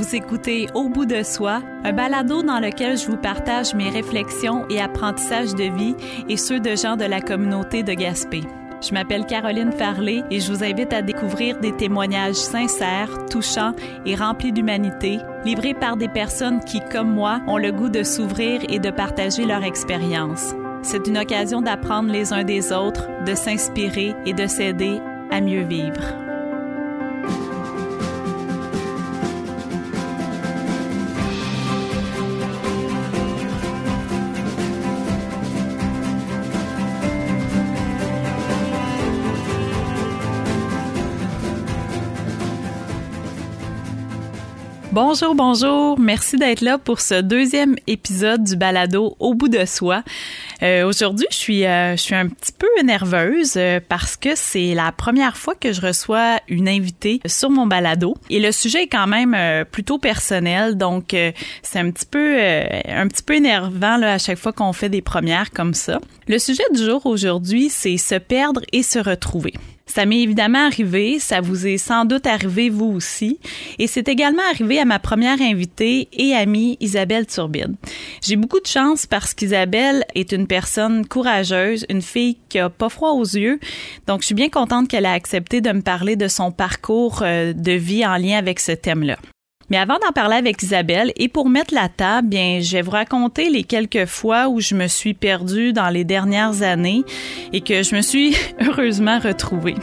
Vous 0.00 0.16
écoutez 0.16 0.66
Au 0.74 0.88
bout 0.88 1.04
de 1.04 1.22
soi, 1.22 1.60
un 1.84 1.92
balado 1.92 2.42
dans 2.42 2.58
lequel 2.58 2.96
je 2.96 3.06
vous 3.06 3.18
partage 3.18 3.74
mes 3.74 3.90
réflexions 3.90 4.66
et 4.70 4.80
apprentissages 4.80 5.54
de 5.54 5.64
vie 5.64 5.94
et 6.26 6.38
ceux 6.38 6.58
de 6.58 6.74
gens 6.74 6.96
de 6.96 7.04
la 7.04 7.20
communauté 7.20 7.82
de 7.82 7.92
Gaspé. 7.92 8.40
Je 8.80 8.94
m'appelle 8.94 9.26
Caroline 9.26 9.72
Farley 9.72 10.22
et 10.30 10.40
je 10.40 10.50
vous 10.50 10.64
invite 10.64 10.94
à 10.94 11.02
découvrir 11.02 11.60
des 11.60 11.76
témoignages 11.76 12.36
sincères, 12.36 13.10
touchants 13.26 13.74
et 14.06 14.14
remplis 14.14 14.52
d'humanité, 14.52 15.18
livrés 15.44 15.74
par 15.74 15.98
des 15.98 16.08
personnes 16.08 16.60
qui, 16.64 16.80
comme 16.80 17.12
moi, 17.12 17.42
ont 17.46 17.58
le 17.58 17.70
goût 17.70 17.90
de 17.90 18.02
s'ouvrir 18.02 18.62
et 18.70 18.78
de 18.78 18.90
partager 18.90 19.44
leur 19.44 19.64
expérience. 19.64 20.54
C'est 20.80 21.08
une 21.08 21.18
occasion 21.18 21.60
d'apprendre 21.60 22.10
les 22.10 22.32
uns 22.32 22.44
des 22.44 22.72
autres, 22.72 23.06
de 23.26 23.34
s'inspirer 23.34 24.14
et 24.24 24.32
de 24.32 24.46
s'aider 24.46 24.98
à 25.30 25.42
mieux 25.42 25.64
vivre. 25.64 26.29
Bonjour, 45.02 45.34
bonjour. 45.34 45.98
Merci 45.98 46.36
d'être 46.36 46.60
là 46.60 46.76
pour 46.76 47.00
ce 47.00 47.22
deuxième 47.22 47.74
épisode 47.86 48.44
du 48.44 48.54
balado 48.54 49.16
Au 49.18 49.32
bout 49.32 49.48
de 49.48 49.64
soi. 49.64 50.02
Euh, 50.62 50.86
Aujourd'hui, 50.86 51.26
je 51.30 51.36
suis, 51.36 51.64
euh, 51.64 51.92
je 51.92 52.02
suis 52.02 52.14
un 52.14 52.28
petit 52.28 52.52
peu 52.52 52.68
nerveuse 52.84 53.54
euh, 53.56 53.80
parce 53.88 54.18
que 54.18 54.34
c'est 54.34 54.74
la 54.74 54.92
première 54.92 55.38
fois 55.38 55.54
que 55.54 55.72
je 55.72 55.80
reçois 55.80 56.40
une 56.48 56.68
invitée 56.68 57.18
sur 57.24 57.48
mon 57.48 57.66
balado 57.66 58.14
et 58.28 58.40
le 58.40 58.52
sujet 58.52 58.82
est 58.82 58.88
quand 58.88 59.06
même 59.06 59.64
plutôt 59.72 59.96
personnel, 59.96 60.76
donc 60.76 61.16
c'est 61.62 61.78
un 61.78 61.90
petit 61.90 62.04
peu, 62.04 62.38
un 62.38 63.08
petit 63.08 63.22
peu 63.22 63.36
énervant 63.36 64.02
à 64.02 64.18
chaque 64.18 64.38
fois 64.38 64.52
qu'on 64.52 64.74
fait 64.74 64.90
des 64.90 65.00
premières 65.00 65.50
comme 65.50 65.72
ça. 65.72 65.98
Le 66.30 66.38
sujet 66.38 66.62
du 66.72 66.84
jour 66.84 67.06
aujourd'hui, 67.06 67.70
c'est 67.70 67.96
se 67.96 68.14
perdre 68.14 68.60
et 68.72 68.84
se 68.84 69.00
retrouver. 69.00 69.52
Ça 69.86 70.06
m'est 70.06 70.20
évidemment 70.20 70.64
arrivé, 70.64 71.18
ça 71.18 71.40
vous 71.40 71.66
est 71.66 71.76
sans 71.76 72.04
doute 72.04 72.24
arrivé 72.24 72.70
vous 72.70 72.86
aussi, 72.86 73.40
et 73.80 73.88
c'est 73.88 74.06
également 74.06 74.44
arrivé 74.48 74.78
à 74.78 74.84
ma 74.84 75.00
première 75.00 75.42
invitée 75.42 76.06
et 76.12 76.32
amie 76.36 76.76
Isabelle 76.78 77.26
Turbide. 77.26 77.74
J'ai 78.22 78.36
beaucoup 78.36 78.60
de 78.60 78.68
chance 78.68 79.06
parce 79.06 79.34
qu'Isabelle 79.34 80.04
est 80.14 80.30
une 80.30 80.46
personne 80.46 81.04
courageuse, 81.04 81.84
une 81.88 82.00
fille 82.00 82.36
qui 82.48 82.60
a 82.60 82.70
pas 82.70 82.90
froid 82.90 83.10
aux 83.10 83.24
yeux, 83.24 83.58
donc 84.06 84.20
je 84.20 84.26
suis 84.26 84.36
bien 84.36 84.50
contente 84.50 84.86
qu'elle 84.86 85.06
a 85.06 85.12
accepté 85.14 85.60
de 85.60 85.72
me 85.72 85.82
parler 85.82 86.14
de 86.14 86.28
son 86.28 86.52
parcours 86.52 87.22
euh, 87.22 87.52
de 87.52 87.72
vie 87.72 88.06
en 88.06 88.16
lien 88.18 88.38
avec 88.38 88.60
ce 88.60 88.70
thème-là. 88.70 89.18
Mais 89.70 89.76
avant 89.76 89.98
d'en 90.04 90.10
parler 90.12 90.34
avec 90.34 90.60
Isabelle 90.62 91.12
et 91.16 91.28
pour 91.28 91.48
mettre 91.48 91.72
la 91.72 91.88
table, 91.88 92.28
bien, 92.28 92.58
je 92.60 92.72
vais 92.72 92.82
vous 92.82 92.90
raconter 92.90 93.48
les 93.50 93.62
quelques 93.62 94.06
fois 94.06 94.48
où 94.48 94.60
je 94.60 94.74
me 94.74 94.88
suis 94.88 95.14
perdue 95.14 95.72
dans 95.72 95.88
les 95.90 96.02
dernières 96.02 96.62
années 96.62 97.04
et 97.52 97.60
que 97.60 97.84
je 97.84 97.94
me 97.94 98.00
suis 98.02 98.36
heureusement 98.60 99.20
retrouvée. 99.20 99.76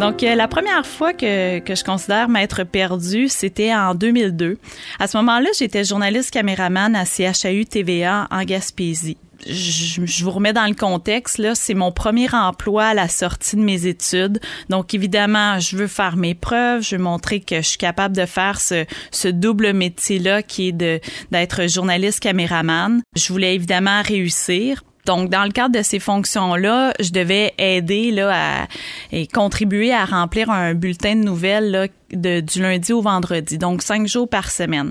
Donc, 0.00 0.22
euh, 0.22 0.34
la 0.34 0.46
première 0.48 0.86
fois 0.86 1.12
que, 1.12 1.58
que 1.58 1.74
je 1.74 1.84
considère 1.84 2.28
m'être 2.28 2.64
perdue, 2.64 3.28
c'était 3.28 3.74
en 3.74 3.94
2002. 3.94 4.58
À 4.98 5.06
ce 5.06 5.16
moment-là, 5.18 5.48
j'étais 5.58 5.84
journaliste 5.84 6.30
caméraman 6.30 6.94
à 6.94 7.04
CHAU 7.04 7.64
TVA 7.64 8.26
en 8.30 8.42
Gaspésie. 8.44 9.16
Je, 9.44 10.04
je, 10.04 10.24
vous 10.24 10.30
remets 10.30 10.52
dans 10.52 10.66
le 10.66 10.74
contexte, 10.74 11.38
là, 11.38 11.54
c'est 11.54 11.74
mon 11.74 11.92
premier 11.92 12.32
emploi 12.32 12.86
à 12.86 12.94
la 12.94 13.08
sortie 13.08 13.56
de 13.56 13.60
mes 13.60 13.86
études. 13.86 14.40
Donc, 14.70 14.94
évidemment, 14.94 15.58
je 15.60 15.76
veux 15.76 15.86
faire 15.86 16.16
mes 16.16 16.34
preuves, 16.34 16.82
je 16.82 16.96
veux 16.96 17.02
montrer 17.02 17.40
que 17.40 17.56
je 17.56 17.68
suis 17.68 17.78
capable 17.78 18.16
de 18.16 18.26
faire 18.26 18.60
ce, 18.60 18.84
ce 19.10 19.28
double 19.28 19.72
métier-là 19.72 20.42
qui 20.42 20.68
est 20.68 20.72
de, 20.72 21.00
d'être 21.30 21.68
journaliste 21.68 22.20
caméraman. 22.20 23.02
Je 23.16 23.32
voulais 23.32 23.54
évidemment 23.54 24.02
réussir. 24.02 24.82
Donc, 25.06 25.30
dans 25.30 25.44
le 25.44 25.50
cadre 25.50 25.78
de 25.78 25.82
ces 25.82 26.00
fonctions-là, 26.00 26.92
je 26.98 27.10
devais 27.10 27.54
aider 27.58 28.10
là, 28.10 28.62
à, 28.62 28.66
et 29.12 29.26
contribuer 29.28 29.92
à 29.92 30.04
remplir 30.04 30.50
un 30.50 30.74
bulletin 30.74 31.14
de 31.14 31.22
nouvelles 31.22 31.70
là, 31.70 31.86
de, 32.12 32.40
du 32.40 32.60
lundi 32.60 32.92
au 32.92 33.00
vendredi, 33.00 33.56
donc 33.56 33.82
cinq 33.82 34.06
jours 34.08 34.28
par 34.28 34.50
semaine. 34.50 34.90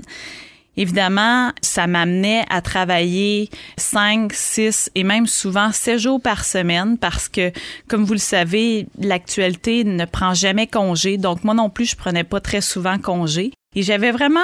Évidemment, 0.76 1.52
ça 1.62 1.86
m'amenait 1.86 2.44
à 2.50 2.60
travailler 2.60 3.48
cinq, 3.78 4.32
six 4.32 4.90
et 4.94 5.04
même 5.04 5.26
souvent 5.26 5.72
sept 5.72 5.98
jours 5.98 6.20
par 6.20 6.44
semaine 6.44 6.98
parce 6.98 7.28
que, 7.28 7.50
comme 7.88 8.04
vous 8.04 8.12
le 8.12 8.18
savez, 8.18 8.86
l'actualité 8.98 9.84
ne 9.84 10.04
prend 10.04 10.34
jamais 10.34 10.66
congé. 10.66 11.16
Donc, 11.16 11.44
moi 11.44 11.54
non 11.54 11.70
plus, 11.70 11.86
je 11.86 11.96
prenais 11.96 12.24
pas 12.24 12.40
très 12.40 12.60
souvent 12.60 12.98
congé. 12.98 13.52
Et 13.74 13.82
j'avais 13.82 14.10
vraiment 14.10 14.40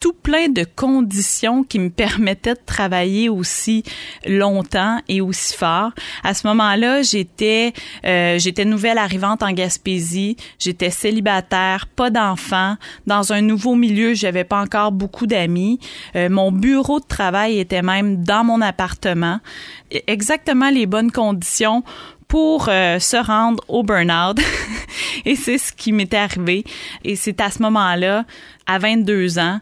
tout 0.00 0.12
plein 0.12 0.48
de 0.48 0.64
conditions 0.76 1.64
qui 1.64 1.78
me 1.80 1.90
permettaient 1.90 2.54
de 2.54 2.60
travailler 2.64 3.28
aussi 3.28 3.82
longtemps 4.26 5.00
et 5.08 5.20
aussi 5.20 5.56
fort. 5.56 5.90
À 6.22 6.34
ce 6.34 6.46
moment-là, 6.46 7.02
j'étais 7.02 7.72
euh, 8.04 8.38
j'étais 8.38 8.64
nouvelle 8.64 8.98
arrivante 8.98 9.42
en 9.42 9.52
Gaspésie, 9.52 10.36
j'étais 10.58 10.90
célibataire, 10.90 11.86
pas 11.86 12.10
d'enfants, 12.10 12.76
dans 13.06 13.32
un 13.32 13.40
nouveau 13.40 13.74
milieu, 13.74 14.14
j'avais 14.14 14.44
pas 14.44 14.60
encore 14.60 14.92
beaucoup 14.92 15.26
d'amis. 15.26 15.80
Euh, 16.14 16.28
mon 16.28 16.52
bureau 16.52 17.00
de 17.00 17.06
travail 17.06 17.58
était 17.58 17.82
même 17.82 18.22
dans 18.22 18.44
mon 18.44 18.60
appartement. 18.60 19.40
Exactement 20.06 20.70
les 20.70 20.86
bonnes 20.86 21.10
conditions 21.10 21.82
pour 22.28 22.68
euh, 22.68 22.98
se 22.98 23.16
rendre 23.16 23.64
au 23.68 23.82
burn-out. 23.82 24.38
et 25.24 25.34
c'est 25.34 25.58
ce 25.58 25.72
qui 25.72 25.92
m'était 25.92 26.18
arrivé. 26.18 26.64
Et 27.04 27.16
c'est 27.16 27.40
à 27.40 27.50
ce 27.50 27.62
moment-là, 27.62 28.24
à 28.66 28.78
22 28.78 29.38
ans, 29.38 29.60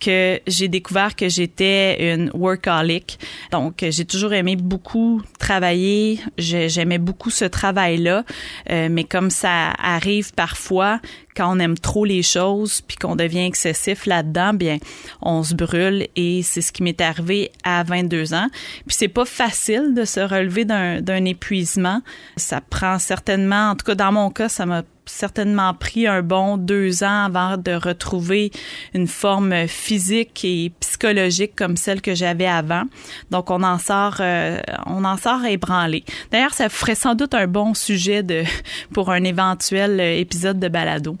que 0.00 0.40
j'ai 0.46 0.68
découvert 0.68 1.16
que 1.16 1.28
j'étais 1.28 2.14
une 2.14 2.30
workaholic. 2.34 3.18
Donc, 3.50 3.84
j'ai 3.88 4.04
toujours 4.04 4.32
aimé 4.32 4.56
beaucoup 4.56 5.22
travailler. 5.38 6.20
J'aimais 6.38 6.98
beaucoup 6.98 7.30
ce 7.30 7.44
travail-là. 7.44 8.24
Euh, 8.70 8.88
mais 8.90 9.04
comme 9.04 9.30
ça 9.30 9.72
arrive 9.78 10.32
parfois, 10.34 11.00
quand 11.36 11.54
on 11.54 11.58
aime 11.58 11.78
trop 11.78 12.04
les 12.04 12.22
choses 12.22 12.80
puis 12.80 12.96
qu'on 12.96 13.16
devient 13.16 13.44
excessif 13.44 14.06
là-dedans, 14.06 14.54
bien, 14.54 14.78
on 15.20 15.42
se 15.42 15.54
brûle 15.54 16.06
et 16.16 16.42
c'est 16.42 16.62
ce 16.62 16.72
qui 16.72 16.82
m'est 16.82 17.00
arrivé 17.00 17.50
à 17.64 17.82
22 17.82 18.34
ans. 18.34 18.48
Puis 18.86 18.96
c'est 18.98 19.08
pas 19.08 19.24
facile 19.24 19.94
de 19.94 20.04
se 20.04 20.20
relever 20.20 20.64
d'un 20.64 21.24
épuisement. 21.24 22.02
Ça 22.36 22.60
prend 22.60 22.98
certainement, 22.98 23.70
en 23.70 23.76
tout 23.76 23.84
cas 23.84 23.94
dans 23.94 24.12
mon 24.12 24.30
cas, 24.30 24.48
ça 24.48 24.66
m'a 24.66 24.82
certainement 25.06 25.72
pris 25.74 26.06
un 26.06 26.22
bon 26.22 26.56
deux 26.56 27.02
ans 27.02 27.24
avant 27.24 27.56
de 27.56 27.72
retrouver 27.72 28.50
une 28.94 29.06
forme 29.06 29.66
physique 29.66 30.44
et 30.44 30.72
psychologique 30.80 31.54
comme 31.56 31.76
celle 31.76 32.02
que 32.02 32.14
j'avais 32.14 32.46
avant. 32.46 32.84
Donc 33.30 33.50
on 33.50 33.62
en 33.62 33.78
sort, 33.78 34.16
euh, 34.20 34.60
on 34.86 35.04
en 35.04 35.16
sort 35.16 35.44
ébranlé. 35.44 36.04
D'ailleurs, 36.30 36.54
ça 36.54 36.68
ferait 36.68 36.94
sans 36.94 37.14
doute 37.14 37.34
un 37.34 37.46
bon 37.46 37.74
sujet 37.74 38.22
de 38.22 38.44
pour 38.92 39.10
un 39.10 39.24
éventuel 39.24 40.00
épisode 40.00 40.58
de 40.58 40.68
balado. 40.68 41.16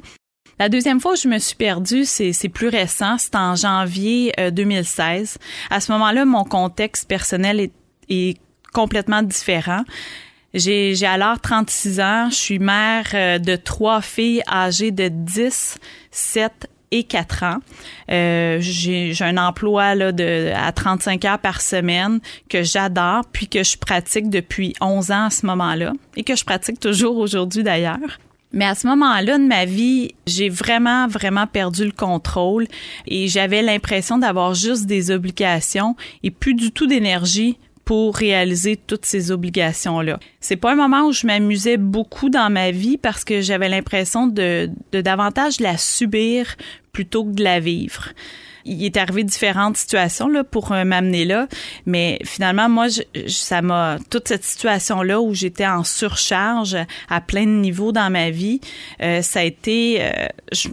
La 0.58 0.70
deuxième 0.70 1.00
fois 1.00 1.12
où 1.12 1.16
je 1.16 1.28
me 1.28 1.38
suis 1.38 1.54
perdue, 1.54 2.06
c'est, 2.06 2.48
plus 2.48 2.68
récent, 2.68 3.18
c'est 3.18 3.34
en 3.36 3.56
janvier 3.56 4.32
2016. 4.52 5.36
À 5.68 5.80
ce 5.80 5.92
moment-là, 5.92 6.24
mon 6.24 6.44
contexte 6.44 7.06
personnel 7.06 7.60
est, 7.60 7.72
est 8.08 8.38
complètement 8.72 9.22
différent. 9.22 9.84
J'ai, 10.56 10.94
j'ai 10.94 11.06
alors 11.06 11.38
36 11.38 12.00
ans. 12.00 12.28
Je 12.30 12.34
suis 12.34 12.58
mère 12.58 13.04
euh, 13.12 13.38
de 13.38 13.56
trois 13.56 14.00
filles 14.00 14.42
âgées 14.50 14.90
de 14.90 15.08
10, 15.08 15.76
7 16.10 16.68
et 16.92 17.04
4 17.04 17.42
ans. 17.42 17.58
Euh, 18.10 18.56
j'ai, 18.60 19.12
j'ai 19.12 19.24
un 19.24 19.36
emploi 19.36 19.94
là, 19.94 20.12
de, 20.12 20.52
à 20.54 20.72
35 20.72 21.24
heures 21.26 21.38
par 21.38 21.60
semaine 21.60 22.20
que 22.48 22.62
j'adore, 22.62 23.24
puis 23.30 23.48
que 23.48 23.62
je 23.62 23.76
pratique 23.76 24.30
depuis 24.30 24.72
11 24.80 25.10
ans 25.10 25.26
à 25.26 25.30
ce 25.30 25.44
moment-là, 25.44 25.92
et 26.16 26.24
que 26.24 26.34
je 26.34 26.44
pratique 26.44 26.80
toujours 26.80 27.18
aujourd'hui 27.18 27.62
d'ailleurs. 27.62 28.18
Mais 28.52 28.64
à 28.64 28.74
ce 28.74 28.86
moment-là 28.86 29.36
de 29.36 29.44
ma 29.44 29.66
vie, 29.66 30.14
j'ai 30.26 30.48
vraiment, 30.48 31.06
vraiment 31.06 31.46
perdu 31.46 31.84
le 31.84 31.90
contrôle 31.90 32.66
et 33.06 33.28
j'avais 33.28 33.60
l'impression 33.60 34.16
d'avoir 34.16 34.54
juste 34.54 34.86
des 34.86 35.10
obligations 35.10 35.96
et 36.22 36.30
plus 36.30 36.54
du 36.54 36.70
tout 36.70 36.86
d'énergie 36.86 37.58
pour 37.86 38.16
réaliser 38.16 38.76
toutes 38.76 39.06
ces 39.06 39.30
obligations-là. 39.30 40.18
C'est 40.40 40.56
pas 40.56 40.72
un 40.72 40.74
moment 40.74 41.06
où 41.06 41.12
je 41.12 41.26
m'amusais 41.26 41.76
beaucoup 41.76 42.28
dans 42.28 42.50
ma 42.50 42.72
vie 42.72 42.98
parce 42.98 43.24
que 43.24 43.40
j'avais 43.40 43.68
l'impression 43.68 44.26
de, 44.26 44.68
de 44.92 45.00
davantage 45.00 45.60
la 45.60 45.78
subir 45.78 46.56
plutôt 46.92 47.24
que 47.24 47.30
de 47.30 47.44
la 47.44 47.60
vivre 47.60 48.10
il 48.66 48.84
est 48.84 48.96
arrivé 48.96 49.22
différentes 49.22 49.76
situations 49.76 50.28
là 50.28 50.44
pour 50.44 50.72
euh, 50.72 50.84
m'amener 50.84 51.24
là, 51.24 51.46
mais 51.86 52.18
finalement 52.24 52.68
moi 52.68 52.88
je, 52.88 53.02
ça 53.28 53.62
m'a 53.62 53.98
toute 54.10 54.28
cette 54.28 54.44
situation 54.44 55.02
là 55.02 55.20
où 55.20 55.34
j'étais 55.34 55.66
en 55.66 55.84
surcharge 55.84 56.76
à 57.08 57.20
plein 57.20 57.44
de 57.44 57.50
niveaux 57.50 57.92
dans 57.92 58.10
ma 58.10 58.30
vie, 58.30 58.60
euh, 59.02 59.22
ça 59.22 59.40
a 59.40 59.42
été 59.44 59.98
euh, 60.00 60.26
je, 60.52 60.68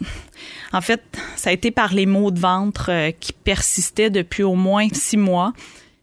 en 0.74 0.82
fait, 0.82 1.04
ça 1.36 1.52
a 1.52 1.54
été 1.54 1.70
par 1.70 1.94
les 1.94 2.08
maux 2.08 2.32
de 2.32 2.40
ventre 2.40 3.12
qui 3.20 3.32
persistaient 3.32 4.10
depuis 4.10 4.42
au 4.42 4.56
moins 4.56 4.88
six 4.92 5.18
mois 5.18 5.54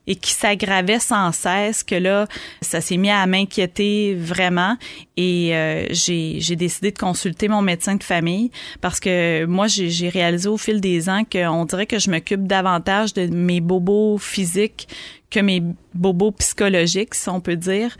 et 0.07 0.17
qui 0.17 0.33
s'aggravait 0.33 0.99
sans 0.99 1.33
cesse, 1.33 1.83
que 1.83 1.95
là, 1.95 2.27
ça 2.63 2.81
s'est 2.81 2.97
mis 2.97 3.11
à 3.11 3.27
m'inquiéter 3.27 4.15
vraiment 4.15 4.77
et 5.17 5.55
euh, 5.55 5.87
j'ai 5.91 6.57
décidé 6.57 6.91
de 6.91 6.99
consulter 6.99 7.49
mon 7.49 7.63
médecin 7.63 7.97
de 7.97 8.03
famille 8.03 8.51
parce 8.81 9.01
que 9.01 9.45
moi, 9.45 9.67
j'ai 9.69 10.09
réalisé 10.09 10.49
au 10.49 10.57
fil 10.57 10.81
des 10.81 11.09
ans 11.09 11.23
qu'on 11.31 11.65
dirait 11.65 11.87
que 11.87 11.99
je 11.99 12.11
m'occupe 12.11 12.47
davantage 12.47 13.15
de 13.15 13.27
mes 13.27 13.61
bobos 13.61 14.19
physiques 14.19 14.89
que 15.31 15.41
mes 15.41 15.63
bobos 15.95 16.33
psychologiques, 16.33 17.15
si 17.15 17.29
on 17.29 17.41
peut 17.41 17.57
dire. 17.57 17.97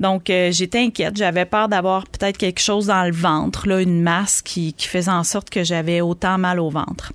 Donc, 0.00 0.30
euh, 0.30 0.50
j'étais 0.50 0.78
inquiète. 0.78 1.16
J'avais 1.16 1.44
peur 1.44 1.68
d'avoir 1.68 2.06
peut-être 2.06 2.38
quelque 2.38 2.60
chose 2.60 2.86
dans 2.86 3.04
le 3.04 3.12
ventre, 3.12 3.68
là, 3.68 3.80
une 3.80 4.02
masse 4.02 4.42
qui, 4.42 4.72
qui 4.72 4.88
faisait 4.88 5.10
en 5.10 5.22
sorte 5.22 5.50
que 5.50 5.62
j'avais 5.62 6.00
autant 6.00 6.38
mal 6.38 6.58
au 6.58 6.70
ventre. 6.70 7.12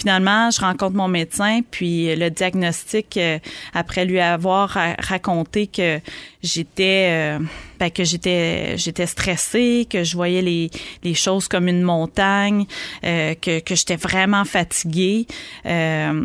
Finalement, 0.00 0.50
je 0.50 0.60
rencontre 0.62 0.96
mon 0.96 1.08
médecin, 1.08 1.60
puis 1.70 2.16
le 2.16 2.30
diagnostic, 2.30 3.18
euh, 3.18 3.38
après 3.74 4.06
lui 4.06 4.18
avoir 4.18 4.78
raconté 4.98 5.66
que 5.66 6.00
j'étais 6.42 7.08
euh, 7.10 7.38
ben, 7.78 7.90
que 7.90 8.02
j'étais 8.02 8.78
j'étais 8.78 9.04
stressée, 9.04 9.86
que 9.90 10.02
je 10.02 10.16
voyais 10.16 10.40
les, 10.40 10.70
les 11.02 11.12
choses 11.12 11.48
comme 11.48 11.68
une 11.68 11.82
montagne, 11.82 12.64
euh, 13.04 13.34
que, 13.34 13.60
que 13.60 13.74
j'étais 13.74 13.96
vraiment 13.96 14.46
fatiguée. 14.46 15.26
Euh, 15.66 16.24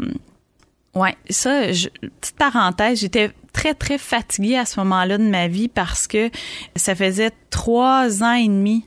ouais, 0.93 1.17
ça, 1.29 1.73
je, 1.73 1.89
petite 2.21 2.37
parenthèse, 2.37 3.01
j'étais 3.01 3.31
très, 3.51 3.73
très 3.73 3.97
fatiguée 3.97 4.55
à 4.55 4.65
ce 4.65 4.79
moment-là 4.79 5.17
de 5.17 5.27
ma 5.29 5.49
vie 5.49 5.67
parce 5.67 6.07
que 6.07 6.29
ça 6.77 6.95
faisait 6.95 7.31
trois 7.49 8.23
ans 8.23 8.35
et 8.35 8.47
demi 8.47 8.85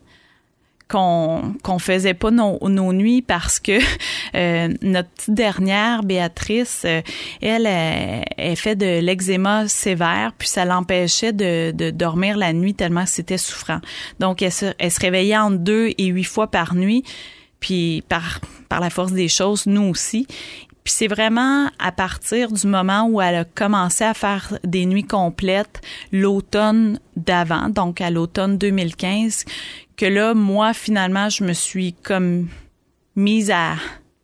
qu'on 0.89 1.55
qu'on 1.63 1.79
faisait 1.79 2.15
pas 2.15 2.31
nos, 2.31 2.59
nos 2.69 2.93
nuits 2.93 3.23
parce 3.23 3.61
que 3.61 3.79
euh, 4.35 4.75
notre 4.83 5.09
petite 5.11 5.35
dernière 5.35 6.03
Béatrice 6.03 6.83
euh, 6.85 7.03
elle, 7.43 7.67
elle, 7.67 8.57
fait 8.57 8.77
de 8.77 9.01
l'eczéma 9.01 9.69
sévère 9.69 10.33
puis 10.37 10.49
ça 10.49 10.65
l'empêchait 10.65 11.33
de, 11.33 11.73
de 11.73 11.91
dormir 11.91 12.37
la 12.37 12.53
nuit 12.53 12.75
tellement 12.75 13.07
c'était 13.07 13.39
souffrant. 13.39 13.81
Donc 14.19 14.43
elle 14.43 14.53
se, 14.53 14.67
elle 14.79 14.91
se 14.91 15.01
réveillait 15.01 15.39
en 15.39 15.51
deux 15.51 15.91
et 15.99 16.07
huit 16.07 16.25
fois 16.25 16.51
par 16.51 16.75
nuit 16.75 17.05
puis 17.61 18.03
par 18.09 18.41
par 18.69 18.81
la 18.81 18.91
force 18.91 19.13
des 19.13 19.29
choses 19.29 19.67
nous 19.67 19.89
aussi. 19.89 20.27
Puis 20.89 20.95
c'est 20.95 21.07
vraiment 21.07 21.69
à 21.79 21.93
partir 21.93 22.51
du 22.51 22.67
moment 22.67 23.07
où 23.11 23.21
elle 23.21 23.35
a 23.35 23.45
commencé 23.45 24.05
à 24.05 24.15
faire 24.15 24.59
des 24.65 24.87
nuits 24.87 25.05
complètes 25.05 25.83
l'automne 26.13 26.99
d'avant, 27.15 27.69
donc 27.69 28.01
à 28.01 28.11
l'automne 28.11 28.57
2015, 28.57 29.45
que 29.99 30.07
là, 30.07 30.33
moi, 30.33 30.73
finalement, 30.73 31.29
je 31.29 31.45
me 31.45 31.53
suis 31.53 31.93
comme 31.93 32.49
mise 33.17 33.51
à 33.51 33.75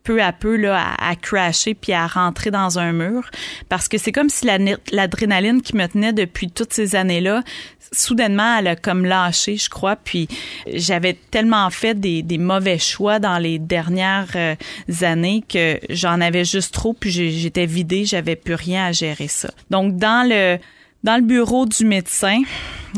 peu 0.05 0.23
à 0.23 0.33
peu 0.33 0.57
là 0.57 0.95
à, 0.99 1.17
crasher 1.17 1.75
puis 1.75 1.93
à 1.93 2.07
rentrer 2.07 2.51
dans 2.51 2.79
un 2.79 2.93
mur. 2.93 3.29
Parce 3.69 3.89
que 3.89 3.99
c'est 3.99 4.13
comme 4.13 4.29
si 4.29 4.47
l'adrénaline 4.93 5.63
qui 5.63 5.75
me 5.77 5.87
tenait 5.87 6.13
depuis 6.13 6.51
toutes 6.51 6.73
ces 6.73 6.95
années-là 6.95 7.43
soudainement 7.91 8.59
elle 8.59 8.67
a 8.67 8.77
comme 8.77 9.07
lâché 9.07 9.57
je 9.57 9.71
crois. 9.71 9.97
Puis 9.97 10.29
j'avais 10.67 11.15
tellement 11.31 11.71
fait 11.71 11.99
des, 11.99 12.23
des, 12.23 12.39
mauvais 12.39 12.79
choix 12.79 13.19
dans 13.19 13.39
les 13.39 13.59
dernières 13.59 14.33
euh, 14.37 14.55
années 15.01 15.43
que 15.49 15.81
j'en 15.89 16.21
avais 16.21 16.45
juste 16.45 16.75
trop 16.75 16.93
puis 16.93 17.11
j'étais 17.11 17.67
vidée 17.67 18.05
j'avais 18.05 18.37
plus 18.37 18.55
rien 18.55 18.87
à 18.87 18.93
gérer 18.93 19.29
ça. 19.29 19.51
Donc 19.71 19.97
dans 19.97 20.29
le 20.29 20.59
dans 21.03 21.17
le 21.17 21.23
bureau 21.23 21.65
du 21.65 21.87
médecin 21.87 22.43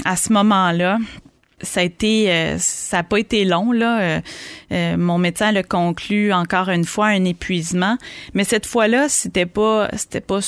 à 0.05 0.17
ce 0.17 0.33
moment-là 0.33 0.99
ça 1.63 1.81
a 1.81 1.83
été 1.83 2.31
euh, 2.31 2.59
ça 2.59 2.99
a 2.99 3.03
pas 3.03 3.19
été 3.19 3.45
long 3.45 3.73
là. 3.73 4.01
Euh, 4.01 4.21
euh, 4.73 4.97
mon 4.97 5.19
médecin 5.19 5.53
le 5.53 5.63
conclut 5.63 6.33
encore 6.33 6.69
une 6.69 6.85
fois 6.85 7.07
un 7.07 7.25
épuisement. 7.25 7.97
Mais 8.35 8.45
cette 8.45 8.67
fois-là 8.67 9.09
c'était 9.09 9.47
pas 9.47 9.89
c'était 9.97 10.21
pas 10.21 10.41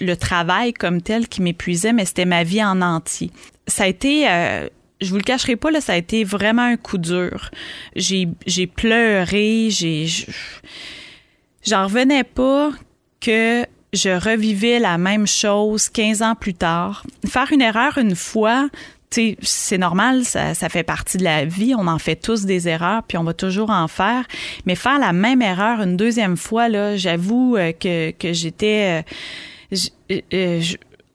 le 0.00 0.14
travail 0.14 0.72
comme 0.72 1.00
tel 1.00 1.28
qui 1.28 1.42
m'épuisait 1.42 1.92
mais 1.92 2.04
c'était 2.04 2.24
ma 2.24 2.42
vie 2.42 2.62
en 2.62 2.82
entier. 2.82 3.30
Ça 3.66 3.84
a 3.84 3.86
été 3.86 4.26
je 5.00 5.10
vous 5.10 5.16
le 5.16 5.22
cacherai 5.22 5.56
pas 5.56 5.70
là 5.70 5.80
ça 5.80 5.92
a 5.92 5.96
été 5.96 6.24
vraiment 6.24 6.62
un 6.62 6.76
coup 6.76 6.98
dur. 6.98 7.50
J'ai 7.94 8.28
j'ai 8.46 8.66
pleuré 8.66 9.68
j'ai 9.70 10.06
j'en 11.64 11.84
revenais 11.84 12.24
pas 12.24 12.72
que 13.20 13.64
je 13.92 14.08
revivais 14.08 14.78
la 14.78 14.98
même 14.98 15.26
chose 15.26 15.88
15 15.88 16.22
ans 16.22 16.34
plus 16.34 16.54
tard. 16.54 17.04
Faire 17.26 17.52
une 17.52 17.60
erreur 17.60 17.98
une 17.98 18.16
fois, 18.16 18.68
c'est 19.40 19.78
normal, 19.78 20.24
ça, 20.24 20.54
fait 20.54 20.82
partie 20.82 21.18
de 21.18 21.24
la 21.24 21.44
vie. 21.44 21.74
On 21.76 21.86
en 21.86 21.98
fait 21.98 22.16
tous 22.16 22.44
des 22.44 22.68
erreurs, 22.68 23.02
puis 23.02 23.18
on 23.18 23.24
va 23.24 23.34
toujours 23.34 23.70
en 23.70 23.88
faire. 23.88 24.24
Mais 24.66 24.74
faire 24.74 24.98
la 24.98 25.12
même 25.12 25.42
erreur 25.42 25.80
une 25.80 25.96
deuxième 25.96 26.36
fois, 26.36 26.68
là, 26.68 26.96
j'avoue 26.96 27.56
euh, 27.56 27.72
que, 27.72 28.10
que 28.12 28.32
j'étais... 28.32 29.02
Euh, 29.72 30.22
euh, 30.34 30.60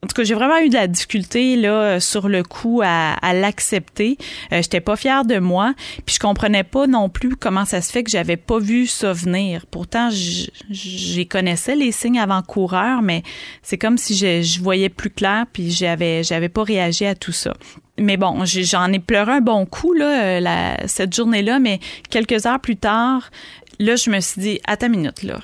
en 0.07 0.15
tout 0.15 0.21
cas, 0.21 0.23
j'ai 0.23 0.35
vraiment 0.35 0.59
eu 0.59 0.69
de 0.69 0.73
la 0.73 0.87
difficulté 0.87 1.57
là 1.57 1.99
sur 1.99 2.29
le 2.29 2.41
coup 2.41 2.81
à, 2.81 3.15
à 3.15 3.33
l'accepter. 3.33 4.17
Euh, 4.53 4.61
J'étais 4.61 4.79
pas 4.79 4.95
fière 4.95 5.25
de 5.25 5.37
moi, 5.37 5.73
puis 6.05 6.15
je 6.15 6.19
comprenais 6.21 6.63
pas 6.63 6.87
non 6.87 7.09
plus 7.09 7.35
comment 7.35 7.65
ça 7.65 7.81
se 7.81 7.91
fait 7.91 8.05
que 8.05 8.09
j'avais 8.09 8.37
pas 8.37 8.57
vu 8.57 8.87
ça 8.87 9.11
venir. 9.11 9.65
Pourtant, 9.69 10.07
j'ai 10.09 11.25
connaissais 11.25 11.75
les 11.75 11.91
signes 11.91 12.19
avant-coureurs, 12.19 13.01
mais 13.01 13.21
c'est 13.63 13.77
comme 13.77 13.97
si 13.97 14.15
je, 14.15 14.61
voyais 14.61 14.87
plus 14.87 15.09
clair, 15.09 15.43
puis 15.51 15.71
j'avais 15.71 16.23
j'avais 16.23 16.47
pas 16.47 16.63
réagi 16.63 17.05
à 17.05 17.13
tout 17.13 17.33
ça. 17.33 17.53
Mais 17.99 18.15
bon, 18.15 18.45
j'en 18.45 18.93
ai, 18.93 18.99
pleuré 18.99 19.33
un 19.33 19.41
bon 19.41 19.65
coup 19.65 19.91
là 19.91 20.39
euh, 20.39 20.75
cette 20.85 21.13
journée-là, 21.13 21.59
mais 21.59 21.81
quelques 22.09 22.45
heures 22.45 22.61
plus 22.61 22.77
tard, 22.77 23.29
là, 23.77 23.97
je 23.97 24.09
me 24.09 24.21
suis 24.21 24.41
dit, 24.41 24.59
à 24.65 24.77
ta 24.77 24.87
minute 24.87 25.23
là 25.23 25.41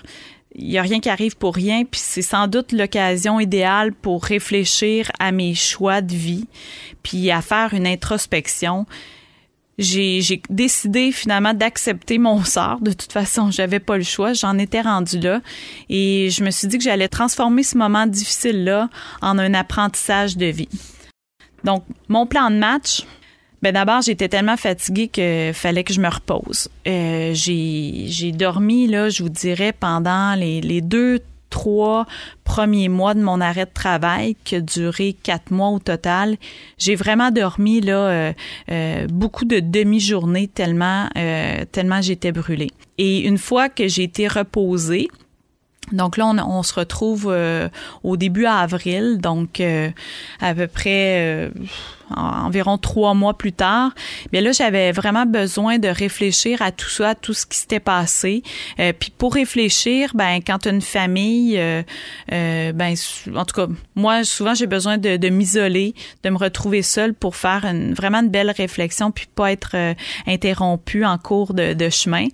il 0.55 0.71
y 0.71 0.77
a 0.77 0.81
rien 0.81 0.99
qui 0.99 1.09
arrive 1.09 1.35
pour 1.35 1.55
rien, 1.55 1.83
puis 1.83 1.99
c'est 2.03 2.21
sans 2.21 2.47
doute 2.47 2.71
l'occasion 2.71 3.39
idéale 3.39 3.93
pour 3.93 4.23
réfléchir 4.23 5.11
à 5.19 5.31
mes 5.31 5.55
choix 5.55 6.01
de 6.01 6.13
vie, 6.13 6.47
puis 7.01 7.31
à 7.31 7.41
faire 7.41 7.73
une 7.73 7.87
introspection. 7.87 8.85
J'ai, 9.79 10.41
décidé 10.51 11.11
finalement 11.11 11.55
d'accepter 11.55 12.19
mon 12.19 12.43
sort. 12.43 12.79
De 12.81 12.93
toute 12.93 13.11
façon, 13.11 13.49
j'avais 13.49 13.79
pas 13.79 13.97
le 13.97 14.03
choix. 14.03 14.33
J'en 14.33 14.59
étais 14.59 14.81
rendue 14.81 15.19
là. 15.19 15.41
Et 15.89 16.29
je 16.29 16.43
me 16.43 16.51
suis 16.51 16.67
dit 16.67 16.77
que 16.77 16.83
j'allais 16.83 17.07
transformer 17.07 17.63
ce 17.63 17.75
moment 17.75 18.05
difficile-là 18.05 18.89
en 19.23 19.39
un 19.39 19.55
apprentissage 19.55 20.37
de 20.37 20.45
vie. 20.45 20.69
Donc, 21.63 21.83
mon 22.07 22.27
plan 22.27 22.51
de 22.51 22.57
match, 22.57 23.03
ben 23.63 23.71
d'abord, 23.71 24.01
j'étais 24.01 24.27
tellement 24.27 24.57
fatiguée 24.57 25.07
que 25.07 25.51
fallait 25.53 25.85
que 25.85 25.93
je 25.93 26.01
me 26.01 26.09
repose. 26.09 26.67
Euh, 26.85 27.31
j'ai, 27.33 28.33
dormi, 28.33 28.87
là, 28.87 29.07
je 29.07 29.23
vous 29.23 29.29
dirais, 29.29 29.71
pendant 29.71 30.35
les, 30.35 30.59
les 30.59 30.81
deux, 30.81 31.21
trois 31.49 32.05
premiers 32.43 32.89
mois 32.89 33.13
de 33.13 33.21
mon 33.21 33.39
arrêt 33.39 33.65
de 33.65 33.71
travail, 33.73 34.35
qui 34.43 34.57
a 34.57 34.59
duré 34.59 35.13
quatre 35.13 35.51
mois 35.51 35.69
au 35.69 35.79
total. 35.79 36.35
J'ai 36.77 36.95
vraiment 36.95 37.31
dormi 37.31 37.79
là 37.79 37.99
euh, 37.99 38.33
euh, 38.69 39.07
beaucoup 39.07 39.45
de 39.45 39.61
demi-journées 39.61 40.49
tellement 40.49 41.07
tellement 41.71 42.01
j'étais 42.01 42.33
brûlée. 42.33 42.71
Et 42.97 43.19
une 43.19 43.37
fois 43.37 43.69
que 43.69 43.87
j'ai 43.87 44.03
été 44.03 44.27
reposée, 44.27 45.07
donc 45.93 46.17
là, 46.17 46.25
on, 46.25 46.63
se 46.63 46.73
retrouve 46.73 47.33
au 48.03 48.17
début 48.17 48.45
avril, 48.45 49.19
donc 49.19 49.61
à 50.41 50.55
peu 50.55 50.67
près 50.67 51.49
environ 52.15 52.77
trois 52.77 53.13
mois 53.13 53.37
plus 53.37 53.53
tard, 53.53 53.91
bien 54.31 54.41
là, 54.41 54.51
j'avais 54.51 54.91
vraiment 54.91 55.25
besoin 55.25 55.79
de 55.79 55.87
réfléchir 55.87 56.61
à 56.61 56.71
tout 56.71 56.89
ça, 56.89 57.09
à 57.09 57.15
tout 57.15 57.33
ce 57.33 57.45
qui 57.45 57.57
s'était 57.57 57.79
passé. 57.79 58.43
Euh, 58.79 58.93
puis 58.97 59.11
pour 59.15 59.33
réfléchir, 59.33 60.11
ben 60.13 60.39
quand 60.45 60.65
une 60.65 60.81
famille, 60.81 61.57
euh, 61.57 61.83
euh, 62.31 62.71
ben 62.71 62.95
en 63.35 63.45
tout 63.45 63.55
cas, 63.55 63.67
moi 63.95 64.23
souvent 64.23 64.53
j'ai 64.53 64.67
besoin 64.67 64.97
de, 64.97 65.17
de 65.17 65.29
m'isoler, 65.29 65.93
de 66.23 66.29
me 66.29 66.37
retrouver 66.37 66.81
seule 66.81 67.13
pour 67.13 67.35
faire 67.35 67.65
une, 67.65 67.93
vraiment 67.93 68.19
une 68.19 68.29
belle 68.29 68.51
réflexion, 68.51 69.11
puis 69.11 69.27
pas 69.33 69.51
être 69.51 69.75
interrompue 70.27 71.05
en 71.05 71.17
cours 71.17 71.53
de, 71.53 71.89
chemin. 71.89 72.27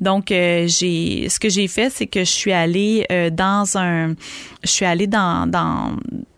Donc 0.00 0.26
j'ai, 0.28 1.28
ce 1.28 1.38
que 1.38 1.48
j'ai 1.48 1.68
fait, 1.68 1.90
c'est 1.90 2.06
que 2.06 2.20
je 2.20 2.30
suis 2.30 2.52
allée 2.52 3.06
dans 3.32 3.76
un, 3.76 4.14
je 4.62 4.70
suis 4.70 4.84
allée 4.84 5.06
dans 5.06 5.48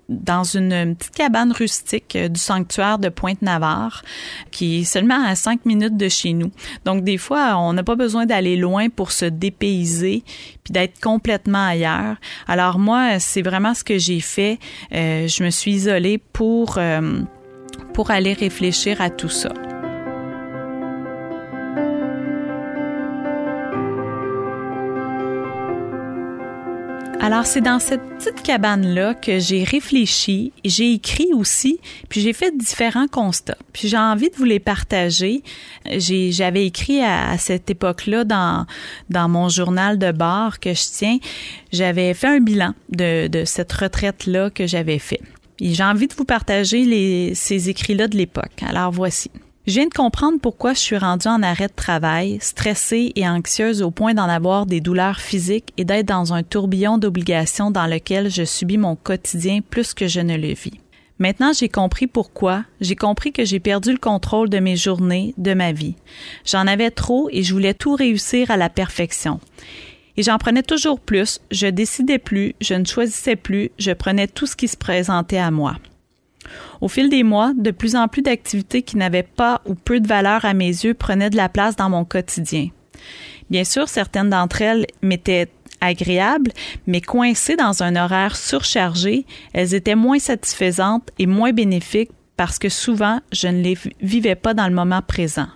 dans 0.08 0.44
une 0.44 0.94
petite 0.94 1.14
cabane 1.14 1.52
rustique 1.52 2.16
euh, 2.16 2.28
du 2.28 2.40
sanctuaire 2.40 2.98
de 2.98 3.08
Pointe-Navarre, 3.08 4.02
qui 4.50 4.80
est 4.80 4.84
seulement 4.84 5.24
à 5.24 5.34
cinq 5.34 5.64
minutes 5.64 5.96
de 5.96 6.08
chez 6.08 6.32
nous. 6.32 6.50
Donc, 6.84 7.02
des 7.04 7.18
fois, 7.18 7.56
on 7.58 7.72
n'a 7.72 7.82
pas 7.82 7.96
besoin 7.96 8.26
d'aller 8.26 8.56
loin 8.56 8.88
pour 8.88 9.12
se 9.12 9.24
dépayser 9.24 10.22
puis 10.64 10.72
d'être 10.72 11.00
complètement 11.00 11.66
ailleurs. 11.66 12.16
Alors, 12.46 12.78
moi, 12.78 13.18
c'est 13.18 13.42
vraiment 13.42 13.74
ce 13.74 13.84
que 13.84 13.98
j'ai 13.98 14.20
fait. 14.20 14.58
Euh, 14.92 15.28
je 15.28 15.44
me 15.44 15.50
suis 15.50 15.72
isolée 15.72 16.18
pour, 16.18 16.78
euh, 16.78 17.20
pour 17.92 18.10
aller 18.10 18.32
réfléchir 18.32 19.00
à 19.00 19.10
tout 19.10 19.28
ça. 19.28 19.52
Alors, 27.26 27.44
c'est 27.44 27.60
dans 27.60 27.80
cette 27.80 28.02
petite 28.18 28.40
cabane-là 28.40 29.14
que 29.14 29.40
j'ai 29.40 29.64
réfléchi, 29.64 30.52
j'ai 30.64 30.92
écrit 30.92 31.32
aussi, 31.34 31.80
puis 32.08 32.20
j'ai 32.20 32.32
fait 32.32 32.56
différents 32.56 33.08
constats. 33.08 33.58
Puis 33.72 33.88
j'ai 33.88 33.98
envie 33.98 34.30
de 34.30 34.36
vous 34.36 34.44
les 34.44 34.60
partager. 34.60 35.42
J'avais 35.90 36.66
écrit 36.66 37.02
à, 37.02 37.36
cette 37.36 37.68
époque-là 37.68 38.22
dans, 38.22 38.64
dans 39.10 39.28
mon 39.28 39.48
journal 39.48 39.98
de 39.98 40.12
bord 40.12 40.60
que 40.60 40.72
je 40.72 40.84
tiens, 40.84 41.18
j'avais 41.72 42.14
fait 42.14 42.28
un 42.28 42.38
bilan 42.38 42.74
de, 42.90 43.26
de 43.26 43.44
cette 43.44 43.72
retraite-là 43.72 44.50
que 44.50 44.68
j'avais 44.68 45.00
fait. 45.00 45.20
Et 45.58 45.74
j'ai 45.74 45.82
envie 45.82 46.06
de 46.06 46.14
vous 46.14 46.26
partager 46.26 46.84
les, 46.84 47.34
ces 47.34 47.68
écrits-là 47.68 48.06
de 48.06 48.16
l'époque. 48.16 48.62
Alors 48.64 48.92
voici. 48.92 49.32
Je 49.66 49.72
viens 49.72 49.88
de 49.88 49.94
comprendre 49.94 50.38
pourquoi 50.40 50.74
je 50.74 50.78
suis 50.78 50.96
rendue 50.96 51.26
en 51.26 51.42
arrêt 51.42 51.66
de 51.66 51.72
travail, 51.74 52.38
stressée 52.40 53.10
et 53.16 53.28
anxieuse 53.28 53.82
au 53.82 53.90
point 53.90 54.14
d'en 54.14 54.28
avoir 54.28 54.64
des 54.64 54.80
douleurs 54.80 55.18
physiques 55.18 55.72
et 55.76 55.84
d'être 55.84 56.06
dans 56.06 56.32
un 56.32 56.44
tourbillon 56.44 56.98
d'obligations 56.98 57.72
dans 57.72 57.88
lequel 57.88 58.30
je 58.30 58.44
subis 58.44 58.78
mon 58.78 58.94
quotidien 58.94 59.58
plus 59.68 59.92
que 59.92 60.06
je 60.06 60.20
ne 60.20 60.36
le 60.36 60.54
vis. 60.54 60.80
Maintenant, 61.18 61.52
j'ai 61.52 61.68
compris 61.68 62.06
pourquoi. 62.06 62.64
J'ai 62.80 62.94
compris 62.94 63.32
que 63.32 63.44
j'ai 63.44 63.58
perdu 63.58 63.90
le 63.90 63.98
contrôle 63.98 64.50
de 64.50 64.60
mes 64.60 64.76
journées, 64.76 65.34
de 65.36 65.52
ma 65.52 65.72
vie. 65.72 65.96
J'en 66.44 66.68
avais 66.68 66.92
trop 66.92 67.28
et 67.32 67.42
je 67.42 67.52
voulais 67.52 67.74
tout 67.74 67.96
réussir 67.96 68.52
à 68.52 68.56
la 68.56 68.68
perfection. 68.68 69.40
Et 70.16 70.22
j'en 70.22 70.38
prenais 70.38 70.62
toujours 70.62 71.00
plus, 71.00 71.40
je 71.50 71.66
décidais 71.66 72.18
plus, 72.18 72.54
je 72.60 72.74
ne 72.74 72.84
choisissais 72.84 73.36
plus, 73.36 73.70
je 73.80 73.90
prenais 73.90 74.28
tout 74.28 74.46
ce 74.46 74.54
qui 74.54 74.68
se 74.68 74.76
présentait 74.76 75.38
à 75.38 75.50
moi. 75.50 75.76
Au 76.80 76.88
fil 76.88 77.08
des 77.08 77.22
mois, 77.22 77.52
de 77.56 77.70
plus 77.70 77.96
en 77.96 78.08
plus 78.08 78.22
d'activités 78.22 78.82
qui 78.82 78.96
n'avaient 78.96 79.22
pas 79.22 79.60
ou 79.66 79.74
peu 79.74 80.00
de 80.00 80.08
valeur 80.08 80.44
à 80.44 80.54
mes 80.54 80.68
yeux 80.68 80.94
prenaient 80.94 81.30
de 81.30 81.36
la 81.36 81.48
place 81.48 81.76
dans 81.76 81.90
mon 81.90 82.04
quotidien. 82.04 82.68
Bien 83.50 83.64
sûr, 83.64 83.88
certaines 83.88 84.30
d'entre 84.30 84.62
elles 84.62 84.86
m'étaient 85.02 85.48
agréables, 85.80 86.52
mais 86.86 87.00
coincées 87.00 87.56
dans 87.56 87.82
un 87.82 87.96
horaire 87.96 88.36
surchargé, 88.36 89.26
elles 89.52 89.74
étaient 89.74 89.94
moins 89.94 90.18
satisfaisantes 90.18 91.10
et 91.18 91.26
moins 91.26 91.52
bénéfiques 91.52 92.10
parce 92.36 92.58
que 92.58 92.68
souvent, 92.68 93.20
je 93.32 93.48
ne 93.48 93.62
les 93.62 93.78
vivais 94.00 94.34
pas 94.34 94.54
dans 94.54 94.68
le 94.68 94.74
moment 94.74 95.02
présent. 95.02 95.48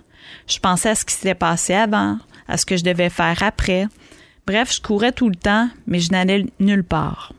Je 0.47 0.59
pensais 0.59 0.91
à 0.91 0.95
ce 0.95 1.05
qui 1.05 1.15
s'était 1.15 1.35
passé 1.35 1.75
avant, 1.75 2.19
à 2.49 2.57
ce 2.57 2.67
que 2.67 2.77
je 2.77 2.85
devais 2.85 3.11
faire 3.11 3.43
après. 3.43 3.87
Bref, 4.47 4.75
je 4.75 4.81
courais 4.81 5.13
tout 5.13 5.29
le 5.29 5.37
temps, 5.37 5.69
mais 5.87 6.01
je 6.01 6.11
n'allais 6.11 6.47
nulle 6.59 6.85
part. 6.85 7.33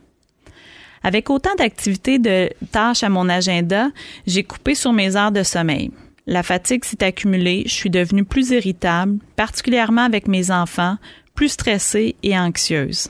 Avec 1.03 1.29
autant 1.29 1.55
d'activités 1.55 2.20
de 2.20 2.50
tâches 2.72 3.03
à 3.03 3.10
mon 3.10 3.27
agenda, 3.27 3.89
j'ai 4.27 4.43
coupé 4.43 4.75
sur 4.75 4.93
mes 4.93 5.15
heures 5.15 5.31
de 5.31 5.43
sommeil. 5.43 5.91
La 6.27 6.43
fatigue 6.43 6.86
s'est 6.86 7.03
accumulée, 7.03 7.63
je 7.65 7.74
suis 7.74 7.89
devenue 7.89 8.24
plus 8.24 8.51
irritable, 8.51 9.17
particulièrement 9.36 10.03
avec 10.03 10.27
mes 10.27 10.51
enfants, 10.51 10.98
plus 11.34 11.50
stressée 11.50 12.15
et 12.22 12.38
anxieuse. 12.38 13.10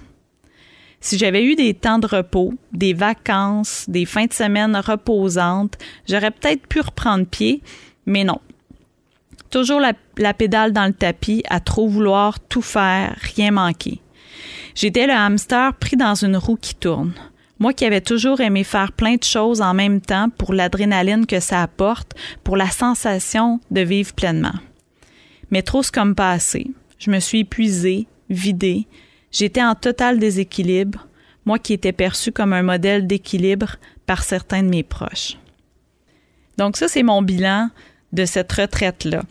Si 1.02 1.18
j'avais 1.18 1.44
eu 1.44 1.56
des 1.56 1.74
temps 1.74 2.00
de 2.00 2.08
repos, 2.08 2.54
des 2.72 2.94
vacances, 2.94 3.86
des 3.88 4.06
fins 4.06 4.28
de 4.28 4.34
semaine 4.34 4.76
reposantes, 4.76 5.78
j'aurais 6.08 6.32
peut-être 6.32 6.68
pu 6.68 6.80
reprendre 6.80 7.26
pied, 7.26 7.62
mais 8.06 8.24
non. 8.24 8.40
Toujours 9.50 9.82
la, 9.82 10.34
pédale 10.34 10.72
dans 10.72 10.86
le 10.86 10.94
tapis, 10.94 11.44
à 11.50 11.60
trop 11.60 11.88
vouloir 11.88 12.40
tout 12.40 12.62
faire, 12.62 13.18
rien 13.36 13.52
manquer. 13.52 14.00
J'étais 14.76 15.08
le 15.08 15.14
hamster 15.14 15.74
pris 15.74 15.98
dans 15.98 16.16
une 16.16 16.38
roue 16.38 16.56
qui 16.56 16.76
tourne. 16.76 17.14
Moi 17.62 17.74
qui 17.74 17.86
avais 17.86 18.02
toujours 18.02 18.42
aimé 18.42 18.64
faire 18.64 18.92
plein 18.92 19.18
de 19.18 19.24
choses 19.24 19.62
en 19.62 19.76
même 19.76 20.02
temps 20.02 20.32
pour 20.36 20.52
l'adrénaline 20.52 21.28
que 21.28 21.40
ça 21.40 21.62
apporte, 21.62 22.16
pour 22.44 22.58
la 22.58 22.72
sensation 22.72 23.60
de 23.70 23.82
vivre 23.82 24.16
pleinement. 24.16 24.56
Mais 25.52 25.62
trop 25.62 25.84
c'est 25.84 25.94
comme 25.94 26.16
passé. 26.16 26.72
Je 26.98 27.12
me 27.12 27.20
suis 27.20 27.42
épuisée, 27.42 28.08
vidée. 28.32 28.88
J'étais 29.32 29.62
en 29.62 29.76
total 29.76 30.18
déséquilibre, 30.18 31.08
moi 31.46 31.60
qui 31.60 31.74
étais 31.74 31.92
perçue 31.92 32.32
comme 32.32 32.54
un 32.54 32.64
modèle 32.64 33.06
d'équilibre 33.06 33.76
par 34.08 34.24
certains 34.24 34.64
de 34.64 34.70
mes 34.70 34.82
proches. 34.82 35.38
Donc 36.58 36.78
ça, 36.78 36.88
c'est 36.88 37.04
mon 37.04 37.22
bilan 37.22 37.70
de 38.12 38.26
cette 38.26 38.52
retraite-là. 38.52 39.22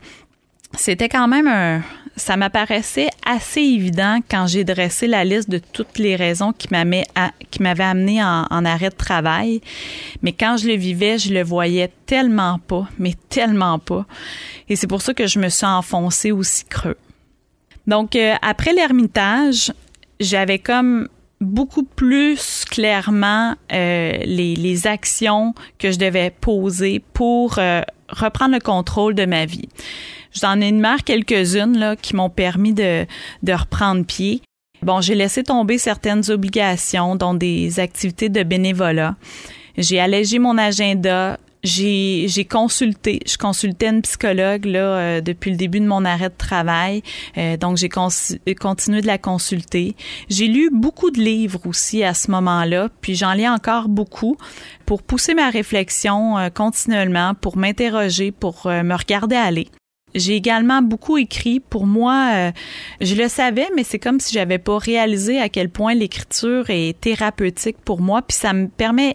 C'était 0.76 1.08
quand 1.08 1.26
même 1.26 1.48
un, 1.48 1.82
ça 2.16 2.36
m'apparaissait 2.36 3.08
assez 3.24 3.60
évident 3.60 4.20
quand 4.30 4.46
j'ai 4.46 4.64
dressé 4.64 5.06
la 5.06 5.24
liste 5.24 5.48
de 5.48 5.58
toutes 5.58 5.98
les 5.98 6.16
raisons 6.16 6.52
qui 6.52 6.68
m'avaient 6.70 7.84
amené 7.84 8.22
en, 8.22 8.64
arrêt 8.64 8.90
de 8.90 8.94
travail. 8.94 9.60
Mais 10.22 10.32
quand 10.32 10.56
je 10.56 10.68
le 10.68 10.74
vivais, 10.74 11.18
je 11.18 11.32
le 11.32 11.42
voyais 11.42 11.90
tellement 12.06 12.58
pas, 12.58 12.88
mais 12.98 13.14
tellement 13.28 13.78
pas. 13.78 14.06
Et 14.68 14.76
c'est 14.76 14.86
pour 14.86 15.02
ça 15.02 15.14
que 15.14 15.26
je 15.26 15.38
me 15.38 15.48
suis 15.48 15.66
enfoncée 15.66 16.32
aussi 16.32 16.64
creux. 16.64 16.98
Donc, 17.86 18.14
euh, 18.14 18.34
après 18.42 18.72
l'ermitage, 18.72 19.72
j'avais 20.20 20.58
comme 20.58 21.08
beaucoup 21.40 21.84
plus 21.84 22.64
clairement 22.70 23.54
euh, 23.72 24.12
les, 24.24 24.54
les, 24.54 24.86
actions 24.86 25.54
que 25.78 25.90
je 25.90 25.98
devais 25.98 26.30
poser 26.30 27.02
pour 27.14 27.58
euh, 27.58 27.80
reprendre 28.10 28.54
le 28.54 28.60
contrôle 28.60 29.14
de 29.14 29.24
ma 29.24 29.46
vie. 29.46 29.68
J'en 30.32 30.60
ai 30.60 30.72
marre 30.72 31.04
quelques-unes 31.04 31.78
là, 31.78 31.96
qui 31.96 32.16
m'ont 32.16 32.30
permis 32.30 32.72
de, 32.72 33.06
de 33.42 33.52
reprendre 33.52 34.04
pied. 34.04 34.42
Bon, 34.82 35.00
j'ai 35.00 35.14
laissé 35.14 35.42
tomber 35.42 35.76
certaines 35.76 36.30
obligations, 36.30 37.16
dont 37.16 37.34
des 37.34 37.80
activités 37.80 38.28
de 38.28 38.42
bénévolat. 38.42 39.16
J'ai 39.76 40.00
allégé 40.00 40.38
mon 40.38 40.56
agenda. 40.58 41.38
J'ai, 41.62 42.24
j'ai 42.28 42.46
consulté, 42.46 43.20
je 43.26 43.36
consultais 43.36 43.88
une 43.88 44.00
psychologue 44.00 44.64
là 44.64 44.78
euh, 44.78 45.20
depuis 45.20 45.50
le 45.50 45.58
début 45.58 45.80
de 45.80 45.84
mon 45.84 46.06
arrêt 46.06 46.30
de 46.30 46.34
travail, 46.34 47.02
euh, 47.36 47.58
donc 47.58 47.76
j'ai 47.76 47.90
continué 47.90 49.02
de 49.02 49.06
la 49.06 49.18
consulter. 49.18 49.94
J'ai 50.30 50.46
lu 50.46 50.70
beaucoup 50.72 51.10
de 51.10 51.20
livres 51.20 51.60
aussi 51.66 52.02
à 52.02 52.14
ce 52.14 52.30
moment-là, 52.30 52.88
puis 53.02 53.14
j'en 53.14 53.34
lis 53.34 53.46
encore 53.46 53.90
beaucoup 53.90 54.38
pour 54.86 55.02
pousser 55.02 55.34
ma 55.34 55.50
réflexion 55.50 56.38
euh, 56.38 56.48
continuellement, 56.48 57.34
pour 57.34 57.58
m'interroger, 57.58 58.32
pour 58.32 58.62
me 58.64 58.94
regarder 58.94 59.36
aller. 59.36 59.68
J'ai 60.14 60.34
également 60.34 60.82
beaucoup 60.82 61.18
écrit. 61.18 61.60
Pour 61.60 61.86
moi, 61.86 62.30
euh, 62.34 62.52
je 63.00 63.14
le 63.14 63.28
savais, 63.28 63.68
mais 63.76 63.84
c'est 63.84 63.98
comme 63.98 64.20
si 64.20 64.34
j'avais 64.34 64.58
pas 64.58 64.78
réalisé 64.78 65.40
à 65.40 65.48
quel 65.48 65.68
point 65.68 65.94
l'écriture 65.94 66.68
est 66.68 67.00
thérapeutique 67.00 67.76
pour 67.84 68.00
moi. 68.00 68.22
Puis 68.22 68.36
ça 68.36 68.52
me 68.52 68.68
permet, 68.68 69.14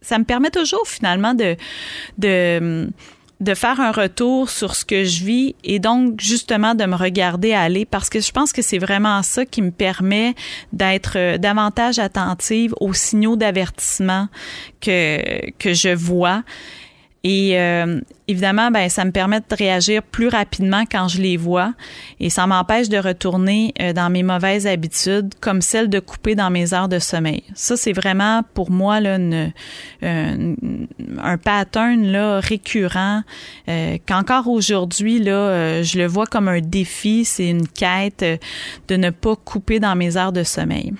ça 0.00 0.18
me 0.18 0.24
permet 0.24 0.50
toujours 0.50 0.86
finalement 0.86 1.34
de, 1.34 1.56
de, 2.18 2.88
de 3.40 3.54
faire 3.54 3.80
un 3.80 3.92
retour 3.92 4.50
sur 4.50 4.74
ce 4.74 4.84
que 4.84 5.04
je 5.04 5.24
vis 5.24 5.54
et 5.62 5.78
donc 5.78 6.20
justement 6.20 6.74
de 6.74 6.84
me 6.84 6.96
regarder 6.96 7.52
aller 7.52 7.84
parce 7.84 8.08
que 8.08 8.20
je 8.20 8.32
pense 8.32 8.52
que 8.52 8.62
c'est 8.62 8.78
vraiment 8.78 9.22
ça 9.22 9.46
qui 9.46 9.62
me 9.62 9.70
permet 9.70 10.34
d'être 10.72 11.16
euh, 11.16 11.38
davantage 11.38 11.98
attentive 12.00 12.74
aux 12.80 12.94
signaux 12.94 13.36
d'avertissement 13.36 14.28
que 14.80 15.50
que 15.58 15.72
je 15.72 15.94
vois 15.94 16.42
et 17.24 17.58
euh, 17.58 18.00
évidemment, 18.28 18.70
ben, 18.70 18.88
ça 18.88 19.04
me 19.04 19.10
permet 19.10 19.40
de 19.40 19.56
réagir 19.56 20.02
plus 20.04 20.28
rapidement 20.28 20.84
quand 20.90 21.08
je 21.08 21.20
les 21.20 21.36
vois 21.36 21.74
et 22.20 22.30
ça 22.30 22.46
m'empêche 22.46 22.88
de 22.88 22.96
retourner 22.96 23.74
euh, 23.80 23.92
dans 23.92 24.08
mes 24.08 24.22
mauvaises 24.22 24.68
habitudes 24.68 25.34
comme 25.40 25.60
celle 25.60 25.90
de 25.90 25.98
couper 25.98 26.36
dans 26.36 26.50
mes 26.50 26.74
heures 26.74 26.88
de 26.88 27.00
sommeil. 27.00 27.42
Ça, 27.54 27.76
c'est 27.76 27.92
vraiment 27.92 28.42
pour 28.54 28.70
moi 28.70 29.00
là, 29.00 29.16
une, 29.16 29.52
un 30.02 31.38
pattern 31.38 32.06
là, 32.06 32.38
récurrent 32.38 33.22
euh, 33.68 33.98
qu'encore 34.06 34.46
aujourd'hui, 34.46 35.18
là, 35.18 35.82
je 35.82 35.98
le 35.98 36.06
vois 36.06 36.26
comme 36.26 36.46
un 36.46 36.60
défi, 36.60 37.24
c'est 37.24 37.48
une 37.48 37.66
quête 37.66 38.24
de 38.86 38.96
ne 38.96 39.10
pas 39.10 39.34
couper 39.34 39.80
dans 39.80 39.96
mes 39.96 40.16
heures 40.16 40.32
de 40.32 40.44
sommeil. 40.44 40.92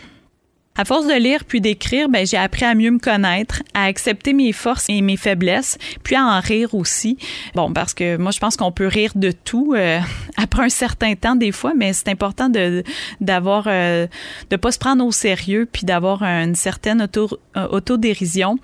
À 0.81 0.85
force 0.85 1.09
de 1.09 1.13
lire 1.13 1.45
puis 1.45 1.61
d'écrire, 1.61 2.09
ben, 2.09 2.25
j'ai 2.25 2.37
appris 2.37 2.65
à 2.65 2.73
mieux 2.77 2.93
me 2.93 3.01
connaître, 3.01 3.65
à 3.75 3.87
accepter 3.87 4.33
mes 4.33 4.53
forces 4.53 4.87
et 4.89 5.03
mes 5.03 5.17
faiblesses, 5.17 5.77
puis 6.05 6.15
à 6.15 6.23
en 6.23 6.39
rire 6.39 6.73
aussi. 6.73 7.19
Bon, 7.57 7.73
parce 7.73 7.95
que 7.95 8.17
moi, 8.17 8.31
je 8.31 8.39
pense 8.39 8.57
qu'on 8.57 8.71
peut 8.71 8.87
rire 8.87 9.11
de 9.17 9.33
tout 9.33 9.75
euh, 9.75 9.99
après 10.37 10.63
un 10.63 10.69
certain 10.69 11.17
temps 11.17 11.35
des 11.35 11.51
fois, 11.51 11.73
mais 11.77 11.93
c'est 11.93 12.09
important 12.09 12.49
de 12.49 12.85
d'avoir 13.21 13.65
euh, 13.67 14.07
de 14.51 14.57
pas 14.57 14.71
se 14.71 14.79
prendre 14.79 15.05
au 15.05 15.11
sérieux 15.11 15.69
puis 15.71 15.85
d'avoir 15.85 16.23
une 16.23 16.55
certaine 16.55 17.03
auto 17.03 17.29
euh, 17.57 17.67
autodérision. 17.71 18.57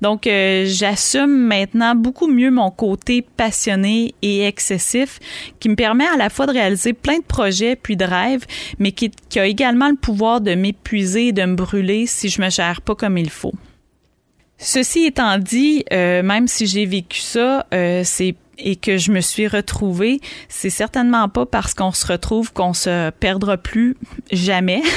Donc, 0.00 0.26
euh, 0.26 0.64
j'assume 0.66 1.36
maintenant 1.36 1.94
beaucoup 1.94 2.28
mieux 2.28 2.50
mon 2.50 2.70
côté 2.70 3.20
passionné 3.20 4.14
et 4.22 4.46
excessif, 4.46 5.18
qui 5.60 5.68
me 5.68 5.74
permet 5.74 6.06
à 6.06 6.16
la 6.16 6.30
fois 6.30 6.46
de 6.46 6.52
réaliser 6.52 6.94
plein 6.94 7.18
de 7.18 7.24
projets 7.24 7.76
puis 7.76 7.98
de 7.98 8.06
rêves, 8.06 8.46
mais 8.78 8.92
qui, 8.92 9.10
qui 9.28 9.38
a 9.38 9.44
également 9.44 9.90
le 9.90 9.96
pouvoir 9.96 10.40
de 10.40 10.54
m'épuiser 10.54 11.32
de 11.32 11.44
me 11.44 11.57
brûler 11.58 12.06
si 12.06 12.28
je 12.28 12.40
me 12.40 12.50
gère 12.50 12.80
pas 12.80 12.94
comme 12.94 13.18
il 13.18 13.30
faut. 13.30 13.54
Ceci 14.58 15.04
étant 15.04 15.38
dit, 15.38 15.84
euh, 15.92 16.22
même 16.22 16.48
si 16.48 16.66
j'ai 16.66 16.86
vécu 16.86 17.20
ça, 17.20 17.66
euh, 17.72 18.02
c'est 18.04 18.34
et 18.60 18.74
que 18.74 18.96
je 18.96 19.12
me 19.12 19.20
suis 19.20 19.46
retrouvée, 19.46 20.18
c'est 20.48 20.68
certainement 20.68 21.28
pas 21.28 21.46
parce 21.46 21.74
qu'on 21.74 21.92
se 21.92 22.04
retrouve 22.04 22.52
qu'on 22.52 22.72
se 22.72 23.10
perdra 23.10 23.56
plus 23.56 23.96
jamais. 24.32 24.82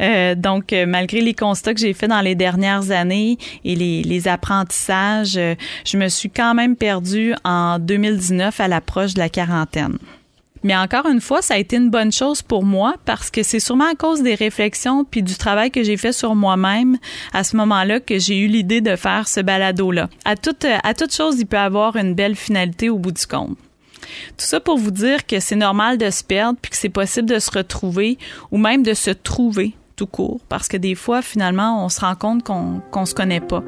Euh, 0.00 0.34
donc, 0.34 0.74
malgré 0.86 1.20
les 1.20 1.34
constats 1.34 1.74
que 1.74 1.80
j'ai 1.80 1.92
faits 1.92 2.08
dans 2.08 2.22
les 2.22 2.34
dernières 2.34 2.90
années 2.90 3.36
et 3.64 3.76
les, 3.76 4.02
les 4.02 4.28
apprentissages, 4.28 5.38
je 5.84 5.96
me 5.98 6.08
suis 6.08 6.30
quand 6.30 6.54
même 6.54 6.74
perdue 6.74 7.34
en 7.44 7.78
2019 7.78 8.60
à 8.60 8.68
l'approche 8.68 9.12
de 9.12 9.18
la 9.18 9.28
quarantaine. 9.28 9.98
Mais 10.62 10.76
encore 10.76 11.06
une 11.06 11.20
fois, 11.20 11.42
ça 11.42 11.54
a 11.54 11.58
été 11.58 11.76
une 11.76 11.90
bonne 11.90 12.12
chose 12.12 12.42
pour 12.42 12.64
moi 12.64 12.94
parce 13.04 13.30
que 13.30 13.42
c'est 13.42 13.60
sûrement 13.60 13.90
à 13.90 13.94
cause 13.94 14.22
des 14.22 14.34
réflexions 14.34 15.04
puis 15.04 15.22
du 15.22 15.36
travail 15.36 15.70
que 15.70 15.82
j'ai 15.82 15.96
fait 15.96 16.12
sur 16.12 16.34
moi-même 16.34 16.98
à 17.32 17.44
ce 17.44 17.56
moment-là 17.56 18.00
que 18.00 18.18
j'ai 18.18 18.38
eu 18.38 18.46
l'idée 18.46 18.80
de 18.80 18.96
faire 18.96 19.28
ce 19.28 19.40
balado-là. 19.40 20.08
À 20.24 20.36
toute, 20.36 20.66
à 20.82 20.94
toute 20.94 21.14
chose, 21.14 21.36
il 21.38 21.46
peut 21.46 21.58
avoir 21.58 21.96
une 21.96 22.14
belle 22.14 22.36
finalité 22.36 22.90
au 22.90 22.98
bout 22.98 23.12
du 23.12 23.26
compte. 23.26 23.56
Tout 24.36 24.46
ça 24.46 24.60
pour 24.60 24.76
vous 24.76 24.90
dire 24.90 25.26
que 25.26 25.40
c'est 25.40 25.56
normal 25.56 25.98
de 25.98 26.10
se 26.10 26.24
perdre 26.24 26.58
puis 26.60 26.70
que 26.70 26.76
c'est 26.76 26.88
possible 26.88 27.28
de 27.28 27.38
se 27.38 27.50
retrouver 27.50 28.18
ou 28.50 28.58
même 28.58 28.82
de 28.82 28.94
se 28.94 29.10
trouver 29.10 29.74
tout 29.96 30.06
court 30.06 30.40
parce 30.48 30.68
que 30.68 30.76
des 30.76 30.94
fois, 30.94 31.22
finalement, 31.22 31.84
on 31.84 31.88
se 31.88 32.00
rend 32.00 32.14
compte 32.14 32.42
qu'on 32.42 32.80
qu'on 32.90 33.06
se 33.06 33.14
connaît 33.14 33.40
pas. 33.40 33.62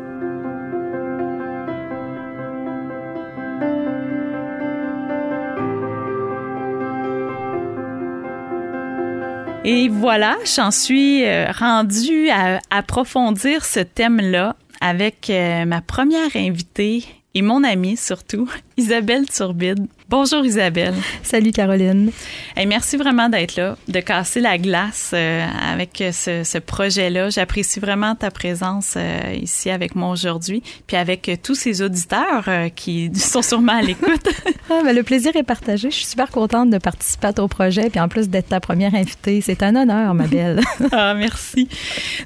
Et 9.65 9.89
voilà, 9.89 10.39
j'en 10.57 10.73
suis 10.73 11.25
euh, 11.25 11.47
rendue 11.53 12.29
à 12.31 12.59
approfondir 12.71 13.65
ce 13.65 13.79
thème-là 13.79 14.57
avec 14.81 15.31
euh, 15.31 15.65
ma 15.67 15.81
première 15.81 16.35
invitée 16.35 17.05
et 17.35 17.43
mon 17.43 17.65
amie 17.65 17.97
surtout, 17.97 18.49
Isabelle 18.77 19.27
Turbide. 19.27 19.87
Bonjour 20.09 20.45
Isabelle. 20.45 20.95
Salut 21.23 21.53
Caroline. 21.53 22.11
Et 22.59 22.67
merci 22.67 22.99
vraiment 22.99 23.31
d'être 23.31 23.57
là, 23.57 23.79
de 23.89 24.01
casser 24.01 24.41
la 24.41 24.59
glace 24.59 25.13
euh, 25.15 25.47
avec 25.73 26.05
ce, 26.13 26.45
ce 26.45 26.59
projet-là. 26.59 27.31
J'apprécie 27.31 27.81
vraiment 27.81 28.15
ta 28.15 28.31
présence 28.31 28.95
euh, 28.97 29.35
ici 29.41 29.71
avec 29.71 29.95
moi 29.95 30.11
aujourd'hui, 30.11 30.63
puis 30.87 30.99
avec 30.99 31.31
euh, 31.31 31.37
tous 31.43 31.55
ces 31.55 31.81
auditeurs 31.81 32.45
qui 32.77 33.11
sont 33.15 33.41
sûrement 33.41 33.79
à 33.79 33.81
l'écoute. 33.81 34.29
ah, 34.71 34.81
ben, 34.85 34.95
le 34.95 35.03
plaisir 35.03 35.35
est 35.35 35.43
partagé. 35.43 35.91
Je 35.91 35.97
suis 35.97 36.07
super 36.07 36.29
contente 36.31 36.69
de 36.69 36.79
participer 36.79 37.29
à 37.29 37.33
ton 37.33 37.49
projet, 37.49 37.89
puis 37.89 38.01
en 38.01 38.09
plus 38.09 38.29
d'être 38.29 38.49
ta 38.49 38.61
première 38.61 38.95
invitée. 38.95 39.41
C'est 39.41 39.63
un 39.63 39.75
honneur, 39.75 40.13
ma 40.13 40.27
belle. 40.27 40.61
ah, 40.93 41.15
merci. 41.15 41.69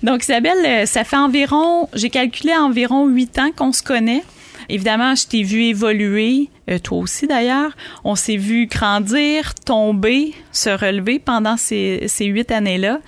Donc 0.03 0.25
Isabelle, 0.25 0.89
ça 0.89 1.05
fait 1.05 1.17
environ, 1.17 1.89
j'ai 1.95 2.11
calculé 2.11 2.53
environ 2.57 3.07
huit 3.07 3.39
ans 3.39 3.53
qu'on 3.55 3.73
se 3.73 3.85
connaît. 3.85 4.25
Évidemment, 4.69 5.15
je 5.15 5.27
t'ai 5.27 5.43
vu 5.43 5.63
évoluer, 5.63 6.49
euh, 6.71 6.79
toi 6.79 6.99
aussi 6.99 7.27
d'ailleurs. 7.27 7.73
On 8.05 8.15
s'est 8.15 8.37
vu 8.37 8.67
grandir, 8.67 9.55
tomber, 9.55 10.35
se 10.53 10.71
relever 10.71 11.19
pendant 11.19 11.57
ces, 11.57 12.09
huit 12.21 12.51
années-là. 12.51 13.01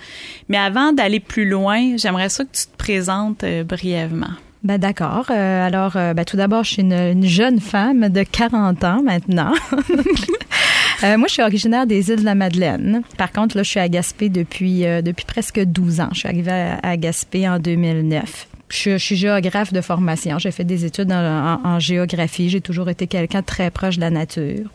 Mais 0.47 0.57
avant 0.57 0.93
d'aller 0.93 1.19
plus 1.19 1.47
loin, 1.47 1.97
j'aimerais 1.97 2.29
ça 2.29 2.45
que 2.45 2.51
tu 2.51 2.65
te 2.65 2.77
présentes 2.77 3.43
euh, 3.43 3.63
brièvement. 3.63 4.31
Ben 4.63 4.77
d'accord. 4.77 5.27
Euh, 5.29 5.65
alors, 5.65 5.93
ben, 5.93 6.25
tout 6.25 6.35
d'abord, 6.35 6.65
je 6.65 6.73
suis 6.73 6.81
une, 6.81 6.91
une, 6.91 7.25
jeune 7.25 7.61
femme 7.61 8.09
de 8.09 8.23
40 8.23 8.83
ans 8.83 9.01
maintenant. 9.01 9.53
moi, 11.01 11.27
je 11.27 11.33
suis 11.33 11.41
originaire 11.41 11.87
des 11.87 12.09
îles 12.09 12.19
de 12.19 12.25
la 12.25 12.35
Madeleine. 12.35 13.03
Par 13.17 13.31
contre, 13.31 13.55
là, 13.55 13.63
je 13.63 13.69
suis 13.69 13.79
à 13.79 13.87
Gaspé 13.87 14.27
depuis, 14.27 14.83
presque 15.27 15.61
12 15.61 16.01
ans. 16.01 16.09
Je 16.11 16.19
suis 16.19 16.27
arrivée 16.27 16.73
à 16.83 16.97
Gaspé 16.97 17.47
en 17.47 17.57
2009. 17.57 18.48
Je, 18.69 18.91
je, 18.91 18.97
suis 18.97 19.15
géographe 19.15 19.73
de 19.73 19.81
formation. 19.81 20.37
J'ai 20.39 20.51
fait 20.51 20.63
des 20.63 20.85
études 20.85 21.11
en, 21.11 21.15
en, 21.15 21.59
en 21.65 21.79
géographie. 21.79 22.49
J'ai 22.49 22.61
toujours 22.61 22.89
été 22.89 23.07
quelqu'un 23.07 23.41
de 23.41 23.45
très 23.45 23.71
proche 23.71 23.95
de 23.95 24.01
la 24.01 24.09
nature. 24.09 24.69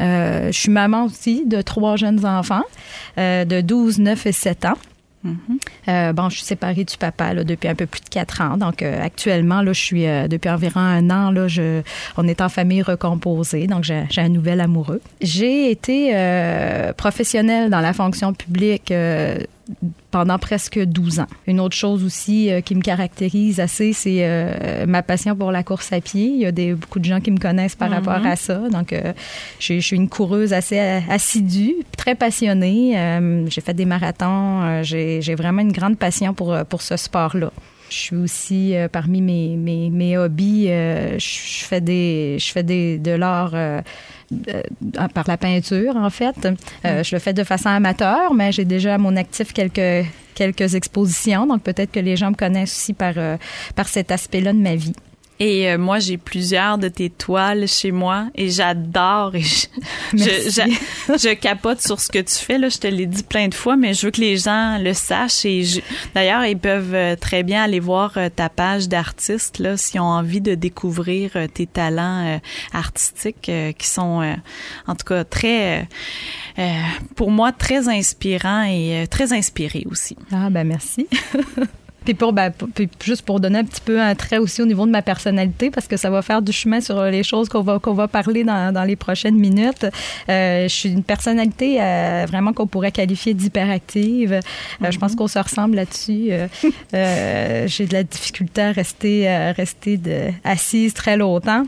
Euh, 0.00 0.46
je 0.52 0.58
suis 0.58 0.70
maman 0.70 1.04
aussi 1.04 1.44
de 1.46 1.62
trois 1.62 1.96
jeunes 1.96 2.24
enfants 2.24 2.64
euh, 3.18 3.44
de 3.44 3.60
12, 3.60 3.98
9 3.98 4.26
et 4.26 4.32
7 4.32 4.64
ans. 4.66 4.78
Mm 5.24 5.30
-hmm. 5.32 5.58
euh, 5.88 6.12
bon, 6.12 6.28
je 6.28 6.36
suis 6.36 6.44
séparée 6.44 6.84
du 6.84 6.96
papa 6.96 7.34
là, 7.34 7.42
depuis 7.42 7.68
un 7.68 7.74
peu 7.74 7.86
plus 7.86 8.00
de 8.00 8.08
quatre 8.08 8.40
ans. 8.42 8.56
Donc, 8.56 8.82
euh, 8.82 9.02
actuellement, 9.02 9.60
là, 9.62 9.72
je 9.72 9.80
suis 9.80 10.06
euh, 10.06 10.28
depuis 10.28 10.50
environ 10.50 10.80
un 10.80 11.10
an. 11.10 11.30
Là, 11.32 11.48
je, 11.48 11.82
on 12.16 12.28
est 12.28 12.40
en 12.40 12.48
famille 12.48 12.82
recomposée. 12.82 13.66
Donc, 13.66 13.82
j'ai 13.84 14.20
un 14.20 14.28
nouvel 14.28 14.60
amoureux. 14.60 15.00
J'ai 15.20 15.70
été 15.70 16.12
euh, 16.14 16.92
professionnelle 16.92 17.70
dans 17.70 17.80
la 17.80 17.92
fonction 17.92 18.32
publique 18.34 18.90
euh, 18.90 19.38
pendant 20.10 20.38
presque 20.38 20.78
12 20.78 21.20
ans. 21.20 21.26
Une 21.46 21.60
autre 21.60 21.76
chose 21.76 22.04
aussi 22.04 22.50
euh, 22.50 22.60
qui 22.60 22.74
me 22.74 22.80
caractérise 22.80 23.60
assez, 23.60 23.92
c'est 23.92 24.18
euh, 24.20 24.86
ma 24.86 25.02
passion 25.02 25.34
pour 25.34 25.50
la 25.52 25.62
course 25.62 25.92
à 25.92 26.00
pied. 26.00 26.26
Il 26.26 26.40
y 26.40 26.46
a 26.46 26.52
des, 26.52 26.74
beaucoup 26.74 26.98
de 26.98 27.04
gens 27.04 27.20
qui 27.20 27.30
me 27.30 27.38
connaissent 27.38 27.74
par 27.74 27.90
mm 27.90 27.92
-hmm. 27.92 28.04
rapport 28.06 28.26
à 28.26 28.36
ça. 28.36 28.58
Donc, 28.70 28.92
euh, 28.92 29.12
je 29.58 29.80
suis 29.80 29.96
une 29.96 30.08
coureuse 30.08 30.52
assez 30.52 30.78
assidue, 31.08 31.74
très 31.96 32.14
passionnée. 32.14 32.82
j'ai 33.52 33.60
fait 33.60 33.74
des 33.74 33.86
marathons. 33.86 34.82
j'ai 34.82 35.34
vraiment 35.34 35.62
une 35.62 35.72
grande 35.72 35.98
passion 35.98 36.34
pour, 36.34 36.56
pour 36.70 36.80
ce 36.82 36.96
sport-là. 36.96 37.50
Je 37.96 38.02
suis 38.02 38.16
aussi 38.16 38.76
euh, 38.76 38.88
parmi 38.88 39.22
mes, 39.22 39.56
mes, 39.56 39.88
mes 39.88 40.18
hobbies, 40.18 40.66
euh, 40.68 41.18
je 41.18 41.64
fais 41.64 41.80
des 41.80 42.36
je 42.38 42.52
fais 42.52 42.62
des 42.62 42.98
de 42.98 43.12
l'art 43.12 43.52
euh, 43.54 43.80
par 45.14 45.24
la 45.26 45.38
peinture 45.38 45.96
en 45.96 46.10
fait. 46.10 46.36
Mm. 46.44 47.02
je 47.02 47.16
le 47.16 47.18
fais 47.18 47.32
de 47.32 47.42
façon 47.42 47.70
amateur, 47.70 48.34
mais 48.34 48.52
j'ai 48.52 48.66
déjà 48.66 48.96
à 48.96 48.98
mon 48.98 49.16
actif 49.16 49.54
quelques 49.54 50.06
quelques 50.34 50.74
expositions, 50.74 51.46
donc 51.46 51.62
peut-être 51.62 51.90
que 51.90 52.00
les 52.00 52.16
gens 52.16 52.32
me 52.32 52.36
connaissent 52.36 52.76
aussi 52.76 52.92
par 52.92 53.14
par 53.74 53.88
cet 53.88 54.12
aspect-là 54.12 54.52
de 54.52 54.58
ma 54.58 54.76
vie. 54.76 54.92
Et 55.38 55.70
euh, 55.70 55.78
moi, 55.78 55.98
j'ai 55.98 56.16
plusieurs 56.16 56.78
de 56.78 56.88
tes 56.88 57.10
toiles 57.10 57.68
chez 57.68 57.92
moi 57.92 58.28
et 58.34 58.48
j'adore 58.48 59.34
et 59.34 59.42
je, 59.42 59.66
je, 60.14 60.62
je, 61.08 61.34
capote 61.34 61.80
sur 61.80 62.00
ce 62.00 62.08
que 62.08 62.20
tu 62.20 62.34
fais. 62.34 62.58
Là, 62.58 62.68
je 62.68 62.78
te 62.78 62.86
l'ai 62.86 63.06
dit 63.06 63.22
plein 63.22 63.48
de 63.48 63.54
fois, 63.54 63.76
mais 63.76 63.92
je 63.92 64.06
veux 64.06 64.10
que 64.10 64.20
les 64.20 64.38
gens 64.38 64.78
le 64.78 64.94
sachent. 64.94 65.44
Et 65.44 65.64
d'ailleurs, 66.14 66.44
ils 66.46 66.58
peuvent 66.58 66.94
euh, 66.94 67.16
très 67.16 67.42
bien 67.42 67.62
aller 67.62 67.80
voir 67.80 68.12
euh, 68.16 68.28
ta 68.34 68.48
page 68.48 68.88
d'artiste 68.88 69.58
là, 69.58 69.76
s'ils 69.76 70.00
ont 70.00 70.04
envie 70.04 70.40
de 70.40 70.54
découvrir 70.54 71.32
tes 71.52 71.66
talents 71.66 72.40
artistiques 72.72 73.50
qui 73.78 73.86
sont, 73.86 74.36
en 74.86 74.94
tout 74.94 75.04
cas, 75.04 75.24
très, 75.24 75.88
pour 77.14 77.30
moi, 77.30 77.52
très 77.52 77.88
inspirants 77.88 78.64
et 78.64 79.06
très 79.10 79.32
inspirés 79.32 79.84
aussi. 79.90 80.16
Ah 80.32 80.50
ben 80.50 80.64
merci. 80.64 81.06
Puis 82.06 82.14
pour, 82.14 82.32
ben, 82.32 82.52
puis 82.74 82.88
juste 83.04 83.24
pour 83.26 83.40
donner 83.40 83.58
un 83.58 83.64
petit 83.64 83.80
peu 83.88 84.00
un 84.00 84.14
trait 84.14 84.38
aussi 84.38 84.62
au 84.62 84.66
niveau 84.66 84.86
de 84.86 84.92
ma 84.92 85.02
personnalité, 85.02 85.70
parce 85.70 85.88
que 85.88 85.96
ça 85.96 86.08
va 86.08 86.22
faire 86.22 86.40
du 86.40 86.52
chemin 86.52 86.80
sur 86.80 87.02
les 87.16 87.24
choses 87.24 87.48
qu'on 87.50 87.62
va 87.62 87.80
qu'on 87.80 87.94
va 87.94 88.06
parler 88.06 88.44
dans, 88.44 88.72
dans 88.72 88.84
les 88.84 88.96
prochaines 89.06 89.38
minutes. 89.48 89.84
Euh, 90.28 90.68
je 90.68 90.74
suis 90.78 90.88
une 90.98 91.02
personnalité 91.02 91.68
euh, 91.80 92.24
vraiment 92.28 92.52
qu'on 92.52 92.68
pourrait 92.68 92.92
qualifier 92.92 93.34
d'hyperactive. 93.34 94.32
Euh, 94.32 94.40
mm 94.40 94.84
-hmm. 94.84 94.92
Je 94.92 94.98
pense 94.98 95.12
qu'on 95.16 95.28
se 95.36 95.40
ressemble 95.48 95.74
là-dessus. 95.80 96.24
Euh, 96.32 97.66
J'ai 97.72 97.86
de 97.90 97.94
la 98.00 98.04
difficulté 98.14 98.60
à 98.68 98.72
rester 98.82 99.16
rester 99.62 99.94
de, 99.96 100.18
assise 100.44 100.92
très 101.02 101.16
longtemps. 101.24 101.64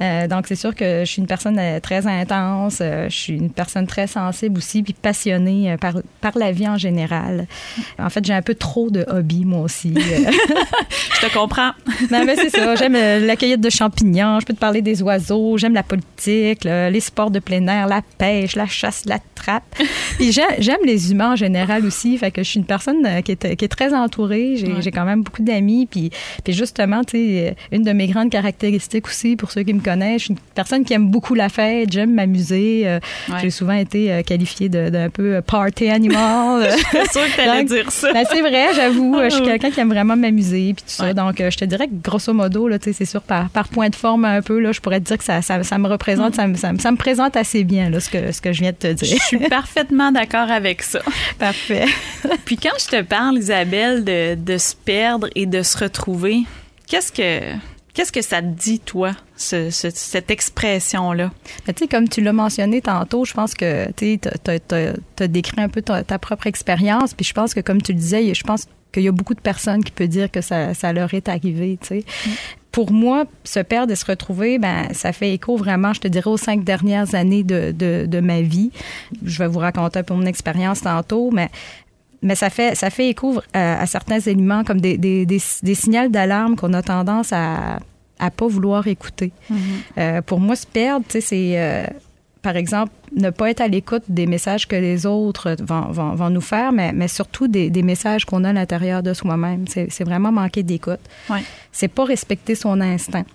Donc 0.00 0.46
c'est 0.46 0.56
sûr 0.56 0.74
que 0.74 1.00
je 1.00 1.10
suis 1.10 1.20
une 1.20 1.26
personne 1.26 1.60
très 1.82 2.06
intense. 2.06 2.78
je 2.80 3.08
suis 3.14 3.34
une 3.34 3.50
personne 3.50 3.86
très 3.86 4.06
sensible 4.06 4.58
aussi, 4.58 4.82
puis 4.82 4.94
passionnée 4.94 5.76
par 5.80 5.94
par 6.20 6.36
la 6.38 6.52
vie 6.52 6.68
en 6.68 6.78
général. 6.78 7.46
En 7.98 8.10
fait, 8.10 8.24
j'ai 8.24 8.32
un 8.32 8.42
peu 8.42 8.54
trop 8.54 8.90
de 8.90 9.04
hobbies 9.08 9.44
moi 9.44 9.60
aussi. 9.60 9.94
je 9.96 11.26
te 11.26 11.32
comprends. 11.32 11.72
non, 12.10 12.24
mais 12.24 12.36
c'est 12.36 12.50
ça. 12.50 12.74
J'aime 12.76 12.94
la 12.94 13.36
cueillette 13.36 13.60
de 13.60 13.70
champignons. 13.70 14.40
Je 14.40 14.46
peux 14.46 14.54
te 14.54 14.58
parler 14.58 14.82
des 14.82 15.02
oiseaux. 15.02 15.58
J'aime 15.58 15.74
la 15.74 15.82
politique, 15.82 16.64
le, 16.64 16.90
les 16.90 17.00
sports 17.00 17.30
de 17.30 17.38
plein 17.38 17.66
air, 17.66 17.86
la 17.86 18.02
pêche, 18.18 18.56
la 18.56 18.66
chasse, 18.66 19.04
la 19.06 19.18
trappe. 19.34 19.74
Puis 20.16 20.32
j'aime 20.32 20.80
les 20.84 21.12
humains 21.12 21.32
en 21.32 21.36
général 21.36 21.84
aussi. 21.84 22.16
Fait 22.18 22.30
que 22.30 22.42
je 22.42 22.48
suis 22.48 22.60
une 22.60 22.66
personne 22.66 23.22
qui 23.22 23.32
est, 23.32 23.56
qui 23.56 23.64
est 23.64 23.68
très 23.68 23.94
entourée. 23.94 24.56
J'ai 24.56 24.72
ouais. 24.72 24.90
quand 24.90 25.04
même 25.04 25.22
beaucoup 25.22 25.42
d'amis. 25.42 25.86
Puis, 25.86 26.10
puis 26.44 26.52
justement, 26.52 27.04
tu 27.04 27.16
sais, 27.16 27.56
une 27.72 27.82
de 27.82 27.92
mes 27.92 28.06
grandes 28.06 28.30
caractéristiques 28.30 29.06
aussi, 29.06 29.36
pour 29.36 29.50
ceux 29.50 29.62
qui 29.62 29.74
me 29.74 29.80
connaissent, 29.80 29.89
je 29.98 30.18
suis 30.18 30.32
une 30.32 30.38
personne 30.54 30.84
qui 30.84 30.92
aime 30.94 31.08
beaucoup 31.08 31.34
la 31.34 31.48
fête. 31.48 31.92
J'aime 31.92 32.14
m'amuser. 32.14 32.98
Ouais. 33.28 33.36
J'ai 33.40 33.50
souvent 33.50 33.74
été 33.74 34.22
qualifiée 34.24 34.68
d'un 34.68 35.10
peu 35.10 35.40
party 35.42 35.88
animal. 35.88 36.68
je 36.92 36.98
suis 36.98 37.08
sûre 37.08 37.26
que 37.26 37.36
t'allais 37.36 37.64
dire 37.64 37.90
ça. 37.90 38.12
Ben, 38.12 38.24
c'est 38.30 38.40
vrai, 38.40 38.74
j'avoue. 38.74 39.18
Je 39.24 39.30
suis 39.30 39.44
quelqu'un 39.44 39.70
qui 39.70 39.80
aime 39.80 39.90
vraiment 39.90 40.16
m'amuser 40.16 40.74
puis 40.74 40.84
tout 40.84 40.90
ça. 40.92 41.04
Ouais. 41.04 41.14
Donc, 41.14 41.40
euh, 41.40 41.50
je 41.50 41.58
te 41.58 41.64
dirais 41.64 41.86
que 41.86 41.94
grosso 42.02 42.32
modo, 42.32 42.68
là, 42.68 42.78
c'est 42.80 43.04
sûr, 43.04 43.22
par, 43.22 43.50
par 43.50 43.68
point 43.68 43.88
de 43.88 43.94
forme 43.94 44.24
un 44.24 44.42
peu, 44.42 44.58
là, 44.58 44.72
je 44.72 44.80
pourrais 44.80 45.00
te 45.00 45.06
dire 45.06 45.18
que 45.18 45.24
ça, 45.24 45.42
ça, 45.42 45.62
ça 45.62 45.78
me 45.78 45.88
représente, 45.88 46.34
mm. 46.34 46.54
ça, 46.56 46.70
ça, 46.70 46.72
ça, 46.78 46.92
me 46.92 46.96
présente 46.96 47.36
assez 47.36 47.64
bien 47.64 47.90
là, 47.90 48.00
ce, 48.00 48.10
que, 48.10 48.32
ce 48.32 48.40
que 48.40 48.52
je 48.52 48.60
viens 48.60 48.72
de 48.72 48.76
te 48.76 48.92
dire. 48.92 49.18
Je 49.20 49.22
suis 49.24 49.48
parfaitement 49.48 50.12
d'accord 50.12 50.50
avec 50.50 50.82
ça. 50.82 51.00
Parfait. 51.38 51.86
puis 52.44 52.56
quand 52.56 52.76
je 52.78 52.86
te 52.86 53.02
parle, 53.02 53.38
Isabelle, 53.38 54.04
de, 54.04 54.34
de 54.34 54.58
se 54.58 54.74
perdre 54.74 55.28
et 55.34 55.46
de 55.46 55.62
se 55.62 55.78
retrouver, 55.78 56.40
qu'est-ce 56.86 57.12
que 57.12 57.40
Qu'est-ce 58.00 58.12
que 58.12 58.22
ça 58.22 58.40
te 58.40 58.46
dit, 58.46 58.80
toi, 58.80 59.14
ce, 59.36 59.68
ce, 59.68 59.90
cette 59.90 60.30
expression-là? 60.30 61.32
Tu 61.66 61.74
sais, 61.76 61.86
comme 61.86 62.08
tu 62.08 62.22
l'as 62.22 62.32
mentionné 62.32 62.80
tantôt, 62.80 63.26
je 63.26 63.34
pense 63.34 63.52
que 63.52 63.92
tu 63.92 64.18
as, 64.46 65.28
décrit 65.28 65.60
un 65.60 65.68
peu 65.68 65.82
ta, 65.82 66.02
ta 66.02 66.18
propre 66.18 66.46
expérience. 66.46 67.12
Puis 67.12 67.26
je 67.26 67.34
pense 67.34 67.52
que, 67.52 67.60
comme 67.60 67.82
tu 67.82 67.92
le 67.92 67.98
disais, 67.98 68.32
je 68.32 68.42
pense 68.42 68.68
qu'il 68.90 69.02
y 69.02 69.08
a 69.08 69.12
beaucoup 69.12 69.34
de 69.34 69.40
personnes 69.42 69.84
qui 69.84 69.92
peuvent 69.92 70.08
dire 70.08 70.30
que 70.30 70.40
ça, 70.40 70.72
ça 70.72 70.94
leur 70.94 71.12
est 71.12 71.28
arrivé, 71.28 71.78
tu 71.78 71.88
sais. 71.88 72.04
Mm. 72.24 72.30
Pour 72.72 72.90
moi, 72.90 73.26
se 73.44 73.60
perdre 73.60 73.92
et 73.92 73.96
se 73.96 74.06
retrouver, 74.06 74.58
ben, 74.58 74.88
ça 74.94 75.12
fait 75.12 75.34
écho 75.34 75.58
vraiment, 75.58 75.92
je 75.92 76.00
te 76.00 76.08
dirais, 76.08 76.30
aux 76.30 76.38
cinq 76.38 76.64
dernières 76.64 77.14
années 77.14 77.42
de, 77.42 77.70
de, 77.70 78.06
de 78.06 78.20
ma 78.20 78.40
vie. 78.40 78.70
Je 79.22 79.40
vais 79.40 79.46
vous 79.46 79.58
raconter 79.58 79.98
un 79.98 80.04
peu 80.04 80.14
mon 80.14 80.24
expérience 80.24 80.80
tantôt, 80.80 81.30
mais 81.30 81.50
mais 82.22 82.34
ça 82.34 82.50
fait 82.50 82.74
ça 82.74 82.90
fait 82.90 83.08
écho 83.08 83.40
à, 83.52 83.80
à 83.80 83.86
certains 83.86 84.20
éléments 84.20 84.62
comme 84.62 84.80
des, 84.80 84.98
des, 84.98 85.24
des, 85.26 85.40
des 85.62 85.74
signaux 85.74 86.08
d'alarme 86.08 86.56
qu'on 86.56 86.72
a 86.74 86.82
tendance 86.82 87.32
à 87.32 87.78
à 88.20 88.30
pas 88.30 88.46
vouloir 88.46 88.86
écouter. 88.86 89.32
Mm 89.48 89.56
-hmm. 89.56 89.60
euh, 89.98 90.22
pour 90.22 90.40
moi, 90.40 90.56
se 90.56 90.66
perdre, 90.66 91.04
c'est 91.08 91.52
euh, 91.56 91.86
par 92.42 92.56
exemple, 92.56 92.92
ne 93.14 93.30
pas 93.30 93.50
être 93.50 93.60
à 93.60 93.68
l'écoute 93.68 94.04
des 94.08 94.26
messages 94.26 94.66
que 94.66 94.76
les 94.76 95.04
autres 95.04 95.56
vont, 95.60 95.90
vont, 95.90 96.14
vont 96.14 96.30
nous 96.30 96.40
faire, 96.40 96.72
mais, 96.72 96.92
mais 96.92 97.08
surtout 97.08 97.48
des, 97.48 97.68
des 97.70 97.82
messages 97.82 98.24
qu'on 98.24 98.44
a 98.44 98.50
à 98.50 98.52
l'intérieur 98.52 99.02
de 99.02 99.12
soi-même. 99.12 99.66
C'est 99.68 100.04
vraiment 100.04 100.32
manquer 100.32 100.62
d'écoute. 100.62 101.00
Ouais. 101.28 101.42
C'est 101.72 101.88
pas 101.88 102.04
respecter 102.04 102.54
son 102.54 102.80
instinct. 102.80 103.26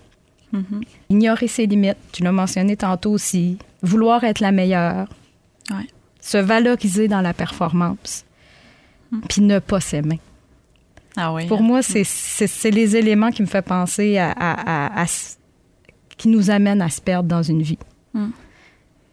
Mhm. 0.52 0.80
Ignorer 1.10 1.48
ses 1.48 1.66
limites, 1.66 1.98
tu 2.12 2.22
l'as 2.22 2.32
mentionné 2.32 2.76
tantôt 2.76 3.12
aussi. 3.12 3.58
Vouloir 3.82 4.24
être 4.24 4.40
la 4.40 4.52
meilleure. 4.52 5.08
Ouais. 5.70 5.86
Se 6.20 6.38
valoriser 6.38 7.06
dans 7.08 7.20
la 7.20 7.34
performance. 7.34 8.24
Puis 9.28 9.40
ne 9.42 9.58
pas 9.60 9.80
s'aimer. 9.80 10.20
Ah 11.16 11.32
oui. 11.32 11.46
Pour 11.46 11.62
moi, 11.62 11.82
c'est- 11.82 12.04
c'est 12.04 12.70
les 12.70 12.96
éléments 12.96 13.30
qui 13.30 13.42
me 13.42 13.46
font 13.46 13.62
penser 13.62 14.18
à, 14.18 14.30
à- 14.32 14.86
à- 14.96 15.02
à 15.02 15.06
qui 16.16 16.28
nous 16.28 16.50
amènent 16.50 16.82
à 16.82 16.88
se 16.90 17.00
perdre 17.00 17.28
dans 17.28 17.42
une 17.42 17.62
vie. 17.62 17.78
Mm. 18.14 18.28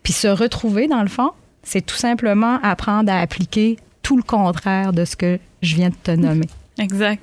Puis 0.04 0.14
se 0.14 0.28
retrouver, 0.28 0.88
dans 0.88 1.02
le 1.02 1.08
fond, 1.10 1.32
c'est 1.64 1.86
tout 1.86 1.96
simplement 1.96 2.60
apprendre 2.62 3.12
à 3.12 3.20
appliquer 3.20 3.78
tout 4.02 4.18
le 4.18 4.24
contraire 4.24 4.92
de 4.94 5.06
ce 5.06 5.16
que 5.16 5.40
je 5.62 5.76
viens 5.76 5.90
de 5.90 5.96
te 5.96 6.12
nommer. 6.12 6.48
Exact. 6.78 7.22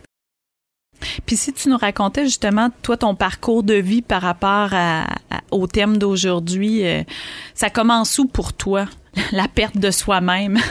Puis 1.26 1.36
si 1.36 1.52
tu 1.52 1.68
nous 1.68 1.76
racontais 1.76 2.24
justement, 2.24 2.68
toi, 2.82 2.96
ton 2.96 3.14
parcours 3.14 3.62
de 3.62 3.74
vie 3.74 4.02
par 4.02 4.22
rapport 4.22 4.68
à- 4.72 5.02
à- 5.30 5.40
au 5.50 5.66
thème 5.66 5.96
d'aujourd'hui, 5.98 6.86
euh, 6.86 7.02
ça 7.54 7.70
commence 7.70 8.18
où 8.18 8.26
pour 8.26 8.52
toi, 8.52 8.86
la 9.32 9.48
perte 9.48 9.76
de 9.78 9.90
soi-même? 9.90 10.58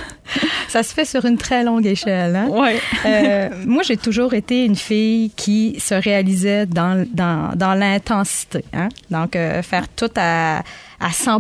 Ça 0.70 0.84
se 0.84 0.94
fait 0.94 1.06
sur 1.06 1.26
une 1.26 1.38
très 1.38 1.64
longue 1.64 1.88
échelle. 1.88 2.36
Hein? 2.36 2.48
Oui. 2.52 2.70
Euh, 3.04 3.50
moi, 3.66 3.82
j'ai 3.82 3.98
toujours 3.98 4.36
été 4.36 4.64
une 4.66 4.76
fille 4.76 5.32
qui 5.36 5.80
se 5.80 5.96
réalisait 5.96 6.68
dans, 6.68 7.06
dans, 7.12 7.56
dans 7.56 7.74
l'intensité. 7.74 8.64
Hein? 8.74 8.90
Donc, 9.10 9.36
euh, 9.36 9.64
faire 9.64 9.88
tout 9.90 10.12
à, 10.16 10.60
à 11.00 11.12
100 11.12 11.40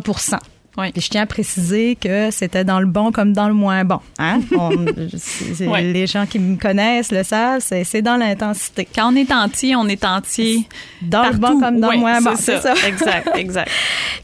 Oui. 0.80 0.92
Puis 0.92 1.02
je 1.02 1.10
tiens 1.10 1.24
à 1.24 1.26
préciser 1.26 1.96
que 1.96 2.32
c'était 2.32 2.64
dans 2.64 2.80
le 2.80 2.86
bon 2.86 3.12
comme 3.12 3.34
dans 3.34 3.48
le 3.48 3.54
moins 3.54 3.84
bon. 3.84 4.00
Hein? 4.18 4.40
On- 4.58 4.86
c'est- 5.18 5.54
c'est-. 5.56 5.82
Les 5.82 6.08
gens 6.08 6.26
qui 6.26 6.40
me 6.40 6.56
connaissent 6.58 7.12
le 7.12 7.24
savent, 7.24 7.62
c'est 7.62 7.84
c'est 7.84 8.02
dans 8.02 8.16
l'intensité. 8.18 8.88
Quand 8.94 9.12
on 9.12 9.16
est 9.16 9.32
entier, 9.32 9.76
on 9.76 9.88
est 9.88 10.06
entier. 10.06 10.68
Dans 11.02 11.30
le 11.30 11.38
bon 11.38 11.60
comme 11.60 11.80
dans 11.80 11.90
Oui, 11.90 11.96
le 11.96 12.00
moins 12.00 12.22
bon. 12.22 12.32
c'est 12.36 12.60
C'est 12.60 12.62
ça. 12.62 12.74
Exact, 12.88 13.30
exact. 13.36 13.72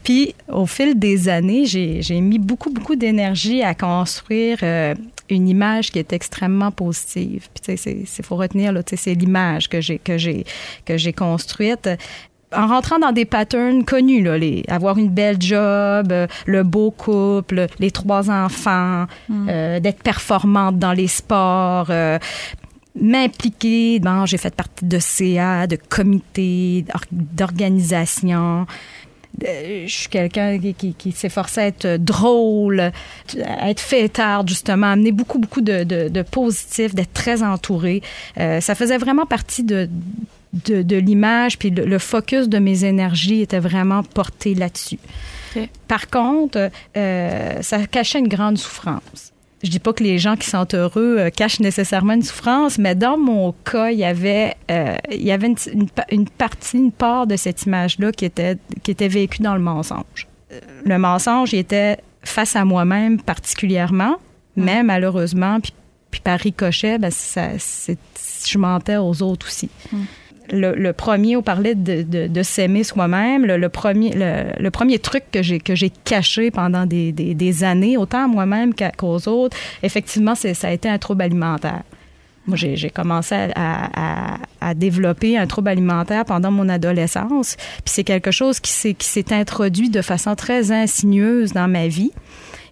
Puis 0.02 0.34
au 0.48 0.66
fil 0.66 0.98
des 0.98 1.28
années, 1.28 1.66
j'ai 1.66 2.00
j'ai 2.02 2.20
mis 2.20 2.38
beaucoup, 2.38 2.70
beaucoup 2.70 2.96
d'énergie 2.96 3.62
à 3.62 3.74
construire 3.74 4.58
euh, 4.62 4.94
une 5.28 5.48
image 5.48 5.90
qui 5.90 5.98
est 5.98 6.12
extrêmement 6.12 6.70
positive. 6.70 7.48
Puis 7.54 7.76
tu 7.76 7.82
sais, 7.82 8.04
c'est 8.06 8.24
faut 8.24 8.36
retenir 8.36 8.72
là, 8.72 8.82
tu 8.82 8.96
sais, 8.96 9.02
c'est 9.10 9.14
l'image 9.14 9.68
que 9.68 9.80
j'ai 9.80 9.98
que 9.98 10.16
j'ai 10.16 10.44
que 10.84 10.96
j'ai 10.96 11.12
construite. 11.12 11.88
En 12.54 12.68
rentrant 12.68 12.98
dans 13.00 13.12
des 13.12 13.24
patterns 13.24 13.84
connus, 13.84 14.22
là, 14.22 14.38
les, 14.38 14.62
avoir 14.68 14.98
une 14.98 15.08
belle 15.08 15.36
job, 15.40 16.12
euh, 16.12 16.26
le 16.46 16.62
beau 16.62 16.90
couple, 16.92 17.66
les 17.80 17.90
trois 17.90 18.30
enfants, 18.30 19.06
euh, 19.48 19.80
d'être 19.80 20.02
performante 20.02 20.78
dans 20.78 20.92
les 20.92 21.08
sports, 21.08 21.88
euh, 21.90 22.18
m'impliquer. 23.00 23.98
Bon, 24.00 24.26
j'ai 24.26 24.38
fait 24.38 24.54
partie 24.54 24.84
de 24.84 24.98
CA, 24.98 25.66
de 25.66 25.76
comités, 25.88 26.84
d'or- 26.88 27.02
d'organisations. 27.10 28.66
Euh, 29.46 29.84
je 29.86 29.92
suis 29.92 30.08
quelqu'un 30.08 30.58
qui, 30.58 30.72
qui, 30.72 30.94
qui 30.94 31.12
s'efforçait 31.12 31.60
à 31.60 31.66
être 31.66 31.96
drôle, 31.96 32.80
à 32.80 33.70
être 33.70 33.80
fêtard, 33.80 34.46
justement, 34.46 34.86
amener 34.92 35.12
beaucoup, 35.12 35.38
beaucoup 35.38 35.60
de, 35.60 35.84
de, 35.84 36.08
de 36.08 36.22
positif, 36.22 36.94
d'être 36.94 37.12
très 37.12 37.42
entouré. 37.42 38.02
Ça 38.36 38.74
faisait 38.74 38.96
vraiment 38.98 39.26
partie 39.26 39.62
de, 39.64 39.90
de, 40.64 40.82
de 40.82 40.96
l'image, 40.96 41.58
puis 41.58 41.70
le, 41.70 41.84
le 41.84 41.98
focus 41.98 42.48
de 42.48 42.58
mes 42.58 42.84
énergies 42.84 43.42
était 43.42 43.58
vraiment 43.58 44.02
porté 44.02 44.54
là-dessus. 44.54 44.98
Par 45.88 46.08
contre, 46.08 46.70
euh, 46.96 47.62
ça 47.62 47.86
cachait 47.86 48.18
une 48.18 48.28
grande 48.28 48.58
souffrance. 48.58 49.32
Je 49.62 49.70
dis 49.70 49.78
pas 49.78 49.92
que 49.94 50.04
les 50.04 50.18
gens 50.18 50.36
qui 50.36 50.48
sont 50.48 50.66
heureux 50.74 51.16
euh, 51.18 51.30
cachent 51.30 51.60
nécessairement 51.60 52.12
une 52.12 52.22
souffrance, 52.22 52.76
mais 52.78 52.94
dans 52.94 53.16
mon 53.16 53.52
cas, 53.64 53.90
il 53.90 53.98
y 53.98 54.04
avait, 54.04 54.54
euh, 54.70 54.94
il 55.10 55.22
y 55.22 55.32
avait 55.32 55.46
une, 55.46 55.56
une 55.72 55.88
pa- 55.88 56.06
une 56.10 56.28
partie, 56.28 56.76
une 56.76 56.92
part 56.92 57.26
de 57.26 57.36
cette 57.36 57.62
image-là 57.64 58.12
qui 58.12 58.26
était, 58.26 58.58
qui 58.82 58.90
était 58.90 59.08
vécue 59.08 59.42
dans 59.42 59.54
le 59.54 59.62
mensonge. 59.62 60.28
Le 60.84 60.98
mensonge, 60.98 61.54
était 61.54 61.96
face 62.22 62.54
à 62.54 62.64
moi-même 62.64 63.20
particulièrement, 63.20 64.16
mais 64.56 64.82
malheureusement, 64.82 65.58
puis, 65.60 65.72
puis 66.10 66.20
par 66.20 66.38
ricochet, 66.38 66.98
ben, 66.98 67.10
ça, 67.10 67.48
je 67.56 68.58
mentais 68.58 68.96
aux 68.98 69.22
autres 69.22 69.46
aussi. 69.46 69.70
Le, 70.50 70.92
premier, 70.92 71.36
on 71.36 71.42
parlait 71.42 71.74
de, 71.74 72.02
de, 72.02 72.42
s'aimer 72.42 72.84
soi-même. 72.84 73.44
Le, 73.44 73.68
premier, 73.68 74.12
le, 74.14 74.68
premier 74.70 74.98
truc 74.98 75.24
que 75.32 75.42
j'ai 75.42 75.90
caché 76.04 76.50
pendant 76.50 76.86
des, 76.86 77.64
années, 77.64 77.96
autant 77.96 78.24
à 78.24 78.26
moi-même 78.26 78.72
qu'aux 78.74 79.28
autres, 79.28 79.56
effectivement, 79.82 80.34
ça 80.34 80.68
a 80.68 80.70
été 80.70 80.88
un 80.88 80.98
trouble 80.98 81.22
alimentaire. 81.22 81.82
Moi, 82.46 82.56
j'ai 82.56 82.90
commencé 82.90 83.34
à, 83.56 84.38
développer 84.74 85.38
un 85.38 85.46
trouble 85.46 85.68
alimentaire 85.68 86.24
pendant 86.24 86.50
mon 86.50 86.68
adolescence. 86.68 87.56
Puis 87.56 87.94
c'est 87.94 88.04
quelque 88.04 88.30
chose 88.30 88.60
qui 88.60 88.72
s'est 88.72 89.32
introduit 89.32 89.90
de 89.90 90.02
façon 90.02 90.34
très 90.34 90.72
insinueuse 90.72 91.52
dans 91.52 91.68
ma 91.68 91.88
vie. 91.88 92.10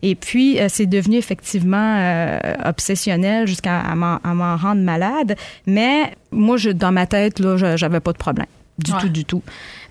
Et 0.06 0.14
puis, 0.16 0.60
euh, 0.60 0.66
c'est 0.68 0.84
devenu 0.86 1.16
effectivement 1.16 1.96
euh, 1.98 2.38
obsessionnel 2.66 3.46
jusqu'à 3.46 3.80
à 3.80 3.94
m'en 3.94 4.56
rendre 4.56 4.82
malade. 4.82 5.34
Mais 5.66 6.12
moi, 6.30 6.56
je, 6.58 6.70
dans 6.70 6.92
ma 6.92 7.06
tête, 7.06 7.38
là, 7.40 7.56
je- 7.56 7.76
j'avais 7.78 8.00
pas 8.00 8.12
de 8.12 8.18
problème. 8.18 8.46
Du 8.76 8.92
Ouais. 8.92 8.98
tout, 9.00 9.08
du 9.08 9.24
tout. 9.24 9.40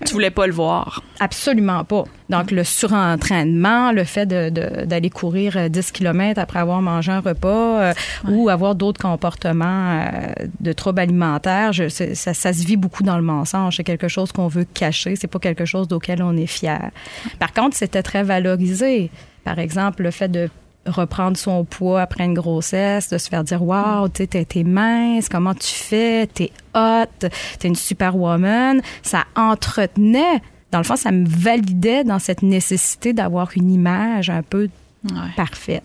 Tu 0.04 0.12
voulais 0.12 0.30
pas 0.30 0.46
le 0.46 0.52
voir. 0.52 1.02
Absolument 1.18 1.84
pas. 1.84 2.04
Donc, 2.28 2.50
le 2.50 2.64
surentraînement, 2.64 3.92
le 3.92 4.04
fait 4.04 4.26
d'aller 4.26 5.08
courir 5.10 5.56
euh, 5.56 5.68
10 5.70 5.90
km 5.90 6.38
après 6.38 6.58
avoir 6.58 6.82
mangé 6.82 7.10
un 7.10 7.20
repas 7.20 7.80
euh, 7.80 7.92
ou 8.28 8.50
avoir 8.50 8.74
d'autres 8.74 9.00
comportements 9.00 10.00
euh, 10.02 10.44
de 10.60 10.72
troubles 10.74 11.00
alimentaires, 11.00 11.72
je- 11.72 11.88
c'est- 11.88 12.14
ça, 12.14 12.34
ça 12.34 12.52
se 12.52 12.64
vit 12.66 12.76
beaucoup 12.76 13.02
dans 13.02 13.16
le 13.16 13.22
mensonge. 13.22 13.76
C'est 13.76 13.84
quelque 13.84 14.08
chose 14.08 14.32
qu'on 14.32 14.48
veut 14.48 14.66
cacher. 14.74 15.16
C'est 15.16 15.28
pas 15.28 15.38
quelque 15.38 15.64
chose 15.64 15.86
auquel 15.90 16.22
on 16.22 16.36
est 16.36 16.46
fier. 16.46 16.90
Par 17.38 17.52
contre, 17.52 17.76
c'était 17.76 18.02
très 18.02 18.22
valorisé. 18.22 19.10
Par 19.44 19.58
exemple, 19.58 20.02
le 20.02 20.10
fait 20.10 20.28
de 20.28 20.48
reprendre 20.86 21.36
son 21.36 21.64
poids 21.64 22.02
après 22.02 22.24
une 22.24 22.34
grossesse, 22.34 23.08
de 23.08 23.16
se 23.18 23.28
faire 23.28 23.44
dire 23.44 23.62
Waouh, 23.62 24.08
tu 24.08 24.18
sais, 24.22 24.26
t'es- 24.26 24.44
t'es 24.44 24.64
mince, 24.64 25.28
comment 25.28 25.54
tu 25.54 25.72
fais, 25.74 26.26
t'es 26.26 26.50
hot, 26.74 27.28
t'es 27.58 27.68
une 27.68 27.74
superwoman. 27.76 28.82
Ça 29.02 29.24
entretenait, 29.34 30.42
dans 30.70 30.78
le 30.78 30.84
fond, 30.84 30.96
ça 30.96 31.10
me 31.10 31.26
validait 31.26 32.04
dans 32.04 32.18
cette 32.18 32.42
nécessité 32.42 33.12
d'avoir 33.12 33.50
une 33.56 33.70
image 33.70 34.28
un 34.30 34.42
peu 34.42 34.68
Ouais. 35.04 35.18
parfaite. 35.36 35.84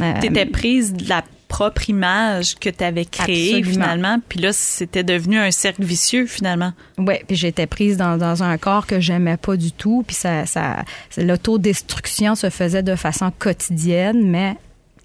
Euh, 0.00 0.12
T'étais 0.20 0.46
prise 0.46 0.92
de 0.92 1.08
la 1.08 1.22
propre 1.58 1.90
image 1.90 2.54
que 2.54 2.70
tu 2.70 2.84
avais 2.84 3.04
créée 3.04 3.56
Absolument. 3.56 3.70
finalement, 3.72 4.18
puis 4.28 4.38
là 4.38 4.52
c'était 4.52 5.02
devenu 5.02 5.40
un 5.40 5.50
cercle 5.50 5.82
vicieux 5.82 6.26
finalement. 6.26 6.72
Ouais, 6.98 7.24
puis 7.26 7.34
j'étais 7.34 7.66
prise 7.66 7.96
dans, 7.96 8.16
dans 8.16 8.44
un 8.44 8.56
corps 8.58 8.86
que 8.86 9.00
j'aimais 9.00 9.36
pas 9.36 9.56
du 9.56 9.72
tout, 9.72 10.04
puis 10.06 10.14
ça, 10.14 10.46
ça, 10.46 10.84
l'autodestruction 11.16 12.36
se 12.36 12.48
faisait 12.48 12.84
de 12.84 12.94
façon 12.94 13.32
quotidienne, 13.36 14.30
mais 14.30 14.56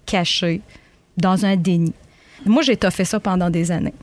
cachée, 0.06 0.60
dans 1.16 1.44
un 1.44 1.56
déni. 1.56 1.92
Moi, 2.46 2.62
j'ai 2.62 2.76
toffé 2.76 3.04
ça 3.04 3.18
pendant 3.18 3.50
des 3.50 3.72
années. 3.72 3.94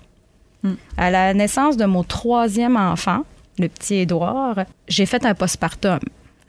Hmm. 0.64 0.74
À 0.98 1.10
la 1.10 1.34
naissance 1.34 1.78
de 1.78 1.86
mon 1.86 2.04
troisième 2.04 2.76
enfant, 2.76 3.24
le 3.60 3.70
petit 3.70 3.96
Édouard, 3.96 4.66
j'ai 4.90 5.06
fait 5.06 5.26
un 5.26 5.36
postpartum 5.36 6.00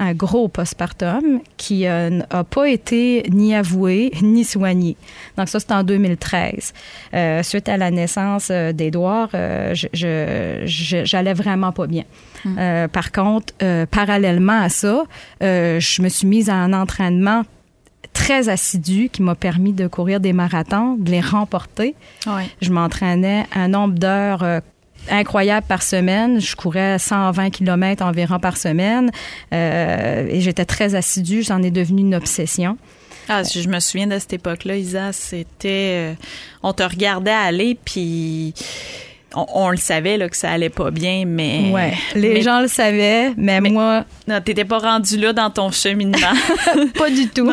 un 0.02 0.14
gros 0.14 0.48
postpartum 0.48 1.40
qui 1.56 1.86
euh, 1.86 2.10
n'a 2.10 2.44
pas 2.44 2.68
été 2.68 3.24
ni 3.30 3.54
avoué 3.54 4.12
ni 4.22 4.44
soigné. 4.44 4.96
Donc 5.36 5.48
ça, 5.48 5.60
c'est 5.60 5.72
en 5.72 5.82
2013. 5.84 6.72
Euh, 7.14 7.42
suite 7.42 7.68
à 7.68 7.76
la 7.76 7.90
naissance 7.90 8.48
euh, 8.50 8.72
d'Édouard, 8.72 9.28
euh, 9.34 9.74
je, 9.74 9.86
je, 9.92 10.62
je- 10.66 11.04
j'allais 11.04 11.34
vraiment 11.34 11.72
pas 11.72 11.86
bien. 11.86 12.04
Euh, 12.46 12.88
par 12.88 13.12
contre, 13.12 13.54
parallèlement 13.90 14.60
à 14.62 14.68
ça, 14.68 15.04
je 15.40 16.02
me 16.02 16.08
suis 16.08 16.26
mise 16.26 16.50
à 16.50 16.54
un 16.54 16.72
entraînement 16.72 17.42
très 18.12 18.48
assidu 18.48 19.08
qui 19.10 19.22
m'a 19.22 19.34
permis 19.34 19.72
de 19.72 19.86
courir 19.86 20.20
des 20.20 20.32
marathons, 20.32 20.96
de 20.98 21.10
les 21.10 21.20
remporter. 21.20 21.94
Ouais. 22.26 22.46
Je 22.60 22.70
m'entraînais 22.70 23.46
un 23.54 23.68
nombre 23.68 23.94
d'heures 23.94 24.42
incroyable 25.10 25.66
par 25.66 25.82
semaine. 25.82 26.40
Je 26.40 26.56
courais 26.56 26.98
120 26.98 27.50
km 27.50 28.04
environ 28.04 28.38
par 28.38 28.56
semaine 28.56 29.10
euh, 29.52 30.26
et 30.28 30.40
j'étais 30.40 30.64
très 30.64 30.94
assidue. 30.94 31.42
J'en 31.42 31.62
ai 31.62 31.70
devenu 31.70 32.00
une 32.02 32.14
obsession. 32.14 32.78
Ah, 33.28 33.42
je 33.44 33.68
me 33.68 33.78
souviens 33.78 34.08
de 34.08 34.18
cette 34.18 34.32
époque-là, 34.32 34.76
Isa, 34.76 35.12
c'était... 35.12 36.12
euh, 36.12 36.14
on 36.64 36.72
te 36.72 36.82
regardait 36.82 37.30
aller, 37.30 37.78
puis 37.84 38.52
on, 39.34 39.70
le 39.70 39.76
savait 39.76 40.16
là, 40.16 40.28
que 40.28 40.36
ça 40.36 40.50
allait 40.50 40.68
pas 40.70 40.90
bien, 40.90 41.24
mais. 41.26 41.70
Ouais. 41.72 41.94
Les 42.14 42.42
gens 42.42 42.60
le 42.60 42.68
savaient, 42.68 43.32
mais, 43.36 43.60
moi. 43.60 44.04
Non, 44.28 44.40
t'étais 44.40 44.64
pas 44.64 44.78
rendu 44.78 45.16
là 45.16 45.32
dans 45.32 45.50
ton 45.50 45.70
cheminement. 45.70 46.18
pas 46.98 47.10
du 47.10 47.28
tout. 47.28 47.50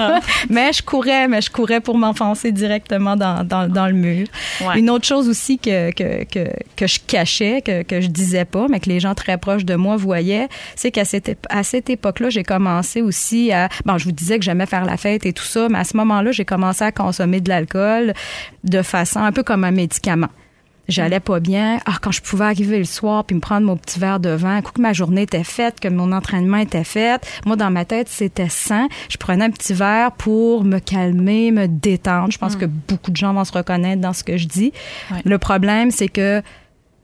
Mais 0.50 0.72
je 0.74 0.84
courais, 0.84 1.28
mais 1.28 1.42
je 1.42 1.50
courais 1.50 1.82
pour 1.82 1.98
m'enfoncer 1.98 2.52
directement 2.52 3.16
dans, 3.16 3.44
dans, 3.44 3.68
dans 3.68 3.88
le 3.88 3.94
mur. 3.94 4.28
Une 4.76 4.90
autre 4.90 5.06
chose 5.06 5.28
aussi 5.28 5.58
que, 5.58 5.92
que, 5.92 6.24
que, 6.26 6.50
que 6.76 6.88
je 6.88 7.00
cachais, 7.06 7.62
que, 7.62 7.84
que 7.84 8.02
je 8.02 8.08
disais 8.08 8.46
pas, 8.46 8.68
mais 8.70 8.80
que 8.80 8.90
les 8.90 9.00
gens 9.00 9.16
très 9.16 9.38
proches 9.38 9.66
de 9.66 9.76
moi 9.76 9.96
voyaient, 9.98 10.48
c'est 10.76 10.92
qu'à 10.92 11.06
cette, 11.06 11.38
à 11.50 11.64
cette 11.64 11.90
époque-là, 11.90 12.30
j'ai 12.30 12.44
commencé 12.44 13.02
aussi 13.02 13.52
à. 13.52 13.70
Bon, 13.86 13.98
je 13.98 14.06
vous 14.06 14.12
disais 14.12 14.38
que 14.38 14.46
j'aimais 14.46 14.66
faire 14.66 14.86
la 14.86 14.98
fête 14.98 15.26
et 15.26 15.34
tout 15.34 15.44
ça, 15.44 15.68
mais 15.70 15.80
à 15.80 15.84
ce 15.84 15.98
moment-là, 15.98 16.32
j'ai 16.32 16.46
commencé 16.46 16.84
à 16.84 16.92
consommer 16.92 17.42
de 17.42 17.50
l'alcool 17.50 18.14
de 18.64 18.82
façon 18.82 19.20
un 19.20 19.32
peu 19.32 19.44
comme 19.44 19.64
un 19.64 19.72
médicament. 19.72 20.30
J'allais 20.90 21.20
pas 21.20 21.40
bien. 21.40 21.80
Ah, 21.86 21.98
quand 22.02 22.12
je 22.12 22.22
pouvais 22.22 22.46
arriver 22.46 22.78
le 22.78 22.84
soir 22.84 23.24
puis 23.24 23.36
me 23.36 23.42
prendre 23.42 23.66
mon 23.66 23.78
petit 23.78 24.00
verre 24.00 24.20
de 24.20 24.30
vin, 24.30 24.62
coup 24.62 24.72
que 24.74 24.82
ma 24.82 24.94
journée 24.94 25.24
était 25.24 25.44
faite, 25.44 25.80
que 25.80 25.88
mon 25.88 26.12
entraînement 26.12 26.58
était 26.58 26.84
fait, 26.84 27.26
moi 27.46 27.56
dans 27.56 27.72
ma 27.72 27.86
tête 27.86 28.10
c'était 28.10 28.50
sain. 28.50 28.88
Je 29.10 29.18
prenais 29.18 29.46
un 29.46 29.52
petit 29.52 29.74
verre 29.74 30.12
pour 30.14 30.64
me 30.64 30.80
calmer, 30.80 31.52
me 31.52 31.68
détendre. 31.68 32.32
Je 32.32 32.38
pense 32.38 32.56
mm. 32.56 32.60
que 32.60 32.66
beaucoup 32.66 33.12
de 33.12 33.18
gens 33.18 33.34
vont 33.34 33.46
se 33.46 33.54
reconnaître 33.54 34.02
dans 34.02 34.14
ce 34.14 34.24
que 34.24 34.38
je 34.38 34.48
dis. 34.48 34.74
Le 35.26 35.38
problème 35.38 35.92
c'est 35.92 36.10
que 36.10 36.42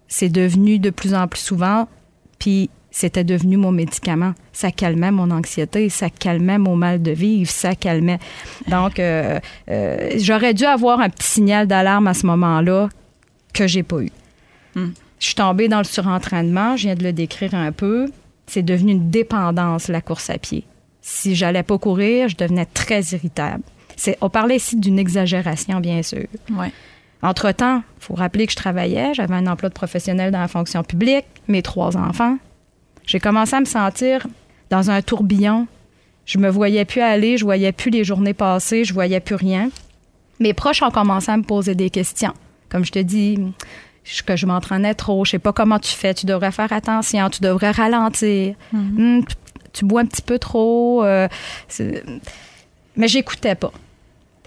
c'est 0.08 0.30
devenu 0.30 0.80
de 0.80 0.90
plus 0.90 1.14
en 1.14 1.28
plus 1.28 1.42
souvent, 1.42 1.88
puis 2.40 2.70
c'était 2.96 3.26
devenu 3.26 3.58
mon 3.58 3.72
médicament. 3.72 4.34
Ça 4.54 4.72
calmait 4.72 5.12
mon 5.12 5.30
anxiété, 5.30 5.90
ça 5.90 6.10
calmait 6.10 6.58
mon 6.58 6.78
mal 6.78 7.02
de 7.02 7.12
vivre, 7.12 7.52
ça 7.52 7.76
calmait. 7.76 8.20
Donc, 8.70 9.00
euh, 9.00 9.40
euh, 9.70 10.12
j'aurais 10.18 10.54
dû 10.54 10.64
avoir 10.64 11.02
un 11.02 11.10
petit 11.10 11.28
signal 11.28 11.68
d'alarme 11.68 12.08
à 12.08 12.14
ce 12.14 12.26
moment-là 12.26 12.88
que 13.56 13.68
j'ai 13.68 13.84
pas 13.84 14.02
eu. 14.02 14.12
Hmm. 14.76 14.92
Je 15.20 15.26
suis 15.26 15.36
tombée 15.36 15.68
dans 15.68 15.80
le 15.80 15.86
surentraînement, 15.86 16.78
je 16.78 16.84
viens 16.84 16.96
de 16.96 17.04
le 17.04 17.14
décrire 17.14 17.56
un 17.56 17.72
peu. 17.72 18.12
C'est 18.48 18.62
devenu 18.62 18.92
une 18.92 19.10
dépendance, 19.10 19.88
la 19.88 20.02
course 20.02 20.30
à 20.30 20.38
pied. 20.38 20.66
Si 21.02 21.36
j'allais 21.36 21.64
pas 21.64 21.78
courir, 21.78 22.30
je 22.30 22.36
devenais 22.36 22.66
très 22.66 23.02
irritable. 23.02 23.64
C'est, 23.96 24.18
on 24.22 24.30
parlait 24.30 24.58
ici 24.58 24.76
d'une 24.76 25.00
exagération, 25.00 25.80
bien 25.80 26.04
sûr. 26.04 26.28
Ouais. 26.52 26.72
Entre-temps, 27.24 27.78
il 27.78 28.04
faut 28.04 28.14
rappeler 28.14 28.46
que 28.46 28.52
je 28.52 28.58
travaillais, 28.58 29.14
j'avais 29.14 29.34
un 29.34 29.48
emploi 29.48 29.70
de 29.70 29.74
professionnel 29.74 30.32
dans 30.32 30.42
la 30.42 30.48
fonction 30.48 30.84
publique, 30.84 31.26
mes 31.48 31.62
trois 31.62 31.98
enfants. 31.98 32.38
J'ai 33.06 33.20
commencé 33.20 33.56
à 33.56 33.62
me 33.62 33.66
sentir 33.66 34.28
dans 34.70 34.92
un 34.92 35.02
tourbillon. 35.02 35.68
Je 36.26 36.38
me 36.38 36.50
voyais 36.50 36.86
plus 36.86 37.02
aller, 37.02 37.38
je 37.38 37.46
voyais 37.46 37.72
plus 37.72 37.90
les 37.90 38.04
journées 38.04 38.34
passer, 38.34 38.84
je 38.84 38.94
voyais 38.94 39.20
plus 39.20 39.36
rien. 39.36 39.70
Mes 40.40 40.54
proches 40.54 40.84
ont 40.84 40.92
commencé 40.92 41.32
à 41.32 41.38
me 41.38 41.44
poser 41.44 41.76
des 41.76 41.90
questions. 41.90 42.34
Comme 42.76 42.84
je 42.84 42.92
te 42.92 43.00
dis, 43.00 43.40
que 44.26 44.36
je 44.36 44.46
m'entraînais 44.46 44.96
trop, 44.96 45.24
je 45.24 45.32
sais 45.32 45.40
pas 45.40 45.54
comment 45.54 45.80
tu 45.80 45.94
fais, 45.94 46.14
tu 46.14 46.26
devrais 46.26 46.52
faire 46.52 46.74
attention, 46.74 47.30
tu 47.30 47.40
devrais 47.40 47.72
ralentir. 47.72 48.54
Mm-hmm. 48.74 48.98
Hmm, 48.98 49.22
tu, 49.72 49.86
bois 49.86 50.02
un 50.02 50.06
petit 50.06 50.22
peu 50.22 50.40
trop. 50.40 51.02
Euh, 51.06 51.30
mais 52.98 53.08
j'écoutais 53.08 53.56
pas. 53.56 53.72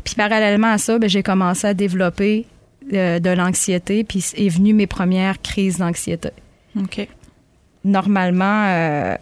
Puis 0.05 0.15
parallèlement 0.15 0.73
à 0.73 0.77
ça, 0.77 0.99
ben, 0.99 1.09
j'ai 1.09 1.23
commencé 1.23 1.67
à 1.67 1.73
développer 1.73 2.45
euh, 2.93 3.19
de 3.19 3.31
l'anxiété, 3.31 4.05
puis 4.05 4.23
est 4.37 4.51
venue 4.51 4.75
mes 4.75 4.87
premières 4.87 5.41
crises 5.41 5.79
d'anxiété. 5.79 6.29
OK. 6.79 7.09
Normalement, 7.83 8.67
euh, 8.67 9.17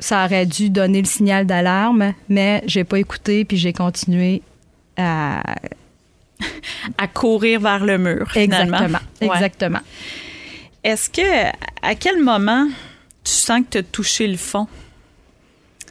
ça 0.00 0.24
aurait 0.24 0.46
dû 0.46 0.70
donner 0.70 1.02
le 1.02 1.06
signal 1.06 1.46
d'alarme, 1.46 2.14
mais 2.28 2.64
j'ai 2.66 2.82
pas 2.82 2.98
écouté, 2.98 3.44
puis 3.44 3.58
j'ai 3.58 3.72
continué 3.72 4.42
à 4.96 5.40
à 6.98 7.06
courir 7.06 7.60
vers 7.60 7.84
le 7.84 7.98
mur. 7.98 8.30
Finalement. 8.30 8.78
Exactement. 8.78 8.98
Exactement. 9.20 9.80
Est-ce 10.82 11.10
que, 11.10 11.48
à 11.82 11.94
quel 11.94 12.22
moment 12.22 12.66
tu 13.24 13.32
sens 13.32 13.60
que 13.60 13.70
tu 13.70 13.78
as 13.78 13.82
touché 13.82 14.26
le 14.26 14.36
fond? 14.36 14.66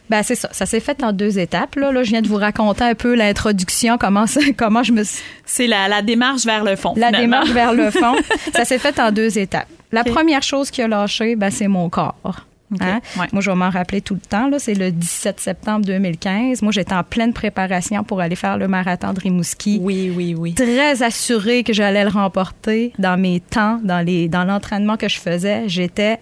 Ben 0.08 0.24
c'est 0.24 0.34
ça. 0.34 0.48
Ça 0.50 0.66
s'est 0.66 0.80
fait 0.80 1.04
en 1.04 1.12
deux 1.12 1.38
étapes. 1.38 1.76
Là. 1.76 1.92
là, 1.92 2.02
je 2.02 2.10
viens 2.10 2.20
de 2.20 2.26
vous 2.26 2.36
raconter 2.36 2.82
un 2.82 2.96
peu 2.96 3.14
l'introduction, 3.14 3.96
comment, 3.96 4.24
comment 4.56 4.82
je 4.82 4.92
me 4.92 5.04
C'est 5.46 5.68
la, 5.68 5.86
la, 5.86 6.02
démarche 6.02 6.44
vers 6.44 6.64
le 6.64 6.74
fond. 6.74 6.94
La 6.96 7.12
démarche 7.12 7.50
vers 7.50 7.72
le 7.72 7.92
fond. 7.92 8.16
ça 8.52 8.64
s'est 8.64 8.78
fait 8.78 8.98
en 8.98 9.12
deux 9.12 9.38
étapes. 9.38 9.68
La 9.92 10.02
première 10.02 10.42
chose 10.42 10.70
qui 10.70 10.82
a 10.82 10.88
lâché, 10.88 11.36
ben, 11.36 11.50
c'est 11.50 11.68
mon 11.68 11.88
corps. 11.88 12.46
Hein? 12.80 13.00
Moi, 13.16 13.40
je 13.40 13.50
vais 13.50 13.56
m'en 13.56 13.70
rappeler 13.70 14.00
tout 14.00 14.14
le 14.14 14.20
temps. 14.20 14.50
C'est 14.58 14.74
le 14.74 14.92
17 14.92 15.40
septembre 15.40 15.84
2015. 15.86 16.62
Moi, 16.62 16.72
j'étais 16.72 16.94
en 16.94 17.02
pleine 17.02 17.32
préparation 17.32 18.04
pour 18.04 18.20
aller 18.20 18.36
faire 18.36 18.58
le 18.58 18.68
marathon 18.68 19.12
de 19.12 19.20
Rimouski. 19.20 19.80
Oui, 19.82 20.12
oui, 20.14 20.34
oui. 20.36 20.54
Très 20.54 21.02
assurée 21.02 21.64
que 21.64 21.72
j'allais 21.72 22.04
le 22.04 22.10
remporter 22.10 22.92
dans 22.98 23.18
mes 23.18 23.40
temps, 23.40 23.80
dans 23.82 24.04
les, 24.04 24.28
dans 24.28 24.44
l'entraînement 24.44 24.96
que 24.96 25.08
je 25.08 25.18
faisais. 25.18 25.68
J'étais 25.68 26.18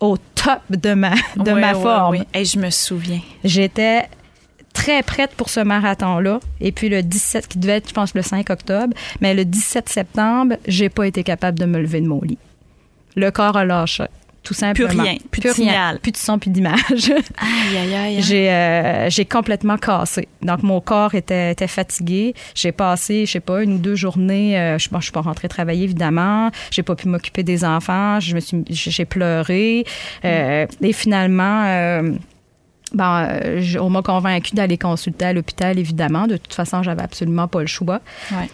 au 0.00 0.16
top 0.16 0.60
de 0.70 0.94
ma, 0.94 1.12
de 1.36 1.52
ma 1.52 1.74
forme. 1.74 2.24
Et 2.34 2.44
je 2.44 2.58
me 2.58 2.70
souviens. 2.70 3.20
J'étais 3.44 4.08
très 4.72 5.02
prête 5.02 5.32
pour 5.36 5.48
ce 5.48 5.60
marathon-là. 5.60 6.40
Et 6.60 6.72
puis 6.72 6.88
le 6.88 7.02
17, 7.02 7.48
qui 7.48 7.58
devait 7.58 7.76
être, 7.76 7.88
je 7.88 7.94
pense, 7.94 8.14
le 8.14 8.22
5 8.22 8.50
octobre, 8.50 8.94
mais 9.20 9.34
le 9.34 9.44
17 9.44 9.88
septembre, 9.88 10.56
j'ai 10.66 10.88
pas 10.88 11.06
été 11.06 11.22
capable 11.22 11.58
de 11.58 11.64
me 11.64 11.80
lever 11.80 12.00
de 12.00 12.06
mon 12.06 12.20
lit. 12.20 12.38
Le 13.16 13.30
corps 13.30 13.56
a 13.56 13.64
lâché 13.64 14.04
tout 14.46 14.54
simplement. 14.54 14.88
Plus 14.88 15.00
rien, 15.00 15.16
plus, 15.32 15.40
de 15.40 15.48
signal. 15.48 15.98
Plus 15.98 16.12
de 16.12 16.16
son, 16.16 16.38
plus 16.38 16.50
d'image. 16.50 16.78
aïe, 17.36 17.76
aïe, 17.76 17.94
aïe. 17.94 18.22
J'ai, 18.22 18.48
euh, 18.48 19.10
j'ai 19.10 19.24
complètement 19.24 19.76
cassé. 19.76 20.28
Donc, 20.40 20.62
mon 20.62 20.80
corps 20.80 21.16
était, 21.16 21.50
était 21.50 21.66
fatigué. 21.66 22.32
J'ai 22.54 22.70
passé, 22.70 23.26
je 23.26 23.32
sais 23.32 23.40
pas, 23.40 23.64
une 23.64 23.74
ou 23.74 23.78
deux 23.78 23.96
journées. 23.96 24.56
Euh, 24.56 24.78
je, 24.78 24.88
bon, 24.88 25.00
je 25.00 25.06
suis 25.06 25.12
pas 25.12 25.22
rentrée 25.22 25.48
travailler, 25.48 25.82
évidemment. 25.82 26.52
J'ai 26.70 26.84
pas 26.84 26.94
pu 26.94 27.08
m'occuper 27.08 27.42
des 27.42 27.64
enfants. 27.64 28.20
Je 28.20 28.36
me 28.36 28.40
suis, 28.40 28.62
j'ai 28.68 29.04
pleuré. 29.04 29.84
Euh, 30.24 30.66
et 30.80 30.92
finalement, 30.92 31.64
Bon, 32.94 33.04
euh, 33.04 33.60
on 33.80 33.90
m'a 33.90 34.02
convaincu 34.02 34.54
d'aller 34.54 34.78
consulter 34.78 35.24
à 35.24 35.32
l'hôpital, 35.32 35.78
évidemment. 35.78 36.28
De 36.28 36.36
toute 36.36 36.54
façon, 36.54 36.82
j'avais 36.84 37.02
absolument 37.02 37.48
pas 37.48 37.60
le 37.60 37.66
choix. 37.66 38.00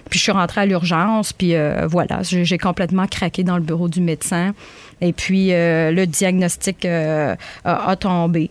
Puis 0.09 0.19
je 0.19 0.23
suis 0.23 0.33
rentrée 0.33 0.63
à 0.63 0.67
l'urgence, 0.67 1.33
puis 1.33 1.55
euh, 1.55 1.87
voilà, 1.87 2.23
j'ai 2.23 2.59
complètement 2.59 3.07
craqué 3.07 3.45
dans 3.45 3.57
le 3.57 3.63
bureau 3.63 3.89
du 3.89 4.01
médecin. 4.01 4.55
Et 5.03 5.13
puis 5.13 5.53
euh, 5.53 5.91
le 5.91 6.07
diagnostic 6.07 6.87
a, 6.87 7.37
tombé. 7.97 8.49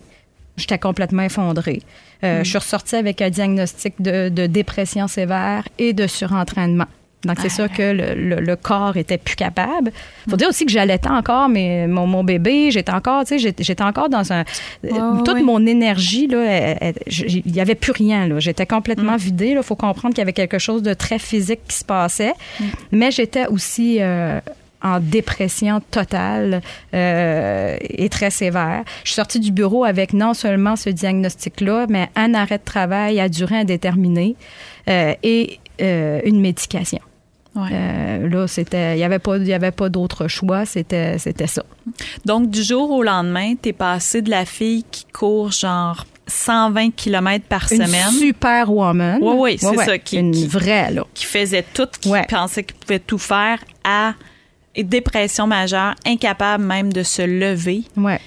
J'étais 0.56 0.78
complètement 0.78 1.22
effondrée. 1.22 1.82
Je 2.22 2.44
suis 2.44 2.58
ressortie 2.58 2.94
avec 2.94 3.20
un 3.20 3.30
diagnostic 3.30 4.00
de, 4.00 4.28
de 4.28 4.46
dépression 4.46 5.08
sévère 5.08 5.66
et 5.78 5.92
de 5.92 6.06
surentraînement. 6.06 6.86
Donc, 7.24 7.38
c'est 7.40 7.48
sûr 7.48 7.70
que 7.70 7.92
le, 7.92 8.40
le, 8.40 8.56
corps 8.56 8.96
était 8.96 9.18
plus 9.18 9.36
capable. 9.36 9.92
faut 10.28 10.36
dire 10.36 10.48
aussi 10.48 10.66
que 10.66 10.72
j'allaitais 10.72 11.08
encore 11.08 11.48
mais 11.48 11.86
mon, 11.86 12.06
mon 12.06 12.24
bébé. 12.24 12.70
J'étais 12.70 12.92
encore, 12.92 13.24
tu 13.24 13.38
sais, 13.38 13.54
j'étais 13.58 13.82
encore 13.82 14.08
dans 14.08 14.32
un... 14.32 14.44
toute 15.24 15.40
mon 15.42 15.64
énergie, 15.64 16.26
là, 16.26 16.74
il 17.10 17.54
y 17.54 17.60
avait 17.60 17.76
plus 17.76 17.92
rien, 17.92 18.26
là. 18.26 18.40
J'étais 18.40 18.66
complètement 18.66 19.14
mm. 19.14 19.18
vidée. 19.18 19.54
Il 19.56 19.62
faut 19.62 19.76
comprendre 19.76 20.14
qu'il 20.14 20.20
y 20.20 20.22
avait 20.22 20.32
quelque 20.32 20.58
chose 20.58 20.82
de 20.82 20.94
très 20.94 21.18
physique 21.18 21.60
qui 21.68 21.76
se 21.76 21.84
passait. 21.84 22.34
Mm. 22.58 22.64
Mais 22.92 23.10
j'étais 23.10 23.46
aussi... 23.46 23.98
Euh, 24.00 24.40
en 24.82 25.00
dépression 25.00 25.80
totale 25.90 26.60
euh, 26.94 27.76
et 27.80 28.08
très 28.08 28.30
sévère. 28.30 28.82
Je 29.04 29.10
suis 29.10 29.16
sortie 29.16 29.40
du 29.40 29.52
bureau 29.52 29.84
avec 29.84 30.12
non 30.12 30.34
seulement 30.34 30.76
ce 30.76 30.90
diagnostic-là, 30.90 31.86
mais 31.88 32.10
un 32.16 32.34
arrêt 32.34 32.58
de 32.58 32.64
travail 32.64 33.20
à 33.20 33.28
durée 33.28 33.58
indéterminée 33.58 34.36
euh, 34.88 35.14
et 35.22 35.58
euh, 35.80 36.20
une 36.24 36.40
médication. 36.40 37.00
Euh, 37.56 38.28
là, 38.28 38.46
c'était, 38.46 38.94
il 38.94 38.96
n'y 38.96 39.04
avait 39.04 39.18
pas, 39.18 39.36
il 39.36 39.46
y 39.46 39.52
avait 39.52 39.72
pas 39.72 39.88
d'autre 39.88 40.26
choix, 40.26 40.64
c'était, 40.64 41.18
c'était 41.18 41.46
ça. 41.46 41.62
Donc, 42.24 42.50
du 42.50 42.62
jour 42.62 42.90
au 42.90 43.02
lendemain, 43.02 43.54
tu 43.60 43.70
es 43.70 43.72
passé 43.72 44.22
de 44.22 44.30
la 44.30 44.46
fille 44.46 44.84
qui 44.90 45.04
court 45.12 45.50
genre 45.50 46.06
120 46.28 46.94
km 46.94 47.44
par 47.46 47.66
une 47.70 47.84
semaine. 47.84 48.10
superwoman. 48.10 49.18
Oui, 49.20 49.34
oui, 49.38 49.56
c'est 49.58 49.76
ça. 49.76 49.98
Qui, 49.98 50.16
une 50.16 50.46
vraie, 50.46 50.90
là. 50.92 51.04
Qui 51.12 51.26
faisait 51.26 51.64
tout, 51.74 51.88
qui 52.00 52.10
pensait 52.28 52.64
qu'il 52.64 52.76
pouvait 52.76 53.00
tout 53.00 53.18
faire 53.18 53.58
à 53.84 54.14
dépression 54.76 55.46
majeure, 55.46 55.94
incapable 56.06 56.64
même 56.64 56.92
de 56.92 57.02
se 57.02 57.22
lever. 57.22 57.82
Ouais. 57.96 58.20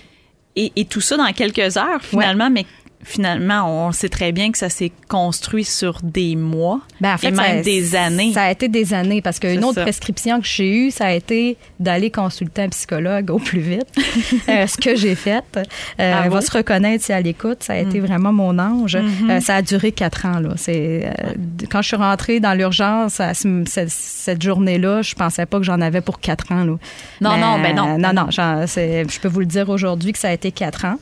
Et, 0.56 0.72
et 0.76 0.86
tout 0.86 1.02
ça 1.02 1.18
dans 1.18 1.32
quelques 1.34 1.78
heures, 1.78 2.02
finalement, 2.02 2.50
mais 2.50 2.66
finalement, 3.06 3.88
on 3.88 3.92
sait 3.92 4.10
très 4.10 4.32
bien 4.32 4.52
que 4.52 4.58
ça 4.58 4.68
s'est 4.68 4.92
construit 5.08 5.64
sur 5.64 6.00
des 6.02 6.36
mois 6.36 6.82
ben, 7.00 7.14
en 7.14 7.18
fait, 7.18 7.28
et 7.28 7.32
même 7.32 7.62
des 7.62 7.96
années. 7.96 8.34
Ça 8.34 8.44
a 8.44 8.52
été 8.52 8.68
des 8.68 8.96
années 8.96 9.22
parce 9.22 9.40
qu'une 9.40 9.64
autre 9.64 9.82
prescription 9.84 10.42
que 10.42 10.48
j'ai 10.48 10.88
eue, 10.88 10.92
ça 10.92 11.06
a 11.06 11.12
été 11.12 11.56
d'aller 11.80 12.10
consulter 12.10 12.64
un 12.64 12.70
psychologue 12.70 13.30
au 13.30 13.38
plus 13.38 13.60
vite. 13.60 13.88
euh, 14.50 14.66
ce 14.66 14.78
que 14.78 14.96
j'ai 14.96 15.14
fait, 15.14 15.44
euh, 15.56 15.64
ah 16.00 16.24
elle 16.26 16.32
va 16.32 16.42
se 16.42 16.52
reconnaître 16.52 17.06
si 17.06 17.12
elle 17.12 17.28
écoute. 17.28 17.62
Ça 17.62 17.74
a 17.74 17.78
été 17.78 18.00
mm. 18.00 18.06
vraiment 18.06 18.34
mon 18.34 18.58
ange. 18.58 18.96
Mm-hmm. 18.96 19.30
euh, 19.30 19.40
ça 19.40 19.58
a 19.58 19.62
duré 19.62 19.92
quatre 19.92 20.26
ans. 20.26 20.40
Là. 20.40 20.54
C'est, 20.56 21.06
euh, 21.06 21.34
quand 21.70 21.84
je 21.84 21.90
suis 21.90 21.98
rentrée 21.98 22.40
dans 22.40 22.56
l'urgence, 22.56 23.22
cette, 23.34 23.90
cette 23.90 24.42
journée-là, 24.42 25.04
je 25.04 25.14
pensais 25.14 25.46
pas 25.46 25.60
que 25.60 25.64
j'en 25.64 25.80
avais 25.80 26.02
pour 26.02 26.20
quatre 26.20 26.52
ans. 26.52 26.64
Là. 26.64 26.78
Non, 27.22 27.38
non, 27.38 27.60
ben 27.62 27.76
non. 27.76 28.00
Non, 28.00 28.14
non. 28.14 28.32
je 28.32 29.20
peux 29.20 29.28
vous 29.28 29.42
le 29.42 29.46
dire 29.46 29.70
aujourd'hui 29.70 30.12
que 30.12 30.20
ça 30.20 30.30
a 30.30 30.34
été 30.34 30.52
quatre 30.52 30.86
ans. 30.86 30.98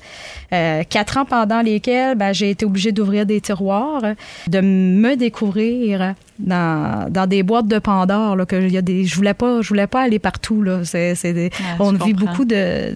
Quatre 0.89 1.17
ans 1.17 1.25
pendant 1.25 1.61
lesquels 1.61 1.92
laquelle 1.93 2.17
ben, 2.17 2.33
j'ai 2.33 2.49
été 2.49 2.65
obligée 2.65 2.91
d'ouvrir 2.91 3.25
des 3.25 3.41
tiroirs, 3.41 4.01
de 4.47 4.61
me 4.61 5.15
découvrir 5.15 6.15
dans, 6.39 7.07
dans 7.09 7.27
des 7.27 7.43
boîtes 7.43 7.67
de 7.67 7.79
Pandore. 7.79 8.35
Là, 8.35 8.45
que 8.45 8.69
y 8.69 8.77
a 8.77 8.81
des, 8.81 9.05
je 9.05 9.15
voulais 9.15 9.33
pas, 9.33 9.61
je 9.61 9.69
voulais 9.69 9.87
pas 9.87 10.01
aller 10.01 10.19
partout. 10.19 10.61
Là. 10.61 10.83
C'est, 10.83 11.15
c'est 11.15 11.33
des, 11.33 11.49
on 11.79 11.91
vit 11.93 12.13
beaucoup 12.13 12.45
de 12.45 12.95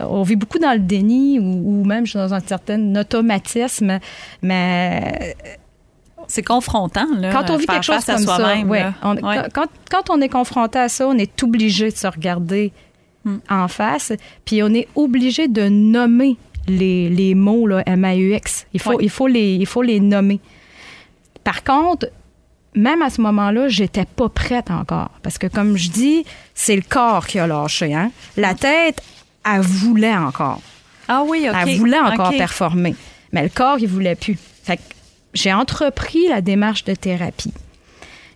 on 0.00 0.22
vit 0.22 0.36
beaucoup 0.36 0.60
dans 0.60 0.72
le 0.72 0.78
déni 0.78 1.40
ou, 1.40 1.80
ou 1.80 1.84
même 1.84 2.04
dans 2.14 2.32
un 2.32 2.38
certain 2.38 2.94
automatisme, 2.94 3.98
mais 4.42 5.34
c'est 6.28 6.44
confrontant, 6.44 7.08
là. 7.18 7.32
Quand 7.32 7.50
on 7.50 7.56
vit 7.56 7.66
quelque 7.66 7.82
chose 7.82 8.04
comme 8.04 8.18
ça, 8.18 8.56
ouais, 8.64 8.84
Quand, 9.52 9.66
quand, 9.90 10.10
on 10.10 10.20
est 10.20 10.28
confronté 10.28 10.78
à 10.78 10.88
ça, 10.88 11.08
on 11.08 11.18
est 11.18 11.42
obligé 11.42 11.90
de 11.90 11.96
se 11.96 12.06
regarder 12.06 12.72
hmm. 13.24 13.38
en 13.50 13.66
face, 13.66 14.12
puis 14.44 14.62
on 14.62 14.68
est 14.68 14.86
obligé 14.94 15.48
de 15.48 15.68
nommer 15.68 16.36
les, 16.68 17.08
les 17.08 17.34
mots 17.34 17.66
là, 17.66 17.82
M-A-U-X. 17.86 18.66
Il 18.72 18.80
faut, 18.80 19.00
il, 19.00 19.10
faut 19.10 19.26
les, 19.26 19.54
il 19.54 19.66
faut 19.66 19.82
les 19.82 20.00
nommer. 20.00 20.40
Par 21.44 21.64
contre, 21.64 22.08
même 22.74 23.02
à 23.02 23.10
ce 23.10 23.20
moment-là, 23.22 23.68
j'étais 23.68 24.04
pas 24.04 24.28
prête 24.28 24.70
encore. 24.70 25.10
Parce 25.22 25.38
que, 25.38 25.46
comme 25.46 25.76
je 25.76 25.90
dis, 25.90 26.24
c'est 26.54 26.76
le 26.76 26.82
corps 26.82 27.26
qui 27.26 27.38
a 27.38 27.46
lâché. 27.46 27.94
Hein? 27.94 28.10
La 28.36 28.54
tête, 28.54 29.02
elle 29.44 29.62
voulait 29.62 30.16
encore. 30.16 30.60
Ah 31.08 31.24
oui, 31.26 31.48
OK. 31.48 31.56
Elle 31.60 31.78
voulait 31.78 31.98
encore 31.98 32.30
performer. 32.30 32.94
Mais 33.32 33.42
le 33.42 33.48
corps, 33.48 33.78
il 33.80 33.88
voulait 33.88 34.14
plus. 34.14 34.36
Fait 34.62 34.76
que 34.76 34.82
j'ai 35.34 35.52
entrepris 35.52 36.28
la 36.28 36.40
démarche 36.40 36.84
de 36.84 36.94
thérapie. 36.94 37.52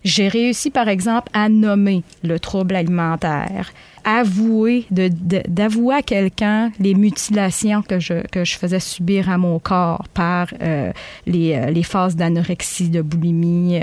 J'ai 0.04 0.28
réussi, 0.28 0.70
par 0.70 0.88
exemple, 0.88 1.30
à 1.32 1.48
nommer 1.48 2.02
le 2.24 2.40
trouble 2.40 2.74
alimentaire, 2.74 3.72
avouer, 4.04 4.86
d'avouer 4.90 5.96
à 5.96 6.02
quelqu'un 6.02 6.72
les 6.78 6.94
mutilations 6.94 7.82
que 7.82 7.98
je, 7.98 8.26
que 8.28 8.44
je 8.44 8.56
faisais 8.56 8.80
subir 8.80 9.30
à 9.30 9.38
mon 9.38 9.58
corps 9.58 10.06
par 10.12 10.48
euh, 10.60 10.92
les, 11.26 11.54
euh, 11.54 11.70
les, 11.70 11.82
phases 11.82 12.16
d'anorexie, 12.16 12.88
de 12.88 13.02
boulimie. 13.02 13.80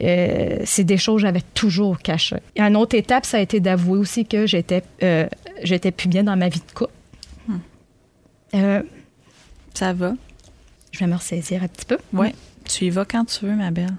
Euh, 0.00 0.58
c'est 0.64 0.84
des 0.84 0.96
choses 0.96 1.16
que 1.16 1.22
j'avais 1.22 1.42
toujours 1.54 1.98
cachées. 1.98 2.36
Une 2.56 2.76
autre 2.76 2.96
étape, 2.96 3.26
ça 3.26 3.38
a 3.38 3.40
été 3.40 3.60
d'avouer 3.60 3.98
aussi 3.98 4.24
que 4.24 4.46
j'étais 4.46 4.82
j'étais 5.62 5.90
plus 5.90 6.08
bien 6.08 6.24
dans 6.24 6.36
ma 6.36 6.48
vie 6.48 6.60
de 6.60 6.72
couple. 6.72 6.92
Hmm. 7.46 8.82
ça 9.74 9.92
va. 9.92 10.14
Je 10.92 10.98
vais 11.00 11.06
me 11.06 11.14
ressaisir 11.14 11.62
un 11.62 11.68
petit 11.68 11.86
peu. 11.86 11.98
Oui. 12.12 12.28
Tu 12.64 12.86
y 12.86 12.90
vas 12.90 13.04
quand 13.04 13.24
tu 13.24 13.46
veux, 13.46 13.54
ma 13.54 13.70
belle. 13.70 13.94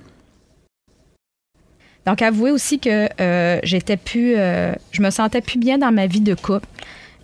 Donc, 2.06 2.22
avouer 2.22 2.52
aussi 2.52 2.80
que 2.80 3.08
euh, 3.20 3.60
j'étais 3.64 3.98
plus, 3.98 4.36
euh, 4.36 4.74
je 4.92 5.02
me 5.02 5.10
sentais 5.10 5.42
plus 5.42 5.60
bien 5.60 5.78
dans 5.78 5.92
ma 5.92 6.08
vie 6.08 6.22
de 6.22 6.34
couple. 6.34 6.68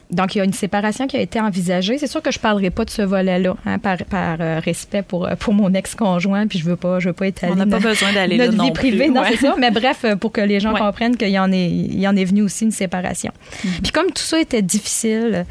Donc, 0.10 0.36
il 0.36 0.38
y 0.38 0.42
a 0.42 0.46
une 0.46 0.54
séparation 0.54 1.06
qui 1.06 1.18
a 1.18 1.20
été 1.20 1.42
envisagée. 1.42 1.98
C'est 1.98 2.08
sûr 2.08 2.22
que 2.22 2.32
je 2.32 2.40
parlerai 2.40 2.70
pas 2.70 2.86
de 2.86 2.90
ce 2.90 3.02
volet-là, 3.02 3.58
hein, 3.66 3.78
par, 3.78 3.98
par 4.06 4.38
euh, 4.40 4.60
respect 4.63 5.02
pour, 5.02 5.28
pour 5.40 5.54
mon 5.54 5.74
ex-conjoint, 5.74 6.48
puis 6.48 6.60
je 6.60 6.63
veux 6.63 6.78
pas, 6.78 7.00
je 7.00 7.10
veux 7.10 7.13
pas 7.13 7.28
étaler 7.28 7.52
On 7.52 7.56
n'a 7.58 7.66
pas 7.66 7.80
besoin 7.80 8.13
d'aller 8.13 8.38
notre 8.38 8.63
vie 8.63 8.72
privée, 8.72 9.10
non, 9.10 9.24
c'est 9.28 9.36
ça. 9.36 9.56
Mais 9.60 9.72
bref, 9.72 10.06
pour 10.22 10.32
que 10.32 10.40
les 10.40 10.62
gens 10.62 10.74
comprennent 10.74 11.18
qu'il 11.18 11.30
y 11.30 11.40
en 11.40 11.52
est, 11.52 11.68
il 11.70 12.00
y 12.00 12.08
en 12.08 12.16
est 12.16 12.24
venu 12.24 12.42
aussi 12.44 12.63
une 12.63 12.72
séparation. 12.72 13.34
Mm-hmm. 13.34 13.82
Puis 13.82 13.92
comme 13.92 14.08
tout 14.08 14.24
ça 14.24 14.40
était 14.40 14.62
difficile 14.62 15.46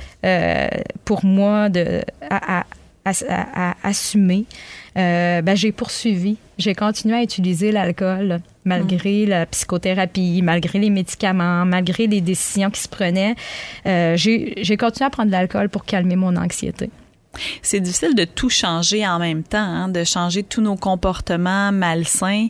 pour 1.05 1.25
moi 1.25 1.69
de 1.69 2.01
à, 2.31 2.61
à, 2.61 2.65
assumer, 3.83 4.45
euh, 4.97 5.43
ben, 5.43 5.57
j'ai 5.57 5.73
poursuivi. 5.73 6.37
J'ai 6.59 6.75
continué 6.75 7.17
à 7.17 7.23
utiliser 7.23 7.73
l'alcool 7.73 8.41
malgré 8.67 9.25
mm. 9.25 9.29
la 9.31 9.47
psychothérapie, 9.47 10.43
malgré 10.43 10.79
les 10.79 10.91
médicaments, 10.91 11.65
malgré 11.65 12.07
les 12.07 12.21
décisions 12.21 12.71
qui 12.71 12.83
se 12.83 12.89
prenaient. 12.89 13.35
Euh, 13.87 14.15
j'ai 14.17 14.77
continué 14.77 15.07
à 15.07 15.11
prendre 15.11 15.29
de 15.29 15.33
l'alcool 15.33 15.71
pour 15.71 15.85
calmer 15.85 16.17
mon 16.17 16.37
anxiété. 16.37 16.91
C'est 17.63 17.81
difficile 17.81 18.15
de 18.15 18.25
tout 18.25 18.49
changer 18.49 19.07
en 19.07 19.19
même 19.19 19.43
temps, 19.43 19.59
hein, 19.59 19.89
de 19.89 20.05
changer 20.05 20.43
tous 20.43 20.61
nos 20.61 20.77
comportements 20.77 21.73
malsains, 21.73 22.49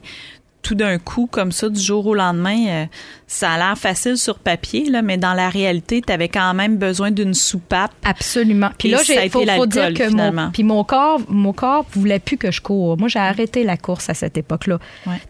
tout 0.66 0.74
d'un 0.74 0.98
coup, 0.98 1.28
comme 1.30 1.52
ça, 1.52 1.68
du 1.68 1.80
jour 1.80 2.04
au 2.06 2.14
lendemain, 2.14 2.66
euh, 2.66 2.84
ça 3.28 3.52
a 3.52 3.56
l'air 3.56 3.78
facile 3.78 4.16
sur 4.16 4.40
papier, 4.40 4.90
là, 4.90 5.00
mais 5.00 5.16
dans 5.16 5.32
la 5.32 5.48
réalité, 5.48 6.02
tu 6.04 6.12
avais 6.12 6.28
quand 6.28 6.54
même 6.54 6.76
besoin 6.76 7.12
d'une 7.12 7.34
soupape. 7.34 7.92
Absolument. 8.04 8.70
Puis 8.76 8.88
là, 8.88 8.98
il 9.08 9.30
faut, 9.30 9.46
faut, 9.46 9.66
dire 9.66 9.94
que 9.94 10.10
mon, 10.10 10.50
puis 10.50 10.64
mon 10.64 10.82
corps, 10.82 11.20
mon 11.28 11.52
corps 11.52 11.86
voulait 11.92 12.18
plus 12.18 12.36
que 12.36 12.50
je 12.50 12.60
cours. 12.60 12.98
Moi, 12.98 13.06
j'ai 13.06 13.20
arrêté 13.20 13.62
la 13.62 13.76
course 13.76 14.10
à 14.10 14.14
cette 14.14 14.36
époque-là. 14.36 14.80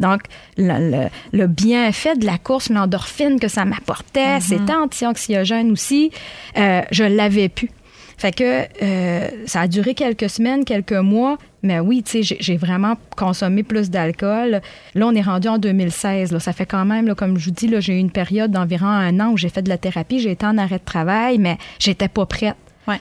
Donc, 0.01 0.22
le, 0.57 1.09
le, 1.35 1.46
bienfait 1.46 2.16
de 2.16 2.25
la 2.25 2.38
course, 2.38 2.70
l'endorphine 2.70 3.38
que 3.38 3.49
ça 3.49 3.66
m'apportait, 3.66 4.38
mm-hmm. 4.38 4.40
c'était 4.40 4.75
anti-anxiogène 4.75 5.70
aussi, 5.70 6.12
euh, 6.57 6.81
je 6.90 7.05
l'avais 7.05 7.51
plus. 7.51 7.68
Fait 8.16 8.33
que 8.33 8.64
euh, 8.83 9.29
ça 9.44 9.62
a 9.62 9.68
duré 9.68 9.94
quelques 9.94 10.31
semaines, 10.31 10.64
quelques 10.64 10.92
mois, 10.92 11.37
mais 11.62 11.81
oui, 11.81 12.02
tu 12.02 12.22
sais, 12.22 12.37
j'ai 12.40 12.57
vraiment 12.57 12.94
consommé 13.16 13.62
plus 13.62 13.90
d'alcool. 13.90 14.62
Là, 14.94 15.07
on 15.07 15.14
est 15.14 15.22
rendu 15.22 15.48
en 15.48 15.59
2016. 15.59 16.33
Là. 16.33 16.40
Ça 16.40 16.52
fait 16.52 16.64
quand 16.64 16.85
même, 16.85 17.07
là, 17.07 17.14
comme 17.14 17.38
je 17.38 17.46
vous 17.46 17.50
dis, 17.50 17.70
j'ai 17.81 17.94
eu 17.94 17.98
une 17.98 18.11
période 18.11 18.50
d'environ 18.50 18.87
un 18.87 19.20
an 19.20 19.33
où 19.33 19.37
j'ai 19.37 19.50
fait 19.50 19.62
de 19.62 19.68
la 19.68 19.76
thérapie. 19.76 20.18
J'ai 20.18 20.31
été 20.31 20.46
en 20.46 20.57
arrêt 20.57 20.79
de 20.79 20.85
travail, 20.85 21.38
mais 21.38 21.59
j'étais 21.79 22.09
pas 22.09 22.24
prête. 22.24 22.57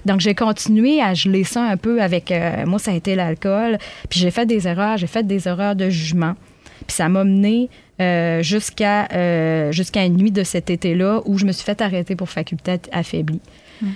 Donc, 0.05 0.19
j'ai 0.19 0.33
continué 0.33 0.99
à 0.99 1.13
geler 1.13 1.43
ça 1.43 1.63
un 1.63 1.77
peu 1.77 2.01
avec... 2.01 2.31
Euh, 2.31 2.65
moi, 2.65 2.79
ça 2.79 2.91
a 2.91 2.95
été 2.95 3.13
l'alcool. 3.13 3.77
Puis 4.09 4.19
j'ai 4.19 4.31
fait 4.31 4.47
des 4.47 4.67
erreurs. 4.67 4.97
J'ai 4.97 5.07
fait 5.07 5.25
des 5.25 5.47
erreurs 5.47 5.75
de 5.75 5.89
jugement. 5.89 6.33
Puis 6.87 6.95
ça 6.95 7.07
m'a 7.07 7.23
mené 7.23 7.69
euh, 8.01 8.41
jusqu'à 8.41 9.71
jusqu'à 9.71 10.03
une 10.03 10.17
nuit 10.17 10.31
de 10.31 10.43
cet 10.43 10.69
été-là 10.69 11.21
où 11.25 11.37
je 11.37 11.45
me 11.45 11.51
suis 11.51 11.63
fait 11.63 11.81
arrêter 11.81 12.15
pour 12.15 12.29
faculté 12.29 12.79
affaiblie. 12.91 13.39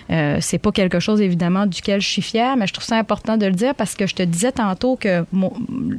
Euh, 0.10 0.38
c'est 0.42 0.58
pas 0.58 0.72
quelque 0.72 1.00
chose, 1.00 1.22
évidemment, 1.22 1.66
duquel 1.66 2.02
je 2.02 2.08
suis 2.08 2.22
fière, 2.22 2.58
mais 2.58 2.68
je 2.68 2.74
trouve 2.74 2.86
ça 2.86 2.98
important 2.98 3.38
de 3.38 3.46
le 3.46 3.54
dire 3.54 3.76
parce 3.76 3.96
que 3.96 4.08
je 4.08 4.16
te 4.16 4.24
disais 4.24 4.52
tantôt 4.52 4.96
que 4.96 5.24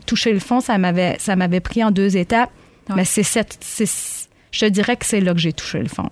toucher 0.07 0.33
le 0.33 0.41
fond, 0.41 0.61
ça 0.61 0.79
m'avait, 0.79 1.17
ça 1.19 1.37
m'avait 1.37 1.61
pris 1.61 1.83
en 1.83 1.91
deux 1.91 2.17
étapes. 2.17 2.51
Mais 2.97 3.05
c'est 3.05 3.23
cette, 3.23 3.59
je 4.51 4.61
te 4.61 4.67
dirais 4.67 4.97
que 4.97 5.07
c'est 5.07 5.21
là 5.21 5.33
que 5.33 5.39
j'ai 5.39 5.53
touché 5.53 5.79
le 5.79 5.89
fond. 5.89 6.09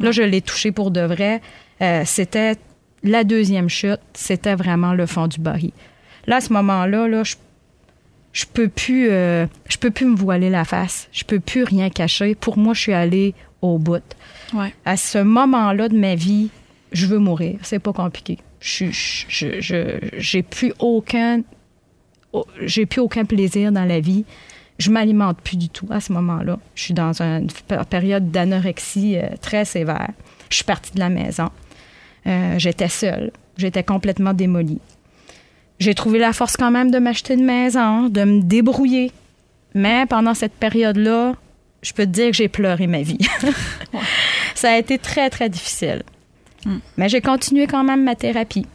Là, 0.00 0.10
je 0.10 0.22
l'ai 0.22 0.40
touché 0.40 0.72
pour 0.72 0.90
de 0.90 1.02
vrai. 1.02 1.40
Euh, 1.82 2.02
c'était 2.04 2.56
la 3.02 3.24
deuxième 3.24 3.68
chute, 3.68 4.00
c'était 4.14 4.54
vraiment 4.54 4.94
le 4.94 5.06
fond 5.06 5.26
du 5.26 5.38
baril. 5.38 5.72
Là, 6.26 6.36
à 6.36 6.40
ce 6.40 6.52
moment-là, 6.54 7.06
là, 7.08 7.22
je, 7.24 7.34
je 8.32 8.44
peux 8.46 8.68
plus, 8.68 9.08
euh, 9.10 9.46
je 9.68 9.76
peux 9.76 9.90
plus 9.90 10.06
me 10.06 10.16
voiler 10.16 10.48
la 10.50 10.64
face. 10.64 11.08
Je 11.12 11.24
peux 11.24 11.40
plus 11.40 11.64
rien 11.64 11.90
cacher. 11.90 12.34
Pour 12.34 12.56
moi, 12.56 12.72
je 12.72 12.80
suis 12.80 12.92
allée 12.94 13.34
au 13.60 13.78
bout. 13.78 14.02
À 14.84 14.96
ce 14.96 15.18
moment-là 15.18 15.88
de 15.88 15.98
ma 15.98 16.14
vie, 16.14 16.48
je 16.94 17.06
veux 17.06 17.18
mourir. 17.18 17.58
C'est 17.62 17.80
pas 17.80 17.92
compliqué. 17.92 18.38
Je 18.60 18.86
je, 18.90 19.98
j'ai 20.16 20.42
plus 20.42 20.72
aucun 20.78 21.42
j'ai 22.62 22.86
plus 22.86 23.00
aucun 23.00 23.24
plaisir 23.24 23.70
dans 23.70 23.84
la 23.84 24.00
vie. 24.00 24.24
Je 24.78 24.90
m'alimente 24.90 25.40
plus 25.40 25.56
du 25.56 25.68
tout 25.68 25.86
à 25.90 26.00
ce 26.00 26.12
moment-là. 26.12 26.58
Je 26.74 26.82
suis 26.82 26.94
dans 26.94 27.22
une 27.22 27.48
période 27.88 28.30
d'anorexie 28.32 29.16
euh, 29.16 29.28
très 29.40 29.64
sévère. 29.64 30.10
Je 30.50 30.56
suis 30.56 30.64
partie 30.64 30.92
de 30.92 30.98
la 30.98 31.10
maison. 31.10 31.50
Euh, 32.26 32.54
j'étais 32.58 32.88
seule. 32.88 33.30
J'étais 33.56 33.84
complètement 33.84 34.32
démolie. 34.32 34.80
J'ai 35.78 35.94
trouvé 35.94 36.18
la 36.18 36.32
force 36.32 36.56
quand 36.56 36.72
même 36.72 36.90
de 36.90 36.98
m'acheter 36.98 37.34
une 37.34 37.44
maison, 37.44 38.08
de 38.08 38.24
me 38.24 38.40
débrouiller. 38.40 39.12
Mais 39.74 40.06
pendant 40.06 40.34
cette 40.34 40.54
période-là, 40.54 41.34
je 41.82 41.92
peux 41.92 42.06
te 42.06 42.10
dire 42.10 42.30
que 42.30 42.36
j'ai 42.36 42.48
pleuré 42.48 42.86
ma 42.88 43.02
vie. 43.02 43.18
Ça 44.54 44.72
a 44.72 44.78
été 44.78 44.98
très, 44.98 45.30
très 45.30 45.48
difficile. 45.48 46.02
Mm. 46.64 46.76
Mais 46.96 47.08
j'ai 47.08 47.20
continué 47.20 47.66
quand 47.66 47.84
même 47.84 48.04
ma 48.04 48.14
thérapie. 48.14 48.66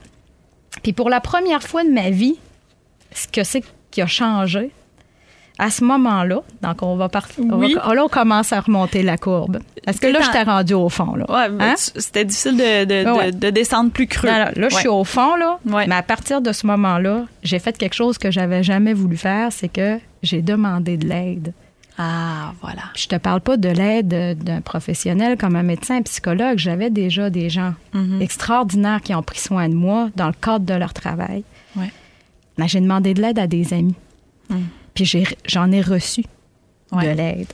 Puis 0.84 0.94
pour 0.94 1.10
la 1.10 1.20
première 1.20 1.64
fois 1.64 1.84
de 1.84 1.90
ma 1.90 2.10
vie, 2.10 2.38
ce 3.14 3.28
que 3.28 3.44
c'est 3.44 3.64
qui 3.92 4.02
a 4.02 4.08
changé, 4.08 4.72
à 5.60 5.70
ce 5.70 5.84
moment-là, 5.84 6.42
donc 6.62 6.82
on 6.82 6.96
va 6.96 7.10
partir. 7.10 7.44
là, 7.46 8.04
on 8.04 8.08
commence 8.08 8.54
à 8.54 8.62
remonter 8.62 9.04
la 9.04 9.18
courbe. 9.18 9.60
Parce 9.86 10.00
que 10.00 10.08
là, 10.08 10.22
j'étais 10.22 10.44
rendue 10.44 10.74
au 10.74 10.88
fond. 10.88 11.16
Là. 11.16 11.26
Ouais, 11.28 11.54
hein? 11.60 11.74
C'était 11.76 12.24
difficile 12.24 12.56
de, 12.56 13.32
de, 13.32 13.50
descendre 13.50 13.92
plus 13.92 14.08
creux. 14.08 14.30
là, 14.30 14.52
je 14.56 14.76
suis 14.76 14.88
au 14.88 15.04
fond, 15.04 15.36
là. 15.36 15.60
Mais 15.66 15.92
à 15.92 16.04
partir 16.04 16.42
de 16.42 16.54
ce 16.54 16.66
moment-là, 16.66 17.26
j'ai 17.44 17.60
fait 17.60 17.78
quelque 17.78 17.96
chose 17.96 18.18
que 18.18 18.32
j'avais 18.32 18.64
jamais 18.64 18.94
voulu 18.94 19.18
faire, 19.18 19.52
c'est 19.52 19.68
que 19.68 20.00
j'ai 20.24 20.42
demandé 20.42 20.96
de 20.96 21.08
l'aide. 21.08 21.54
Ah, 22.02 22.54
voilà. 22.62 22.84
Je 22.96 23.08
te 23.08 23.18
parle 23.18 23.42
pas 23.42 23.58
de 23.58 23.68
l'aide 23.68 24.42
d'un 24.42 24.62
professionnel 24.62 25.38
comme 25.38 25.58
un 25.58 25.64
médecin, 25.64 25.98
un 25.98 26.02
psychologue. 26.02 26.58
J'avais 26.58 26.90
déjà 26.90 27.30
des 27.30 27.50
gens 27.50 27.74
mhm. 27.94 28.22
extraordinaires 28.22 29.02
qui 29.02 29.14
ont 29.14 29.22
pris 29.22 29.40
soin 29.40 29.68
de 29.68 29.74
moi 29.74 30.10
dans 30.16 30.28
le 30.28 30.34
cadre 30.34 30.66
de 30.66 30.74
leur 30.74 30.94
travail. 30.94 31.44
Ouais. 31.76 31.92
Mais 32.58 32.70
j'ai 32.70 32.80
demandé 32.80 33.14
de 33.14 33.22
l'aide 33.22 33.38
à 33.38 33.48
des 33.48 33.74
amis. 33.74 33.96
Mhm. 34.50 34.68
Puis 34.94 35.14
j'en 35.46 35.72
ai, 35.74 35.82
reçu 35.82 36.24
de 36.94 37.08
l'aide. 37.08 37.52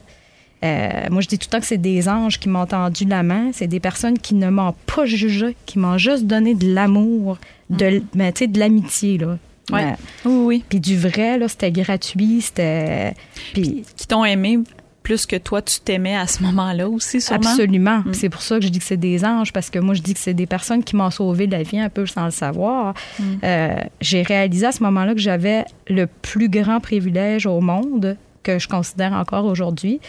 Euh, 0.64 1.08
moi, 1.10 1.22
je 1.22 1.28
dis 1.28 1.40
tout 1.40 1.48
le 1.48 1.52
temps 1.52 1.60
que 1.60 1.66
c'est 1.66 1.80
des 1.80 2.08
anges 2.08 2.40
qui 2.40 2.48
m'ont 2.48 2.68
tendu 2.68 3.06
la 3.06 3.24
main. 3.24 3.50
C'est 3.52 3.68
des 3.68 3.80
personnes 3.80 4.20
qui 4.20 4.36
ne 4.36 4.52
m'ont 4.52 4.76
pas 4.96 5.06
jugé, 5.06 5.58
qui 5.66 5.80
m'ont 5.80 5.98
juste 5.98 6.26
donné 6.26 6.54
de 6.54 6.72
l'amour, 6.72 7.40
de, 7.72 8.04
mhm. 8.14 8.32
de 8.52 8.60
l'amitié. 8.60 9.18
Là. 9.18 9.40
Ouais. 9.72 9.96
oui, 10.26 10.44
oui. 10.46 10.64
Puis 10.68 10.80
du 10.80 10.98
vrai, 10.98 11.38
là, 11.38 11.48
c'était 11.48 11.72
gratuit, 11.72 12.42
c'était... 12.42 13.14
Puis... 13.54 13.84
Qui 13.96 14.08
t'ont 14.08 14.26
aimé 14.26 14.60
plus 15.06 15.28
que 15.28 15.36
toi, 15.36 15.62
tu 15.62 15.80
t'aimais 15.82 16.16
à 16.16 16.26
ce 16.26 16.42
moment-là 16.42 16.90
aussi, 16.90 17.22
sûrement? 17.22 17.48
Absolument. 17.48 18.00
Mm. 18.00 18.14
C'est 18.14 18.30
pour 18.30 18.42
ça 18.42 18.58
que 18.58 18.66
je 18.66 18.70
dis 18.70 18.80
que 18.80 18.86
c'est 18.86 18.98
des 18.98 19.24
anges, 19.24 19.54
parce 19.54 19.70
que 19.70 19.78
moi, 19.78 19.94
je 19.94 20.02
dis 20.02 20.16
que 20.16 20.20
c'est 20.20 20.34
des 20.34 20.48
personnes 20.48 20.84
qui 20.84 20.96
m'ont 20.96 21.12
sauvé 21.12 21.46
la 21.46 21.62
vie 21.62 21.80
un 21.80 21.90
peu 21.90 22.08
sans 22.08 22.26
le 22.26 22.32
savoir. 22.32 22.96
Mm. 23.20 23.24
Euh, 23.44 23.76
j'ai 24.02 24.24
réalisé 24.24 24.66
à 24.66 24.72
ce 24.72 24.82
moment-là 24.84 25.14
que 25.14 25.22
j'avais 25.22 25.66
le 25.88 26.08
plus 26.08 26.50
grand 26.50 26.80
privilège 26.80 27.46
au 27.46 27.62
monde, 27.62 28.18
que 28.42 28.58
je 28.58 28.68
considère 28.68 29.14
encore 29.14 29.46
aujourd'hui, 29.46 30.00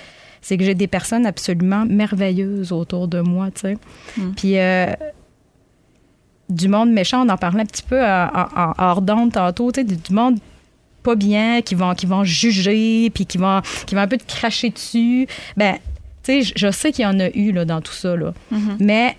c'est 0.41 0.57
que 0.57 0.65
j'ai 0.65 0.75
des 0.75 0.87
personnes 0.87 1.27
absolument 1.27 1.85
merveilleuses 1.85 2.73
autour 2.73 3.07
de 3.07 3.21
moi, 3.21 3.51
tu 3.55 3.61
sais. 3.61 3.77
Mm. 4.17 4.33
Puis... 4.35 4.59
Euh, 4.59 4.87
du 6.49 6.69
monde 6.69 6.91
méchant, 6.91 7.27
on 7.27 7.29
en 7.29 7.37
parlait 7.37 7.63
un 7.63 7.67
petit 7.67 7.83
peu 7.83 8.03
en, 8.03 8.73
hors 8.79 9.03
d'onde 9.03 9.33
tantôt, 9.33 9.73
tu 9.73 9.81
sais, 9.81 9.85
du 9.85 10.13
monde 10.13 10.39
pas 11.03 11.15
bien, 11.15 11.63
qui 11.63 11.75
vont, 11.75 11.95
qui 11.95 12.07
vont 12.07 12.25
juger, 12.25 13.11
puis 13.11 13.27
qui 13.27 13.39
vont, 13.39 13.63
qui 13.87 13.95
vont 13.95 14.01
un 14.01 14.09
peu 14.09 14.17
te 14.17 14.27
cracher 14.27 14.71
dessus. 14.71 15.29
Ben, 15.57 15.77
tu 16.25 16.43
sais, 16.43 16.53
je 16.57 16.71
sais 16.71 16.91
qu'il 16.91 17.05
y 17.05 17.07
en 17.07 17.21
a 17.21 17.29
eu 17.31 17.53
là, 17.53 17.65
dans 17.65 17.81
tout 17.81 17.93
ça, 17.93 18.17
là. 18.17 18.35
Mm-hmm. 18.53 18.77
Mais 18.81 19.17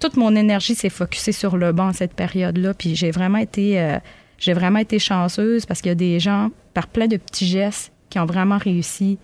toute 0.00 0.16
mon 0.16 0.36
énergie 0.36 0.74
s'est 0.74 0.90
focusée 0.90 1.32
sur 1.32 1.56
le 1.56 1.72
banc 1.72 1.92
cette 1.92 2.12
période-là, 2.14 2.74
puis 2.74 2.94
j'ai 2.94 3.10
vraiment 3.10 3.38
été, 3.38 3.80
euh, 3.80 3.98
j'ai 4.38 4.52
vraiment 4.52 4.78
été 4.78 4.98
chanceuse 4.98 5.64
parce 5.64 5.80
qu'il 5.80 5.88
y 5.88 5.92
a 5.92 5.96
des 5.96 6.20
gens, 6.20 6.50
par 6.74 6.86
plein 6.86 7.06
de 7.06 7.16
petits 7.16 7.46
gestes, 7.46 7.90
qui 8.10 8.18
ont 8.18 8.26
vraiment 8.26 8.58
réussi, 8.58 9.18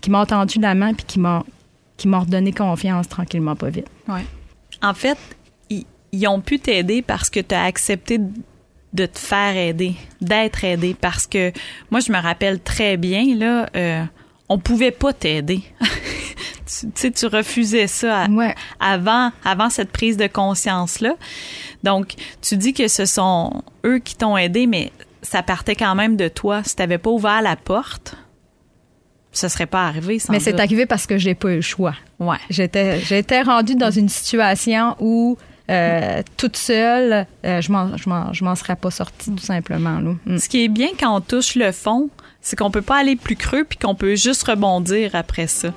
qui 0.00 0.10
m'ont 0.10 0.26
tendu 0.26 0.60
la 0.60 0.74
main, 0.74 0.94
puis 0.94 1.04
qui 1.04 1.18
m'ont, 1.18 1.44
qui 1.96 2.08
m'ont 2.08 2.20
redonné 2.20 2.52
confiance 2.52 3.08
tranquillement, 3.08 3.56
pas 3.56 3.70
vite. 3.70 3.86
Ouais. 4.08 4.24
En 4.82 4.94
fait, 4.94 5.18
ils, 6.14 6.26
ont 6.28 6.40
pu 6.40 6.58
t'aider 6.58 7.02
parce 7.02 7.30
que 7.30 7.40
tu 7.40 7.54
as 7.54 7.64
accepté 7.64 8.18
de 8.92 9.06
te 9.06 9.18
faire 9.18 9.56
aider, 9.56 9.94
d'être 10.20 10.64
aidé, 10.64 10.96
parce 10.98 11.26
que 11.26 11.52
moi 11.90 12.00
je 12.00 12.12
me 12.12 12.18
rappelle 12.18 12.60
très 12.60 12.96
bien 12.96 13.34
là, 13.36 13.68
euh, 13.76 14.04
on 14.48 14.58
pouvait 14.58 14.92
pas 14.92 15.12
t'aider. 15.12 15.62
tu 16.66 16.90
sais, 16.94 17.10
tu 17.10 17.26
refusais 17.26 17.88
ça 17.88 18.26
avant, 18.78 19.32
avant 19.44 19.70
cette 19.70 19.90
prise 19.90 20.16
de 20.16 20.26
conscience 20.26 21.00
là. 21.00 21.14
Donc 21.82 22.14
tu 22.40 22.56
dis 22.56 22.72
que 22.72 22.88
ce 22.88 23.04
sont 23.04 23.62
eux 23.84 23.98
qui 23.98 24.14
t'ont 24.14 24.36
aidé, 24.36 24.66
mais 24.66 24.92
ça 25.22 25.42
partait 25.42 25.74
quand 25.74 25.94
même 25.94 26.16
de 26.16 26.28
toi. 26.28 26.62
Si 26.64 26.76
t'avais 26.76 26.98
pas 26.98 27.10
ouvert 27.10 27.42
la 27.42 27.56
porte, 27.56 28.16
ça 29.32 29.48
serait 29.48 29.66
pas 29.66 29.86
arrivé. 29.86 30.18
Sans 30.18 30.32
Mais 30.32 30.40
c'est 30.40 30.60
arrivé 30.60 30.86
parce 30.86 31.06
que 31.06 31.18
j'ai 31.18 31.34
pas 31.34 31.50
eu 31.50 31.56
le 31.56 31.60
choix. 31.60 31.94
Ouais. 32.20 32.36
J'étais, 32.50 33.00
j'étais 33.00 33.42
rendue 33.42 33.74
dans 33.74 33.90
une 33.90 34.08
situation 34.08 34.96
où 35.00 35.36
euh, 35.70 36.22
toute 36.36 36.56
seule, 36.56 37.26
euh, 37.44 37.60
je 37.60 37.72
m'en, 37.72 37.96
je 37.96 38.44
m'en, 38.44 38.54
serais 38.54 38.76
pas 38.76 38.90
sortie 38.90 39.30
tout 39.30 39.42
simplement. 39.42 40.00
Mm. 40.26 40.38
Ce 40.38 40.48
qui 40.48 40.64
est 40.64 40.68
bien 40.68 40.88
quand 40.98 41.16
on 41.16 41.20
touche 41.20 41.54
le 41.54 41.72
fond, 41.72 42.10
c'est 42.40 42.56
qu'on 42.56 42.70
peut 42.70 42.82
pas 42.82 42.96
aller 42.98 43.16
plus 43.16 43.36
creux 43.36 43.64
puis 43.64 43.78
qu'on 43.78 43.94
peut 43.94 44.14
juste 44.14 44.42
rebondir 44.44 45.14
après 45.14 45.46
ça. 45.46 45.72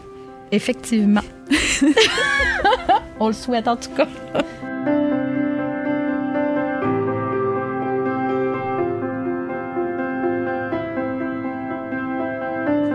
Effectivement. 0.52 1.22
on 3.20 3.28
le 3.28 3.34
souhaite 3.34 3.68
en 3.68 3.78
tout 3.78 3.90
cas. 3.92 4.08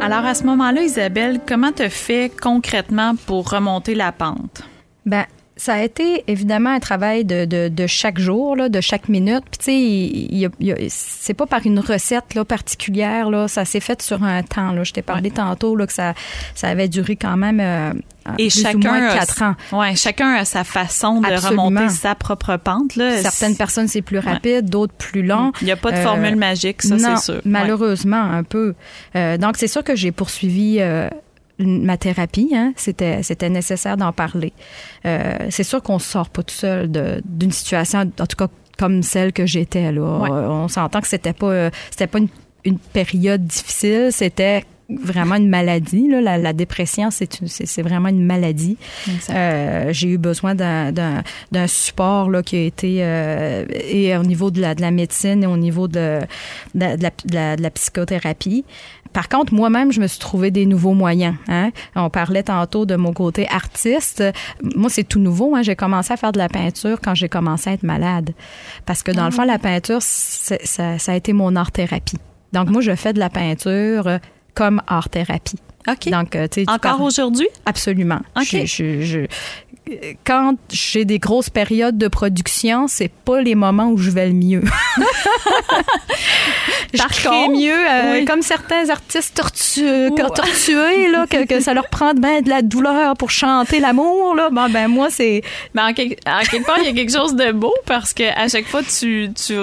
Alors 0.03 0.27
à 0.27 0.35
ce 0.35 0.45
moment-là, 0.45 0.83
Isabelle, 0.83 1.41
comment 1.47 1.73
tu 1.73 1.89
fais 1.89 2.29
concrètement 2.29 3.15
pour 3.27 3.49
remonter 3.49 3.95
la 3.95 4.13
pente? 4.13 4.63
Ben, 5.07 5.25
ça 5.63 5.75
a 5.75 5.83
été 5.83 6.25
évidemment 6.27 6.71
un 6.71 6.81
travail 6.81 7.25
de, 7.25 7.45
de, 7.45 7.69
de 7.69 7.87
chaque 7.87 8.19
jour, 8.19 8.57
là, 8.57 8.69
de 8.69 8.81
chaque 8.81 9.09
minute. 9.09 9.45
Puis 9.49 10.51
tu 10.51 10.51
sais, 10.59 10.89
c'est 10.89 11.35
pas 11.35 11.47
par 11.47 11.61
une 11.65 11.79
recette 11.79 12.35
là, 12.35 12.45
particulière. 12.45 13.31
Là, 13.31 13.47
ça 13.47 13.65
s'est 13.65 13.79
fait 13.79 14.03
sur 14.03 14.25
un 14.25 14.43
temps. 14.43 14.73
Là. 14.73 14.83
Je 14.83 14.93
t'ai 14.93 15.03
parlé 15.03 15.31
tantôt 15.31 15.77
là, 15.77 15.87
que 15.87 15.93
ça, 15.93 16.15
ça 16.57 16.67
avait 16.67 16.89
duré 16.89 17.15
quand 17.15 17.37
même 17.37 17.61
euh, 17.61 17.93
et 18.39 18.51
chacun 18.51 19.15
quatre 19.15 19.43
ans. 19.43 19.55
Ouais, 19.71 19.95
chacun 19.95 20.35
a 20.35 20.45
sa 20.45 20.65
façon 20.65 21.21
de 21.21 21.47
remonter 21.47 21.89
sa 21.91 22.17
propre 22.17 22.57
pente. 22.57 22.97
Là. 22.97 23.19
Certaines 23.19 23.57
personnes 23.57 23.87
c'est 23.87 24.03
plus 24.03 24.19
rapide, 24.19 24.69
d'autres 24.69 24.95
plus 24.95 25.23
long. 25.23 25.53
Il 25.61 25.67
n'y 25.67 25.73
a 25.73 25.77
pas 25.77 25.93
de 25.93 25.99
formule 25.99 26.35
euh, 26.35 26.37
magique, 26.37 26.83
ça 26.83 26.99
c'est 26.99 27.19
sûr. 27.19 27.41
Malheureusement, 27.45 28.21
un 28.21 28.43
peu. 28.43 28.75
Euh, 29.15 29.39
donc 29.39 29.57
c'est 29.59 29.69
sûr 29.69 29.85
que 29.85 29.95
j'ai 29.95 30.11
poursuivi 30.11 30.81
ma 31.59 31.97
thérapie, 31.97 32.51
hein, 32.55 32.73
c'était 32.77 33.23
c'était 33.23 33.51
nécessaire 33.51 33.97
d'en 33.97 34.13
parler. 34.13 34.53
Euh, 35.05 35.37
c'est 35.51 35.65
sûr 35.65 35.83
qu'on 35.83 35.99
sort 35.99 36.29
pas 36.29 36.43
tout 36.43 36.55
seul 36.55 36.91
d'une 37.25 37.53
situation, 37.53 38.01
en 38.01 38.27
tout 38.27 38.37
cas 38.37 38.49
comme 38.79 39.03
celle 39.03 39.33
que 39.33 39.47
j'étais 39.47 39.93
là. 39.93 40.03
On 40.03 40.69
s'entend 40.69 41.01
que 41.01 41.09
c'était 41.09 41.33
pas 41.33 41.71
c'était 41.91 42.07
pas 42.07 42.19
une, 42.65 42.79
période 42.79 43.45
difficile, 43.45 44.09
c'était 44.11 44.65
vraiment 44.89 45.37
une 45.37 45.49
maladie. 45.49 46.09
Là. 46.09 46.39
La, 46.39 46.53
dépression, 46.53 47.11
c'est 47.11 47.83
vraiment 47.83 48.09
une 48.09 48.25
maladie. 48.25 48.77
Euh, 49.31 49.93
j'ai 49.93 50.09
eu 50.09 50.19
besoin 50.19 50.55
d'un 50.55 51.67
support 51.67 52.31
là, 52.31 52.43
qui 52.43 52.57
a 52.57 52.65
été 52.65 52.99
euh, 53.01 53.65
et 53.71 54.17
au 54.17 54.23
niveau 54.23 54.51
de 54.51 54.61
la, 54.61 54.75
de 54.75 54.81
la 54.81 54.91
médecine 54.91 55.43
et 55.43 55.47
au 55.47 55.57
niveau 55.57 55.89
de, 55.89 56.21
de, 56.75 56.81
la, 57.01 57.57
de 57.57 57.63
la, 57.63 57.71
psychothérapie. 57.71 58.65
Par 59.13 59.29
contre, 59.29 59.53
moi-même, 59.53 59.93
je 59.93 60.01
me 60.01 60.07
suis 60.07 60.19
trouvé 60.19 60.51
des 60.51 60.67
nouveaux 60.67 60.95
moyens. 60.95 61.37
Hein. 61.49 61.71
On 61.95 62.11
parlait 62.11 62.43
tantôt 62.43 62.87
de 62.87 62.97
mon 62.97 63.13
côté 63.13 63.49
artiste. 63.49 64.23
Moi, 64.63 64.91
c'est 64.91 65.05
tout 65.05 65.21
nouveau. 65.21 65.55
Hein. 65.55 65.63
J'ai 65.63 65.77
commencé 65.77 66.13
à 66.13 66.17
faire 66.17 66.33
de 66.33 66.39
la 66.39 66.49
peinture 66.49 67.01
quand 67.03 67.15
j'ai 67.15 67.29
commencé 67.29 67.71
à 67.71 67.73
être 67.75 67.83
malade. 67.83 68.33
Parce 68.87 69.03
que 69.03 69.13
dans 69.13 69.25
le 69.25 69.31
fond, 69.31 69.45
la 69.45 69.59
peinture, 69.59 69.99
ça, 70.01 70.57
ça, 70.65 71.13
a 71.13 71.15
été 71.15 71.33
mon 71.33 71.57
art-thérapie. 71.57 72.19
Donc, 72.53 72.69
moi, 72.69 72.81
je 72.81 72.95
fais 72.95 73.13
de 73.13 73.19
la 73.19 73.31
peinture 73.31 74.19
comme 74.55 74.83
art-thérapie. 74.87 75.59
OK. 75.89 76.11
Donc, 76.11 76.37
euh, 76.37 76.47
Encore 76.69 77.01
aujourd'hui? 77.01 77.49
Absolument. 77.67 78.21
OK. 78.37 78.65
je, 78.65 79.27
quand 80.25 80.57
j'ai 80.71 81.05
des 81.05 81.19
grosses 81.19 81.51
périodes 81.51 81.99
de 81.99 82.09
production, 82.09 82.89
c'est 82.89 83.11
pas 83.11 83.41
les 83.41 83.55
moments 83.55 83.89
où 83.89 83.99
je 83.99 84.11
vais 84.11 84.27
le 84.27 84.35
mieux. 84.35 84.63
je 86.95 87.03
crée 87.03 87.49
mieux, 87.49 87.73
euh, 87.73 88.25
comme 88.25 88.43
certains 88.43 88.91
artistes 88.91 89.37
tortueux, 89.37 90.11
tortués, 90.17 91.11
là, 91.11 91.27
que, 91.27 91.61
ça 91.61 91.75
leur 91.75 91.89
prend 91.89 92.15
ben 92.15 92.43
de 92.43 92.49
la 92.49 92.63
douleur 92.63 93.17
pour 93.17 93.31
chanter 93.31 93.81
l'amour. 93.81 94.35
Là. 94.35 94.51
Bon, 94.51 94.69
ben 94.71 94.89
moi, 94.89 95.09
c'est... 95.11 95.43
Ben, 95.75 95.89
en, 95.89 95.93
quelque, 95.95 96.17
part, 96.67 96.79
il 96.79 96.87
y 96.87 96.89
a 96.89 96.93
quelque 96.93 97.13
chose 97.13 97.35
de 97.35 97.53
beau 97.53 97.75
parce 97.87 98.15
que 98.15 98.25
à 98.37 98.49
chaque 98.49 98.67
fois, 98.67 98.83
tu, 98.83 99.31
tu 99.35 99.55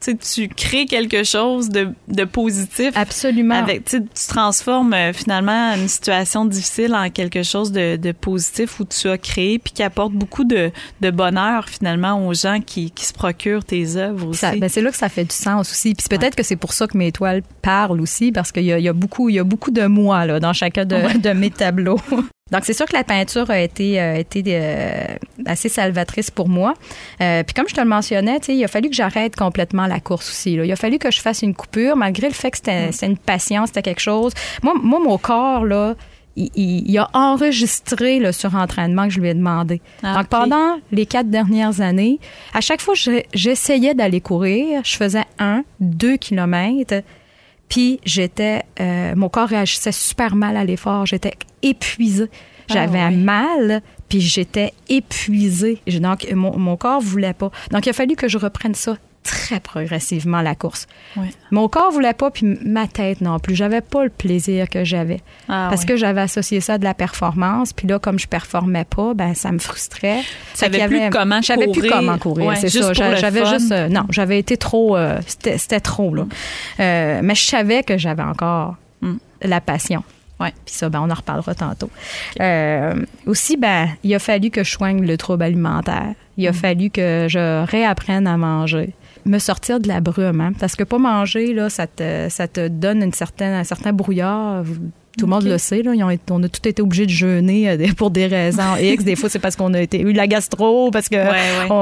tu 0.00 0.48
crées 0.48 0.86
quelque 0.86 1.24
chose 1.24 1.68
de, 1.68 1.88
de 2.08 2.24
positif. 2.24 2.92
Absolument. 2.94 3.56
Avec, 3.56 3.84
tu 3.84 4.02
transformes 4.28 4.94
euh, 4.94 5.12
finalement 5.12 5.74
une 5.74 5.88
situation 5.88 6.44
difficile 6.44 6.94
en 6.94 7.10
quelque 7.10 7.42
chose 7.42 7.70
de, 7.72 7.96
de 7.96 8.12
positif 8.12 8.80
où 8.80 8.84
tu 8.84 9.08
as 9.08 9.18
créé 9.18 9.58
puis 9.58 9.72
qui 9.72 9.82
apporte 9.82 10.12
beaucoup 10.12 10.44
de, 10.44 10.70
de 11.00 11.10
bonheur 11.10 11.68
finalement 11.68 12.26
aux 12.26 12.34
gens 12.34 12.60
qui, 12.60 12.90
qui 12.90 13.04
se 13.04 13.12
procurent 13.12 13.64
tes 13.64 13.96
œuvres 13.96 14.28
aussi. 14.28 14.58
Ben 14.58 14.68
c'est 14.68 14.82
là 14.82 14.90
que 14.90 14.96
ça 14.96 15.08
fait 15.08 15.24
du 15.24 15.34
sens 15.34 15.70
aussi. 15.70 15.94
Puis 15.94 16.06
peut-être 16.08 16.34
que 16.34 16.42
c'est 16.42 16.56
pour 16.56 16.72
ça 16.72 16.86
que 16.86 16.96
mes 16.96 17.12
toiles 17.12 17.42
parlent 17.62 18.00
aussi 18.00 18.32
parce 18.32 18.52
qu'il 18.52 18.64
y 18.64 18.72
a, 18.72 18.78
il 18.78 18.84
y 18.84 18.88
a 18.88 18.92
beaucoup 18.92 19.28
il 19.28 19.34
y 19.34 19.38
a 19.38 19.44
beaucoup 19.44 19.70
de 19.70 19.86
moi 19.86 20.26
là 20.26 20.40
dans 20.40 20.52
chacun 20.52 20.84
de, 20.84 21.18
de 21.18 21.30
mes 21.30 21.50
tableaux. 21.50 22.00
Donc, 22.50 22.64
c'est 22.64 22.72
sûr 22.72 22.86
que 22.86 22.94
la 22.94 23.04
peinture 23.04 23.50
a 23.50 23.60
été, 23.60 24.00
euh, 24.00 24.16
été 24.16 24.42
euh, 24.46 25.04
assez 25.46 25.68
salvatrice 25.68 26.30
pour 26.30 26.48
moi. 26.48 26.74
Euh, 27.20 27.42
puis 27.42 27.54
comme 27.54 27.68
je 27.68 27.74
te 27.74 27.80
le 27.80 27.86
mentionnais, 27.86 28.38
il 28.48 28.64
a 28.64 28.68
fallu 28.68 28.90
que 28.90 28.96
j'arrête 28.96 29.36
complètement 29.36 29.86
la 29.86 30.00
course 30.00 30.30
aussi. 30.30 30.56
Là. 30.56 30.64
Il 30.64 30.72
a 30.72 30.76
fallu 30.76 30.98
que 30.98 31.10
je 31.10 31.20
fasse 31.20 31.42
une 31.42 31.54
coupure, 31.54 31.96
malgré 31.96 32.28
le 32.28 32.34
fait 32.34 32.50
que 32.50 32.56
c'était 32.56 32.88
mm. 32.88 33.10
une 33.10 33.18
passion, 33.18 33.66
c'était 33.66 33.82
quelque 33.82 34.00
chose. 34.00 34.32
Moi, 34.62 34.74
moi, 34.82 35.00
mon 35.00 35.18
corps, 35.18 35.64
là, 35.64 35.94
il, 36.36 36.50
il, 36.56 36.98
a 36.98 37.10
enregistré 37.12 38.18
le 38.18 38.32
surentraînement 38.32 39.04
que 39.04 39.10
je 39.10 39.20
lui 39.20 39.28
ai 39.28 39.34
demandé. 39.34 39.80
Ah, 40.02 40.14
Donc, 40.14 40.28
pendant 40.28 40.78
les 40.92 41.06
quatre 41.06 41.28
dernières 41.28 41.80
années, 41.80 42.18
à 42.54 42.60
chaque 42.60 42.80
fois 42.80 42.94
que 42.94 43.22
j'essayais 43.34 43.94
d'aller 43.94 44.20
courir, 44.20 44.80
je 44.84 44.96
faisais 44.96 45.24
un, 45.38 45.64
deux 45.80 46.16
kilomètres 46.16 47.02
puis 47.70 48.00
j'étais, 48.04 48.64
euh, 48.80 49.14
mon 49.16 49.30
corps 49.30 49.48
réagissait 49.48 49.92
super 49.92 50.34
mal 50.36 50.56
à 50.58 50.64
l'effort. 50.64 51.06
J'étais 51.06 51.34
épuisée. 51.62 52.28
Ah 52.68 52.74
J'avais 52.74 53.10
mal, 53.10 53.80
puis 54.08 54.20
j'étais 54.20 54.74
épuisée. 54.88 55.78
Donc 55.86 56.30
mon, 56.32 56.58
mon 56.58 56.76
corps 56.76 57.00
voulait 57.00 57.32
pas. 57.32 57.50
Donc 57.70 57.86
il 57.86 57.90
a 57.90 57.92
fallu 57.92 58.16
que 58.16 58.28
je 58.28 58.36
reprenne 58.36 58.74
ça 58.74 58.96
très 59.22 59.60
progressivement 59.60 60.40
la 60.40 60.54
course. 60.54 60.86
Mon 61.50 61.68
corps 61.68 61.90
voulait 61.90 62.14
pas, 62.14 62.30
puis 62.30 62.58
ma 62.64 62.86
tête 62.86 63.20
non 63.20 63.38
plus. 63.38 63.54
J'avais 63.54 63.80
pas 63.80 64.04
le 64.04 64.10
plaisir 64.10 64.68
que 64.68 64.84
j'avais. 64.84 65.20
Ah 65.48 65.66
parce 65.70 65.84
que 65.84 65.96
j'avais 65.96 66.22
associé 66.22 66.60
ça 66.60 66.74
à 66.74 66.78
de 66.78 66.84
la 66.84 66.94
performance. 66.94 67.72
Puis 67.72 67.86
là, 67.86 67.98
comme 67.98 68.18
je 68.18 68.26
performais 68.26 68.84
pas, 68.84 69.14
ben 69.14 69.34
ça 69.34 69.52
me 69.52 69.58
frustrait. 69.58 70.20
Tu 70.52 70.58
savais 70.58 70.86
plus 70.86 71.10
comment 71.10 71.40
J'avais 71.42 71.68
plus 71.68 71.88
comment 71.88 72.18
courir, 72.18 72.56
c'est 72.56 72.68
ça. 72.68 72.92
J'avais 72.92 73.46
juste... 73.46 73.72
Euh, 73.72 73.88
non, 73.88 74.06
j'avais 74.10 74.38
été 74.38 74.56
trop... 74.56 74.96
Euh, 74.96 75.20
c'était 75.26 75.80
trop, 75.80 76.14
là. 76.14 76.26
Euh, 76.80 77.20
mais 77.22 77.34
je 77.34 77.44
savais 77.44 77.82
que 77.82 77.98
j'avais 77.98 78.22
encore 78.22 78.76
hmm. 79.02 79.16
la 79.42 79.60
passion. 79.60 80.02
Ouais. 80.38 80.52
Puis 80.64 80.74
ça, 80.74 80.88
ben, 80.88 81.00
on 81.00 81.10
en 81.10 81.14
reparlera 81.14 81.54
tantôt. 81.54 81.90
aussi, 83.26 83.56
ben, 83.58 83.88
il 84.02 84.14
a 84.14 84.18
fallu 84.18 84.50
que 84.50 84.64
je 84.64 84.70
soigne 84.70 85.04
le 85.04 85.16
trouble 85.18 85.42
alimentaire. 85.42 86.14
Il 86.38 86.46
a 86.48 86.52
hmm. 86.52 86.54
fallu 86.54 86.90
que 86.90 87.26
je 87.28 87.64
réapprenne 87.66 88.26
à 88.26 88.38
manger 88.38 88.94
me 89.24 89.38
sortir 89.38 89.80
de 89.80 89.88
la 89.88 90.00
brume. 90.00 90.40
Hein, 90.40 90.52
parce 90.58 90.76
que 90.76 90.84
pas 90.84 90.98
manger, 90.98 91.52
là, 91.52 91.70
ça 91.70 91.86
te, 91.86 92.28
ça 92.28 92.48
te 92.48 92.68
donne 92.68 93.02
une 93.02 93.12
certaine, 93.12 93.54
un 93.54 93.64
certain 93.64 93.92
brouillard 93.92 94.64
Tout 95.18 95.26
le 95.26 95.30
monde 95.30 95.44
le 95.44 95.58
sait. 95.58 95.82
Là. 95.82 95.92
ont, 95.92 96.18
on 96.30 96.42
a 96.42 96.48
tout 96.48 96.66
été 96.66 96.80
obligé 96.82 97.06
de 97.06 97.10
jeûner 97.10 97.68
euh, 97.68 97.86
pour 97.96 98.10
des 98.10 98.26
raisons 98.26 98.76
X. 98.80 99.04
Des 99.04 99.16
fois, 99.16 99.28
c'est 99.28 99.38
parce 99.38 99.56
qu'on 99.56 99.74
a 99.74 99.80
été, 99.80 100.00
eu 100.00 100.12
la 100.12 100.26
gastro, 100.26 100.90
parce 100.90 101.08
que 101.08 101.16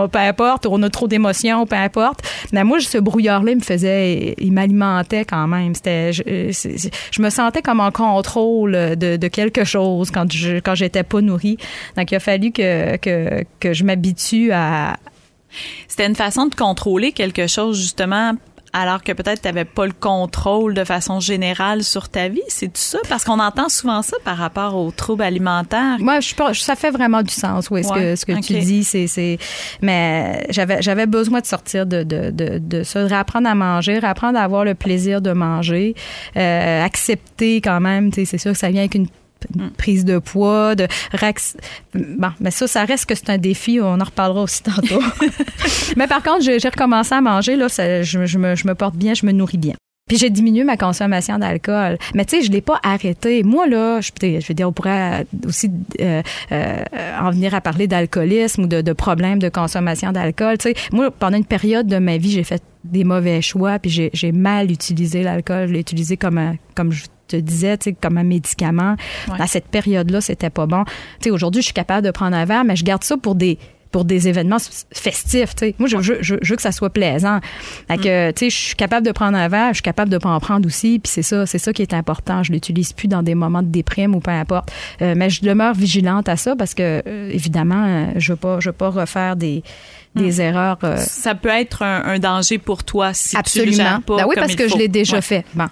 peu 0.07 0.19
importe, 0.19 0.67
on 0.67 0.83
a 0.83 0.91
trop 0.91 1.09
d'émotions, 1.09 1.67
peu 1.67 1.77
importe. 1.77 2.21
Mais 2.53 2.65
moi, 2.65 2.81
ce 2.81 2.99
brouillard-là, 2.99 3.53
il 3.53 3.59
me 3.59 3.63
faisait, 3.63 4.35
il 4.39 4.53
m'alimentait 4.53 5.25
quand 5.25 5.47
même. 5.47 5.75
C'était, 5.75 6.13
je, 6.13 6.23
je, 7.11 7.23
me 7.23 7.31
sentais 7.31 7.63
comme 7.63 7.81
en 7.81 7.91
contrôle 7.91 8.73
de, 8.73 9.17
de 9.17 9.29
quelque 9.29 9.65
chose 9.65 10.11
quand 10.11 10.31
je 10.33 10.59
quand 10.61 10.75
j'étais 10.75 11.03
pas 11.03 11.21
nourrie. 11.21 11.59
Donc, 11.97 12.11
il 12.11 12.15
a 12.17 12.21
fallu 12.21 12.51
que, 12.51 12.97
que, 12.97 13.45
que 13.61 13.73
je 13.73 13.85
m'habitue 13.85 14.51
à, 14.53 14.97
c'était 15.89 16.07
une 16.07 16.17
façon 16.17 16.47
de 16.47 16.55
contrôler 16.55 17.13
quelque 17.13 17.47
chose, 17.47 17.79
justement, 17.81 18.33
alors 18.73 19.03
que 19.03 19.13
peut-être 19.13 19.41
tu 19.43 19.49
n'avais 19.49 19.65
pas 19.65 19.87
le 19.87 19.93
contrôle 19.93 20.75
de 20.75 20.85
façon 20.85 21.21
générale 21.21 21.83
sur 21.83 22.09
ta 22.09 22.29
vie. 22.29 22.43
C'est 22.49 22.67
tout 22.69 22.81
ça? 22.81 22.99
Parce 23.09 23.25
qu'on 23.25 23.39
entend 23.41 23.69
souvent 23.69 24.03
ça 24.03 24.17
par 24.25 24.37
rapport 24.37 24.77
aux 24.77 24.91
troubles 24.91 25.23
alimentaires. 25.23 25.97
Moi, 26.01 26.21
je, 26.21 26.35
ça 26.55 26.77
fait 26.77 26.91
vraiment 26.91 27.23
du 27.23 27.33
sens, 27.33 27.71
oui, 27.71 27.85
ce 27.85 27.93
que, 27.93 28.17
ce 28.17 28.27
que 28.27 28.41
tu 28.41 28.59
dis. 28.59 28.85
c'est 28.85 29.39
Mais 29.83 30.47
j'avais, 30.51 30.83
j'avais 30.83 31.07
besoin 31.07 31.41
de 31.41 31.47
sortir 31.47 31.87
de, 31.87 32.03
de, 32.03 32.31
de, 32.31 32.59
de 32.59 32.83
ça, 32.83 33.03
de 33.03 33.09
réapprendre 33.09 33.49
à 33.49 33.55
manger, 33.55 33.99
réapprendre 33.99 34.39
à 34.39 34.43
avoir 34.43 34.65
le 34.65 34.75
plaisir 34.75 35.23
de 35.23 35.33
manger, 35.33 35.95
euh, 36.37 36.85
accepter 36.85 37.61
quand 37.61 37.81
même, 37.81 38.13
c'est 38.13 38.39
sûr 38.39 38.53
que 38.53 38.59
ça 38.59 38.71
vient 38.71 38.81
avec 38.81 38.95
une 38.95 39.09
Mm. 39.55 39.69
prise 39.77 40.05
de 40.05 40.19
poids, 40.19 40.75
de 40.75 40.87
bon, 41.95 42.31
mais 42.41 42.51
ça, 42.51 42.67
ça 42.67 42.85
reste 42.85 43.07
que 43.07 43.15
c'est 43.15 43.31
un 43.31 43.39
défi. 43.39 43.79
On 43.81 44.01
en 44.01 44.05
reparlera 44.05 44.43
aussi 44.43 44.63
tantôt. 44.63 45.03
mais 45.97 46.07
par 46.07 46.23
contre, 46.23 46.43
j'ai 46.43 46.69
recommencé 46.69 47.15
à 47.15 47.21
manger 47.21 47.57
là, 47.57 47.67
je, 47.69 48.39
me, 48.39 48.55
je 48.55 48.67
me 48.67 48.75
porte 48.75 48.97
bien, 48.97 49.15
je 49.15 49.27
me 49.27 49.33
nourris 49.33 49.59
bien. 49.59 49.75
Puis 50.09 50.17
j'ai 50.17 50.31
diminué 50.31 50.65
ma 50.65 50.77
consommation 50.77 51.39
d'alcool. 51.39 51.99
Mais 52.15 52.25
tu 52.25 52.37
sais, 52.37 52.47
je 52.47 52.51
l'ai 52.51 52.63
pas 52.63 52.81
arrêté. 52.83 53.43
Moi, 53.43 53.67
là, 53.69 54.01
je, 54.01 54.11
je 54.21 54.49
veux 54.49 54.55
dire, 54.55 54.67
on 54.67 54.73
pourrait 54.73 55.27
aussi 55.47 55.71
euh, 56.01 56.23
euh, 56.51 56.77
en 57.21 57.31
venir 57.31 57.55
à 57.55 57.61
parler 57.61 57.87
d'alcoolisme 57.87 58.65
ou 58.65 58.67
de, 58.67 58.81
de 58.81 58.93
problèmes 58.95 59.39
de 59.39 59.51
consommation 59.51 60.11
d'alcool. 60.11 60.57
Tu 60.57 60.71
sais, 60.71 60.75
moi, 60.93 61.11
pendant 61.11 61.37
une 61.37 61.45
période 61.45 61.87
de 61.87 61.99
ma 61.99 62.17
vie, 62.17 62.31
j'ai 62.31 62.45
fait 62.45 62.63
des 62.85 63.05
mauvais 63.05 63.43
choix, 63.43 63.79
puis 63.79 64.11
j'ai 64.13 64.33
mal 64.33 64.71
utilisé 64.71 65.23
l'alcool. 65.23 65.69
Je 65.69 65.75
l'ai 65.75 65.81
utilisé 65.81 66.17
comme 66.17 66.39
un, 66.39 66.57
comme 66.75 66.91
je 66.91 67.05
te 67.29 67.37
disais, 67.37 67.77
tu 67.79 67.91
sais, 67.91 67.97
comme 68.01 68.19
un 68.19 68.25
médicament. 68.25 68.97
À 69.39 69.47
cette 69.47 69.67
période-là, 69.67 70.21
c'était 70.21 70.51
pas 70.51 70.67
bon. 70.67 70.85
Tu 70.85 70.93
sais, 71.25 71.31
aujourd'hui, 71.31 71.63
je 71.63 71.67
suis 71.67 71.75
capable 71.75 72.05
de 72.07 72.11
prendre 72.11 72.37
un 72.37 72.45
verre, 72.45 72.65
mais 72.65 72.77
je 72.77 72.85
garde 72.85 73.05
ça 73.05 73.17
pour 73.17 73.35
des 73.35 73.59
pour 73.91 74.05
des 74.05 74.29
événements 74.29 74.59
festifs, 74.93 75.55
tu 75.55 75.67
sais. 75.67 75.75
Moi, 75.79 75.89
je, 75.89 75.99
je, 76.21 76.35
veux 76.35 76.57
que 76.57 76.63
ça 76.63 76.73
soit 76.73 76.91
plaisant. 76.91 77.41
Fait 77.89 77.97
que, 77.97 78.31
mm. 78.31 78.51
je 78.51 78.55
suis 78.55 78.77
capable 78.77 79.07
de 79.07 79.13
prendre 79.13 79.37
un 79.37 79.49
verre, 79.49 79.69
je 79.69 79.77
suis 79.77 79.83
capable 79.83 80.11
de 80.11 80.19
pas 80.19 80.29
en 80.29 80.41
prendre 80.41 80.67
aussi, 80.67 80.99
puis 80.99 81.11
c'est 81.11 81.23
ça, 81.23 81.47
c'est 81.47 81.59
ça 81.59 81.73
qui 81.73 81.83
est 81.83 81.95
important. 81.95 82.43
Je 82.43 82.53
l'utilise 82.53 82.93
plus 82.93 83.09
dans 83.09 83.23
des 83.23 83.35
moments 83.35 83.63
de 83.63 83.69
déprime 83.69 84.15
ou 84.15 84.21
peu 84.21 84.31
importe. 84.31 84.71
Euh, 85.01 85.15
mais 85.17 85.31
je 85.31 85.43
demeure 85.43 85.75
vigilante 85.75 86.29
à 86.29 86.37
ça 86.37 86.55
parce 86.57 86.75
que, 86.75 87.03
euh, 87.07 87.31
évidemment, 87.33 87.85
euh, 87.87 88.07
je 88.17 88.33
veux 88.33 88.37
pas, 88.37 88.61
je 88.61 88.69
veux 88.69 88.75
pas 88.75 88.91
refaire 88.91 89.37
des 89.37 89.63
des 90.15 90.39
mm. 90.39 90.41
erreurs. 90.41 90.79
ça 90.97 91.35
peut 91.35 91.51
être 91.51 91.83
un, 91.83 92.19
danger 92.19 92.59
pour 92.59 92.83
toi 92.83 93.13
si 93.13 93.37
Absolument. 93.37 93.73
tu 93.73 93.79
le 93.79 93.85
gères 93.85 94.03
pas 94.03 94.17
ben 94.17 94.25
oui, 94.27 94.35
parce 94.37 94.57
que 94.57 94.67
je 94.67 94.77
l'ai 94.77 94.89
déjà 94.89 95.21
fait. 95.21 95.45
Bon 95.55 95.67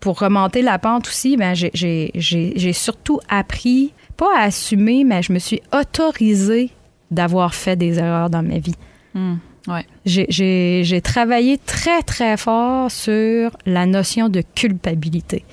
pour 0.00 0.18
remonter 0.18 0.62
la 0.62 0.78
pente 0.78 1.08
aussi, 1.08 1.36
ben, 1.36 1.54
j'ai 1.54 2.72
surtout 2.72 3.20
appris, 3.28 3.92
pas 4.16 4.36
à 4.36 4.44
assumer, 4.44 5.04
mais 5.04 5.22
je 5.22 5.32
me 5.32 5.38
suis 5.38 5.60
autorisée 5.72 6.70
d'avoir 7.10 7.54
fait 7.54 7.76
des 7.76 7.98
erreurs 7.98 8.30
dans 8.30 8.42
ma 8.42 8.58
vie. 8.58 8.74
Hmm, 9.14 9.36
ouais. 9.68 9.84
J'ai 10.06 11.00
travaillé 11.02 11.58
très, 11.58 12.02
très 12.02 12.36
fort 12.36 12.90
sur 12.90 13.50
la 13.66 13.86
notion 13.86 14.28
de 14.28 14.42
culpabilité, 14.54 15.44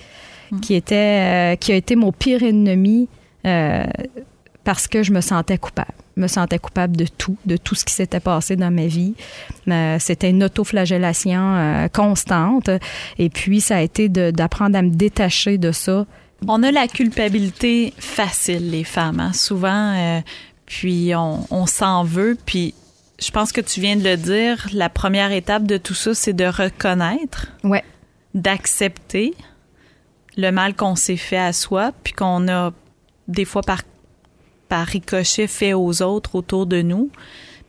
hmm. 0.51 0.59
qui, 0.61 0.75
était, 0.75 1.53
euh, 1.53 1.55
qui 1.55 1.71
a 1.73 1.75
été 1.75 1.95
mon 1.95 2.11
pire 2.11 2.43
ennemi 2.43 3.09
euh, 3.45 3.85
parce 4.67 4.89
que 4.89 5.01
je 5.01 5.13
me 5.13 5.21
sentais 5.21 5.57
coupable 5.57 5.93
me 6.17 6.27
sentais 6.27 6.59
coupable 6.59 6.97
de 6.97 7.05
tout, 7.05 7.37
de 7.45 7.57
tout 7.57 7.75
ce 7.75 7.85
qui 7.85 7.93
s'était 7.93 8.19
passé 8.19 8.55
dans 8.55 8.71
ma 8.71 8.87
vie. 8.87 9.13
Euh, 9.67 9.97
c'était 9.99 10.29
une 10.29 10.43
autoflagellation 10.43 11.55
euh, 11.55 11.87
constante. 11.87 12.69
Et 13.19 13.29
puis, 13.29 13.61
ça 13.61 13.77
a 13.77 13.81
été 13.81 14.09
d'apprendre 14.09 14.75
à 14.77 14.81
me 14.81 14.89
détacher 14.89 15.57
de 15.57 15.71
ça. 15.71 16.05
On 16.47 16.63
a 16.63 16.71
la 16.71 16.87
culpabilité 16.87 17.93
facile, 17.99 18.71
les 18.71 18.83
femmes, 18.83 19.19
hein, 19.19 19.31
souvent. 19.31 19.93
Euh, 19.95 20.21
puis, 20.65 21.13
on, 21.15 21.65
s'en 21.67 22.03
veut. 22.03 22.37
Puis, 22.45 22.73
je 23.19 23.31
pense 23.31 23.51
que 23.51 23.61
tu 23.61 23.79
viens 23.79 23.95
de 23.95 24.03
le 24.03 24.17
dire. 24.17 24.67
La 24.73 24.89
première 24.89 25.31
étape 25.31 25.63
de 25.63 25.77
tout 25.77 25.93
ça, 25.93 26.13
c'est 26.13 26.33
de 26.33 26.45
reconnaître. 26.45 27.47
Ouais. 27.63 27.83
D'accepter 28.33 29.33
le 30.35 30.51
mal 30.51 30.75
qu'on 30.75 30.95
s'est 30.95 31.15
fait 31.15 31.37
à 31.37 31.53
soi, 31.53 31.91
puis 32.03 32.13
qu'on 32.13 32.47
a 32.47 32.71
des 33.27 33.45
fois 33.45 33.61
par 33.61 33.81
par 34.67 34.85
ricochet 34.85 35.47
fait 35.47 35.73
aux 35.73 36.01
autres 36.01 36.35
autour 36.35 36.65
de 36.65 36.81
nous. 36.81 37.09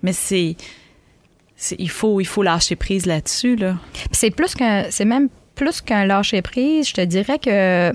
Mais 0.03 0.13
c'est, 0.13 0.57
il 1.79 1.91
faut 1.91 2.21
il 2.21 2.27
faut 2.27 2.43
lâcher 2.43 2.77
prise 2.77 3.07
là-dessus 3.07 3.57
là. 3.57 3.77
C'est 4.13 4.31
plus 4.31 4.55
qu'un 4.55 4.87
c'est 4.91 5.05
même 5.05 5.29
plus 5.55 5.81
qu'un 5.81 6.05
lâcher 6.05 6.43
prise. 6.43 6.89
Je 6.89 6.95
te 6.95 7.01
dirais 7.01 7.39
que 7.39 7.93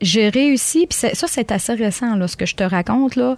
j'ai 0.00 0.28
réussi. 0.28 0.86
Puis 0.86 0.98
ça 0.98 1.26
c'est 1.26 1.52
assez 1.52 1.74
récent 1.74 2.16
là 2.16 2.28
ce 2.28 2.36
que 2.36 2.46
je 2.46 2.56
te 2.56 2.64
raconte 2.64 3.16
là. 3.16 3.36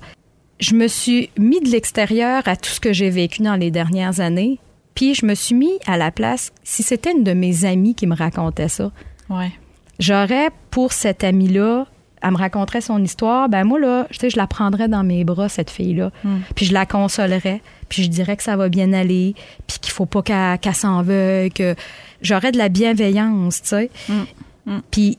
Je 0.58 0.74
me 0.74 0.88
suis 0.88 1.30
mis 1.38 1.60
de 1.60 1.70
l'extérieur 1.70 2.46
à 2.46 2.56
tout 2.56 2.70
ce 2.70 2.80
que 2.80 2.92
j'ai 2.92 3.10
vécu 3.10 3.42
dans 3.42 3.56
les 3.56 3.70
dernières 3.70 4.20
années. 4.20 4.58
Puis 4.94 5.14
je 5.14 5.24
me 5.24 5.34
suis 5.34 5.54
mis 5.54 5.78
à 5.86 5.96
la 5.96 6.10
place. 6.10 6.52
Si 6.64 6.82
c'était 6.82 7.12
une 7.12 7.24
de 7.24 7.32
mes 7.32 7.64
amies 7.64 7.94
qui 7.94 8.06
me 8.06 8.14
racontait 8.14 8.68
ça, 8.68 8.92
ouais. 9.30 9.52
j'aurais 9.98 10.50
pour 10.70 10.92
cette 10.92 11.24
amie 11.24 11.48
là 11.48 11.86
elle 12.22 12.32
me 12.32 12.36
raconterait 12.36 12.80
son 12.80 13.02
histoire, 13.02 13.48
ben 13.48 13.64
moi, 13.64 13.78
là, 13.78 14.06
je 14.10 14.18
sais, 14.18 14.30
je 14.30 14.36
la 14.36 14.46
prendrais 14.46 14.88
dans 14.88 15.02
mes 15.02 15.24
bras, 15.24 15.48
cette 15.48 15.70
fille-là. 15.70 16.10
Hmm. 16.24 16.38
Puis 16.54 16.66
je 16.66 16.72
la 16.72 16.86
consolerais, 16.86 17.62
puis 17.88 18.02
je 18.02 18.08
dirais 18.08 18.36
que 18.36 18.42
ça 18.42 18.56
va 18.56 18.68
bien 18.68 18.92
aller, 18.92 19.34
puis 19.66 19.78
qu'il 19.78 19.92
faut 19.92 20.06
pas 20.06 20.22
qu'elle 20.22 20.74
s'en 20.74 21.02
veuille, 21.02 21.50
que 21.50 21.74
j'aurais 22.22 22.52
de 22.52 22.58
la 22.58 22.68
bienveillance, 22.68 23.62
tu 23.62 23.68
sais. 23.68 23.90
Hmm. 24.08 24.24
Hmm. 24.66 24.80
Puis 24.90 25.18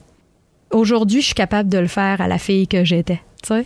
aujourd'hui, 0.69 1.21
je 1.21 1.27
suis 1.27 1.35
capable 1.35 1.69
de 1.69 1.79
le 1.79 1.87
faire 1.87 2.21
à 2.21 2.27
la 2.27 2.37
fille 2.37 2.67
que 2.67 2.83
j'étais, 2.83 3.21
tu 3.41 3.49
sais. 3.49 3.65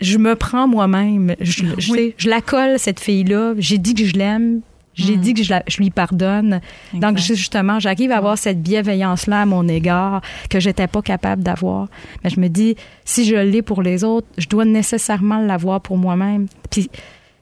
je 0.00 0.18
me 0.18 0.34
prends 0.34 0.66
moi-même, 0.66 1.34
je, 1.40 1.64
je 1.78 2.28
la 2.28 2.40
colle, 2.40 2.78
cette 2.78 3.00
fille-là, 3.00 3.54
j'ai 3.58 3.78
dit 3.78 3.94
que 3.94 4.04
je 4.04 4.14
l'aime, 4.14 4.60
j'ai 4.94 5.16
hmm. 5.16 5.20
dit 5.20 5.34
que 5.34 5.42
je, 5.42 5.78
lui 5.78 5.90
pardonne. 5.90 6.60
Donc, 6.92 7.18
justement, 7.18 7.80
j'arrive 7.80 8.12
à 8.12 8.18
avoir 8.18 8.38
cette 8.38 8.62
bienveillance-là 8.62 9.42
à 9.42 9.46
mon 9.46 9.66
égard 9.68 10.22
que 10.48 10.60
j'étais 10.60 10.86
pas 10.86 11.02
capable 11.02 11.42
d'avoir. 11.42 11.88
Mais 12.22 12.30
je 12.30 12.40
me 12.40 12.48
dis, 12.48 12.76
si 13.04 13.24
je 13.24 13.34
l'ai 13.34 13.62
pour 13.62 13.82
les 13.82 14.04
autres, 14.04 14.26
je 14.38 14.48
dois 14.48 14.64
nécessairement 14.64 15.38
l'avoir 15.38 15.80
pour 15.80 15.98
moi-même. 15.98 16.46
Puis, 16.70 16.90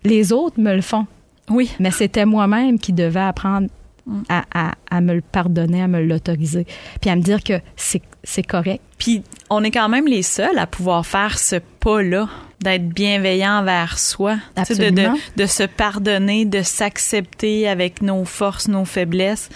les 0.04 0.32
autres 0.32 0.60
me 0.60 0.74
le 0.74 0.82
font. 0.82 1.06
Oui. 1.50 1.70
Mais 1.78 1.90
c'était 1.90 2.24
moi-même 2.24 2.78
qui 2.78 2.92
devais 2.92 3.20
apprendre 3.20 3.68
hmm. 4.06 4.22
à, 4.28 4.44
à, 4.54 4.72
à, 4.90 5.00
me 5.00 5.14
le 5.14 5.20
pardonner, 5.20 5.82
à 5.82 5.88
me 5.88 6.02
l'autoriser, 6.02 6.66
puis 7.00 7.10
à 7.10 7.16
me 7.16 7.22
dire 7.22 7.42
que 7.42 7.60
c'est 7.76 8.42
correct. 8.42 8.82
Puis 8.98 9.22
on 9.50 9.62
est 9.64 9.70
quand 9.70 9.88
même 9.88 10.06
les 10.06 10.22
seuls 10.22 10.58
à 10.58 10.66
pouvoir 10.66 11.04
faire 11.04 11.38
ce 11.38 11.56
pas-là 11.80 12.28
d'être 12.62 12.88
bienveillant 12.88 13.60
envers 13.60 13.98
soi, 13.98 14.36
de, 14.56 14.90
de, 14.90 15.08
de, 15.36 15.46
se 15.46 15.64
pardonner, 15.64 16.44
de 16.44 16.62
s'accepter 16.62 17.68
avec 17.68 18.02
nos 18.02 18.24
forces, 18.24 18.68
nos 18.68 18.84
faiblesses. 18.84 19.48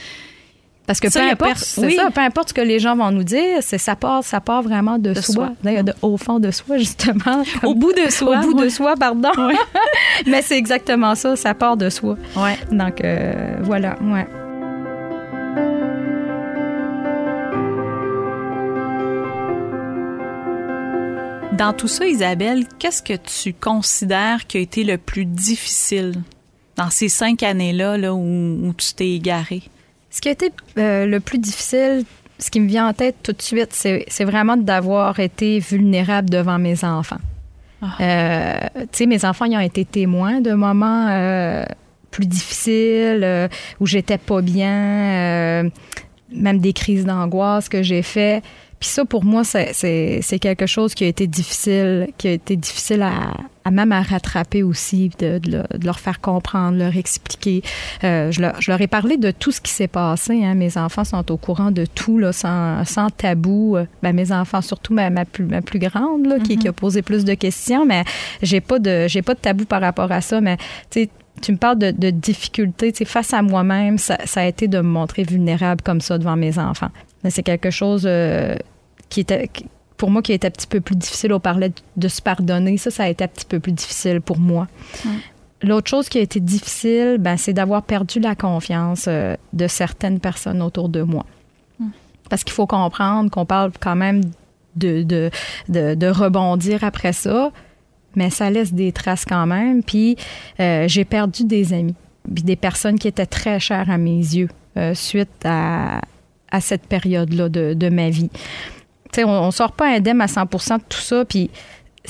Parce 0.86 1.00
que 1.00 1.12
peu 1.12 1.20
importe, 1.20 1.78
oui. 1.78 1.96
ça, 1.96 2.10
peu 2.12 2.20
importe 2.20 2.50
ce 2.50 2.54
que 2.54 2.60
les 2.60 2.78
gens 2.78 2.96
vont 2.96 3.10
nous 3.10 3.24
dire, 3.24 3.58
c'est 3.60 3.78
ça 3.78 3.96
part, 3.96 4.22
ça 4.22 4.40
part 4.40 4.62
vraiment 4.62 4.98
de, 4.98 5.14
soi, 5.14 5.52
au 6.00 6.16
fond 6.16 6.38
de 6.38 6.52
soi 6.52 6.78
justement, 6.78 7.42
au 7.64 7.74
bout 7.74 7.92
de 7.92 8.08
soi, 8.08 8.38
au 8.38 8.42
bout 8.42 8.54
de 8.54 8.68
soi, 8.68 8.94
pardon. 8.94 9.30
Mais 10.26 10.42
c'est 10.42 10.56
exactement 10.56 11.16
ça, 11.16 11.34
ça 11.34 11.54
part 11.54 11.76
de 11.76 11.90
soi. 11.90 12.16
Ouais. 12.36 12.56
Donc 12.70 13.02
euh, 13.02 13.56
voilà, 13.62 13.96
ouais. 14.00 14.26
Dans 21.58 21.72
tout 21.72 21.88
ça, 21.88 22.06
Isabelle, 22.06 22.64
qu'est-ce 22.78 23.02
que 23.02 23.14
tu 23.14 23.54
considères 23.54 24.46
qui 24.46 24.58
a 24.58 24.60
été 24.60 24.84
le 24.84 24.98
plus 24.98 25.24
difficile 25.24 26.16
dans 26.76 26.90
ces 26.90 27.08
cinq 27.08 27.42
années-là 27.42 27.96
là, 27.96 28.12
où, 28.12 28.74
tu 28.76 28.92
t'es 28.92 29.12
égaré? 29.12 29.62
Ce 30.10 30.20
qui 30.20 30.28
a 30.28 30.32
été 30.32 30.50
euh, 30.76 31.06
le 31.06 31.18
plus 31.18 31.38
difficile, 31.38 32.04
ce 32.38 32.50
qui 32.50 32.60
me 32.60 32.68
vient 32.68 32.86
en 32.86 32.92
tête 32.92 33.16
tout 33.22 33.32
de 33.32 33.40
suite, 33.40 33.72
c'est 33.72 34.24
vraiment 34.24 34.58
d'avoir 34.58 35.18
été 35.18 35.58
vulnérable 35.58 36.28
devant 36.28 36.58
mes 36.58 36.84
enfants. 36.84 37.20
Ah. 37.80 37.86
Euh, 38.00 38.58
tu 38.76 38.88
sais, 38.92 39.06
mes 39.06 39.24
enfants, 39.24 39.46
ils 39.46 39.56
ont 39.56 39.60
été 39.60 39.86
témoins 39.86 40.42
de 40.42 40.52
moments 40.52 41.08
euh, 41.08 41.64
plus 42.10 42.26
difficiles, 42.26 43.48
où 43.80 43.86
j'étais 43.86 44.18
pas 44.18 44.42
bien, 44.42 45.70
même 46.30 46.58
des 46.58 46.74
crises 46.74 47.06
d'angoisse 47.06 47.70
que 47.70 47.82
j'ai 47.82 48.02
fait. 48.02 48.42
Puis 48.80 48.90
ça, 48.90 49.04
pour 49.04 49.24
moi, 49.24 49.42
c'est 49.44 50.38
quelque 50.40 50.66
chose 50.66 50.94
qui 50.94 51.04
a 51.04 51.06
été 51.06 51.26
difficile, 51.26 52.08
qui 52.18 52.28
a 52.28 52.32
été 52.32 52.56
difficile 52.56 53.02
à, 53.02 53.32
à 53.64 53.70
même 53.70 53.90
à 53.90 54.02
rattraper 54.02 54.62
aussi, 54.62 55.10
de, 55.18 55.38
de, 55.38 55.64
leur 55.82 55.98
faire 55.98 56.20
comprendre, 56.20 56.76
leur 56.76 56.96
expliquer. 56.96 57.62
Euh, 58.04 58.30
je, 58.30 58.42
leur, 58.42 58.60
je, 58.60 58.70
leur, 58.70 58.80
ai 58.80 58.86
parlé 58.86 59.16
de 59.16 59.30
tout 59.30 59.50
ce 59.50 59.60
qui 59.60 59.72
s'est 59.72 59.88
passé. 59.88 60.44
Hein. 60.44 60.54
Mes 60.54 60.76
enfants 60.76 61.04
sont 61.04 61.30
au 61.32 61.36
courant 61.38 61.70
de 61.70 61.86
tout, 61.86 62.18
là, 62.18 62.32
sans, 62.32 62.84
sans 62.84 63.08
tabou. 63.08 63.78
Ben, 64.02 64.12
mes 64.14 64.30
enfants, 64.30 64.60
surtout 64.60 64.92
ma, 64.92 65.08
ma, 65.08 65.24
plus, 65.24 65.46
ma 65.46 65.62
plus 65.62 65.78
grande, 65.78 66.26
là, 66.26 66.38
qui, 66.38 66.58
qui, 66.58 66.68
a 66.68 66.70
mm-hmm. 66.70 66.74
posé 66.74 67.02
plus 67.02 67.24
de 67.24 67.34
questions, 67.34 67.86
mais 67.86 68.04
j'ai 68.42 68.60
pas 68.60 68.78
de 68.78 69.06
j'ai 69.08 69.22
pas 69.22 69.34
de 69.34 69.40
tabou 69.40 69.64
par 69.64 69.80
rapport 69.80 70.12
à 70.12 70.20
ça. 70.20 70.40
Mais 70.40 70.58
tu 70.90 71.08
tu 71.42 71.52
me 71.52 71.56
parles 71.56 71.78
de, 71.78 71.90
de 71.90 72.10
difficultés. 72.10 72.92
Face 73.04 73.32
à 73.32 73.42
moi-même, 73.42 73.98
ça, 73.98 74.18
ça, 74.24 74.40
a 74.40 74.46
été 74.46 74.68
de 74.68 74.78
me 74.78 74.88
montrer 74.88 75.22
vulnérable 75.22 75.82
comme 75.82 76.00
ça 76.00 76.18
devant 76.18 76.36
mes 76.36 76.58
enfants. 76.58 76.90
C'est 77.30 77.42
quelque 77.42 77.70
chose 77.70 78.04
euh, 78.06 78.56
qui 79.08 79.20
était 79.20 79.50
pour 79.96 80.10
moi 80.10 80.22
qui 80.22 80.32
était 80.32 80.48
un 80.48 80.50
petit 80.50 80.66
peu 80.66 80.80
plus 80.80 80.96
difficile. 80.96 81.32
On 81.32 81.40
parlait 81.40 81.72
de 81.96 82.08
se 82.08 82.20
pardonner. 82.20 82.76
Ça, 82.76 82.90
ça 82.90 83.04
a 83.04 83.08
été 83.08 83.24
un 83.24 83.28
petit 83.28 83.46
peu 83.46 83.60
plus 83.60 83.72
difficile 83.72 84.20
pour 84.20 84.38
moi. 84.38 84.66
L'autre 85.62 85.88
chose 85.88 86.08
qui 86.08 86.18
a 86.18 86.20
été 86.20 86.38
difficile, 86.38 87.16
ben, 87.18 87.36
c'est 87.36 87.54
d'avoir 87.54 87.82
perdu 87.82 88.20
la 88.20 88.34
confiance 88.34 89.06
euh, 89.08 89.36
de 89.54 89.66
certaines 89.66 90.20
personnes 90.20 90.60
autour 90.60 90.88
de 90.88 91.02
moi. 91.02 91.24
Parce 92.28 92.42
qu'il 92.42 92.52
faut 92.52 92.66
comprendre 92.66 93.30
qu'on 93.30 93.46
parle 93.46 93.70
quand 93.80 93.94
même 93.94 94.20
de, 94.74 95.02
de, 95.04 95.30
de, 95.68 96.06
rebondir 96.08 96.82
après 96.82 97.12
ça, 97.12 97.52
mais 98.16 98.30
ça 98.30 98.50
laisse 98.50 98.74
des 98.74 98.90
traces 98.90 99.24
quand 99.24 99.46
même. 99.46 99.84
Puis 99.84 100.16
euh, 100.58 100.88
j'ai 100.88 101.04
perdu 101.04 101.44
des 101.44 101.72
amis, 101.72 101.94
puis 102.34 102.42
des 102.42 102.56
personnes 102.56 102.98
qui 102.98 103.06
étaient 103.06 103.26
très 103.26 103.60
chères 103.60 103.88
à 103.90 103.96
mes 103.96 104.18
yeux 104.18 104.48
suite 104.92 105.30
à, 105.44 106.02
à 106.50 106.60
cette 106.60 106.86
période-là 106.86 107.48
de, 107.48 107.74
de, 107.74 107.88
ma 107.88 108.10
vie. 108.10 108.30
sais, 109.12 109.24
on, 109.24 109.46
ne 109.46 109.50
sort 109.50 109.72
pas 109.72 109.88
indemne 109.88 110.20
à 110.20 110.28
100 110.28 110.44
de 110.44 110.82
tout 110.88 110.98
ça, 110.98 111.24
puis 111.24 111.50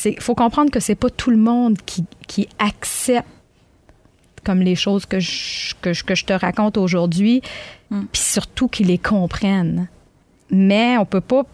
il 0.04 0.20
faut 0.20 0.34
comprendre 0.34 0.70
que 0.70 0.80
c'est 0.80 0.94
pas 0.94 1.10
tout 1.10 1.30
le 1.30 1.36
monde 1.36 1.78
qui, 1.86 2.04
qui 2.26 2.48
accepte 2.58 3.26
comme 4.44 4.60
les 4.60 4.76
choses 4.76 5.06
que 5.06 5.18
je, 5.18 5.74
que 5.80 5.92
je, 5.92 6.04
que 6.04 6.14
je 6.14 6.24
te 6.24 6.32
raconte 6.32 6.76
aujourd'hui, 6.76 7.42
mm. 7.90 8.04
puis 8.12 8.22
surtout 8.22 8.68
qu'ils 8.68 8.86
les 8.86 8.98
comprennent. 8.98 9.88
Mais 10.50 10.96
on 10.98 11.04
peut 11.04 11.20
pas 11.20 11.44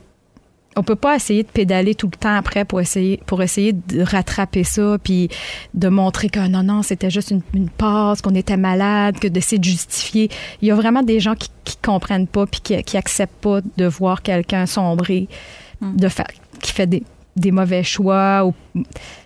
on 0.76 0.82
peut 0.82 0.96
pas 0.96 1.16
essayer 1.16 1.42
de 1.42 1.48
pédaler 1.48 1.94
tout 1.94 2.08
le 2.12 2.16
temps 2.16 2.34
après 2.34 2.64
pour 2.64 2.80
essayer 2.80 3.20
pour 3.26 3.42
essayer 3.42 3.72
de 3.72 4.02
rattraper 4.02 4.64
ça 4.64 4.96
puis 5.02 5.28
de 5.74 5.88
montrer 5.88 6.28
que 6.28 6.46
non 6.48 6.62
non 6.62 6.82
c'était 6.82 7.10
juste 7.10 7.30
une, 7.30 7.42
une 7.54 7.68
passe 7.68 8.22
qu'on 8.22 8.34
était 8.34 8.56
malade 8.56 9.18
que 9.18 9.28
d'essayer 9.28 9.58
de 9.58 9.64
justifier 9.64 10.30
il 10.60 10.68
y 10.68 10.70
a 10.70 10.74
vraiment 10.74 11.02
des 11.02 11.20
gens 11.20 11.34
qui, 11.34 11.50
qui 11.64 11.76
comprennent 11.76 12.26
pas 12.26 12.46
puis 12.46 12.60
qui, 12.60 12.82
qui 12.82 12.96
acceptent 12.96 13.42
pas 13.42 13.60
de 13.76 13.84
voir 13.84 14.22
quelqu'un 14.22 14.66
sombrer 14.66 15.28
hmm. 15.80 15.96
de 15.96 16.08
faire 16.08 16.28
qui 16.60 16.72
fait 16.72 16.86
des, 16.86 17.02
des 17.36 17.50
mauvais 17.50 17.82
choix 17.82 18.46
ou 18.46 18.54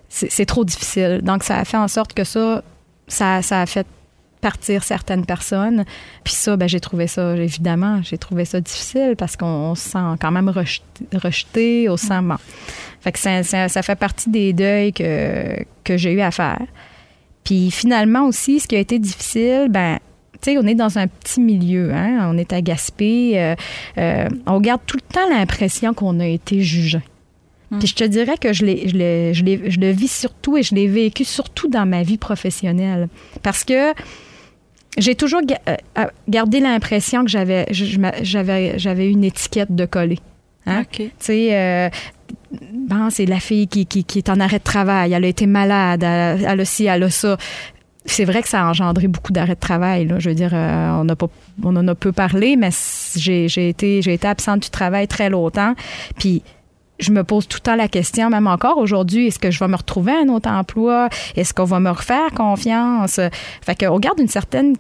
c'est 0.09 0.47
trop 0.47 0.65
difficile 0.65 1.21
donc 1.23 1.45
ça 1.45 1.59
a 1.59 1.65
fait 1.65 1.77
en 1.77 1.89
sorte 1.89 2.13
que 2.13 2.25
ça 2.25 2.63
ça, 3.09 3.41
ça 3.43 3.61
a 3.61 3.67
fait 3.67 3.87
partir 4.41 4.85
certaines 4.85 5.27
personnes. 5.27 5.85
Puis 6.25 6.35
ça, 6.35 6.57
ben, 6.57 6.69
j'ai 6.69 6.81
trouvé 6.81 7.07
ça, 7.07 7.37
évidemment, 7.37 8.01
j'ai 8.03 8.19
trouvé 8.19 8.45
ça 8.45 8.61
difficile 8.61 9.15
parce 9.17 9.37
qu'on 9.37 9.75
se 9.75 9.91
sent 9.91 10.17
quand 10.21 10.31
même 10.31 10.53
rejeté, 11.15 11.89
au 11.89 11.97
sent, 11.97 12.21
Fait 13.01 13.13
que 13.13 13.19
ça, 13.19 13.43
ça, 13.43 13.83
fait 13.83 13.97
partie 13.97 14.31
des 14.31 14.53
deuils 14.53 14.93
que, 14.93 15.57
que 15.85 15.97
j'ai 15.97 16.13
eu 16.13 16.21
à 16.21 16.31
faire. 16.31 16.63
Puis 17.45 17.71
finalement 17.71 18.27
aussi, 18.27 18.61
ce 18.61 18.67
qui 18.67 18.77
a 18.77 18.81
été 18.81 18.99
difficile, 18.99 19.69
ben, 19.71 19.99
tu 20.43 20.53
sais, 20.53 20.59
on 20.59 20.67
est 20.67 20.75
dans 20.75 20.99
un 20.99 21.07
petit 21.07 21.41
milieu, 21.41 21.93
hein? 21.95 22.29
on 22.31 22.37
est 22.37 22.53
à 22.53 22.61
Gaspé, 22.61 23.33
euh, 23.35 23.55
euh, 23.99 24.29
on 24.47 24.61
garde 24.61 24.81
tout 24.87 24.97
le 24.97 25.15
temps 25.15 25.29
l'impression 25.31 25.95
qu'on 25.95 26.21
a 26.21 26.27
été 26.27 26.63
jugé. 26.63 27.01
Hmm. 27.71 27.79
Puis 27.79 27.89
je 27.89 27.95
te 27.95 28.05
dirais 28.05 28.37
que 28.37 28.53
je, 28.53 28.65
je, 28.65 29.33
je 29.71 29.81
le 29.81 29.91
vis 29.91 30.11
surtout 30.11 30.57
et 30.57 30.63
je 30.63 30.75
l'ai 30.75 30.89
vécu 30.89 31.25
surtout 31.25 31.69
dans 31.69 31.87
ma 31.87 32.03
vie 32.03 32.19
professionnelle. 32.19 33.09
Parce 33.43 33.65
que 33.65 33.93
j'ai 34.97 35.15
toujours 35.15 35.41
euh, 35.69 36.07
gardé 36.29 36.61
l'impression 36.61 37.25
que 37.25 37.31
j'avais 37.31 37.67
j'avais 37.71 38.79
j'avais 38.79 39.11
une 39.11 39.25
étiquette 39.25 39.75
de 39.75 39.85
coller. 39.85 40.19
Hein? 40.67 40.85
Tu 40.91 41.11
sais, 41.19 41.57
euh, 41.57 41.89
bon, 42.73 43.09
c'est 43.11 43.27
la 43.27 43.39
fille 43.39 43.69
qui, 43.69 43.87
qui, 43.87 44.05
qui, 44.05 44.19
est 44.19 44.29
en 44.29 44.41
arrêt 44.41 44.59
de 44.59 44.65
travail, 44.65 45.13
elle 45.13 45.25
a 45.25 45.29
été 45.29 45.47
malade, 45.47 46.03
elle, 46.03 46.45
elle 46.45 46.61
a 46.61 46.65
ci, 46.65 46.87
elle 46.87 47.05
a 47.05 47.11
ça. 47.11 47.37
C'est 48.05 48.25
vrai 48.25 48.43
que 48.43 48.49
ça 48.49 48.63
a 48.63 48.71
engendré 48.71 49.09
beaucoup 49.09 49.33
d'arrêts 49.33 49.57
de 49.57 49.61
travail. 49.61 50.07
Là. 50.07 50.19
Je 50.21 50.29
veux 50.29 50.35
dire, 50.35 50.53
euh, 50.53 51.01
on, 51.01 51.09
a 51.09 51.17
pas, 51.17 51.27
on 51.63 51.75
en 51.75 51.87
a 51.89 51.95
peu 51.95 52.13
parlé, 52.13 52.57
mais 52.57 52.71
j'ai, 53.17 53.47
été, 53.69 54.01
j'ai 54.01 54.15
été 54.15 54.29
absente 54.29 54.63
du 54.63 54.71
travail 54.71 55.09
très 55.09 55.29
longtemps. 55.29 55.75
Puis 56.17 56.43
je 56.99 57.13
me 57.13 57.25
pose 57.25 57.47
tout 57.47 57.59
le 57.59 57.63
temps 57.63 57.77
la 57.77 57.89
question, 57.89 58.31
même 58.31 58.47
encore 58.47 58.79
aujourd'hui, 58.79 59.27
est-ce 59.27 59.39
que 59.39 59.51
je 59.51 59.59
vais 59.59 59.69
me 59.69 59.77
retrouver 59.77 60.13
un 60.13 60.29
autre 60.29 60.49
emploi? 60.49 61.09
Est-ce 61.37 61.53
qu'on 61.53 61.65
va 61.65 61.81
me 61.81 61.91
refaire 61.91 62.31
confiance? 62.35 63.21
Fait 63.63 63.75
qu'on 63.75 63.99
garde 63.99 64.19
une 64.19 64.29
certaine, 64.29 64.77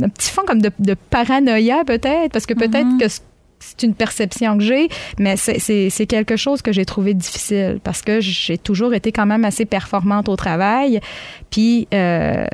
un 0.00 0.08
petit 0.08 0.30
fond 0.30 0.42
comme 0.46 0.62
de, 0.62 0.94
paranoïa 1.10 1.84
peut-être, 1.84 2.32
parce 2.32 2.46
que 2.46 2.54
peut-être 2.54 2.86
mm-hmm. 2.86 3.00
que 3.00 3.22
c'est 3.62 3.82
une 3.84 3.94
perception 3.94 4.58
que 4.58 4.64
j'ai, 4.64 4.88
mais 5.18 5.36
c'est 5.36 6.06
quelque 6.06 6.36
chose 6.36 6.62
que 6.62 6.72
j'ai 6.72 6.84
trouvé 6.84 7.14
difficile 7.14 7.80
parce 7.82 8.02
que 8.02 8.20
j'ai 8.20 8.58
toujours 8.58 8.94
été 8.94 9.12
quand 9.12 9.26
même 9.26 9.44
assez 9.44 9.64
performante 9.64 10.28
au 10.28 10.36
travail. 10.36 11.00
Puis, 11.50 11.86
euh, 11.94 12.44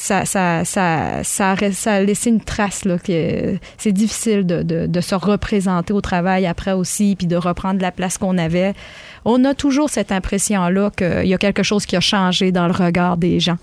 ça, 0.00 0.24
ça, 0.24 0.64
ça, 0.64 1.24
ça, 1.24 1.92
a 1.92 2.00
laissé 2.00 2.30
une 2.30 2.40
trace. 2.40 2.84
Là, 2.84 2.98
que 2.98 3.58
c'est 3.78 3.90
difficile 3.90 4.46
de, 4.46 4.62
de, 4.62 4.86
de, 4.86 5.00
se 5.00 5.16
représenter 5.16 5.92
au 5.92 6.00
travail 6.00 6.46
après 6.46 6.70
aussi, 6.70 7.16
puis 7.16 7.26
de 7.26 7.34
reprendre 7.34 7.82
la 7.82 7.90
place 7.90 8.16
qu'on 8.16 8.38
avait. 8.38 8.74
On 9.24 9.44
a 9.44 9.54
toujours 9.54 9.90
cette 9.90 10.12
impression-là 10.12 10.92
qu'il 10.96 11.26
y 11.26 11.34
a 11.34 11.38
quelque 11.38 11.64
chose 11.64 11.84
qui 11.84 11.96
a 11.96 12.00
changé 12.00 12.52
dans 12.52 12.68
le 12.68 12.72
regard 12.72 13.16
des 13.16 13.40
gens. 13.40 13.56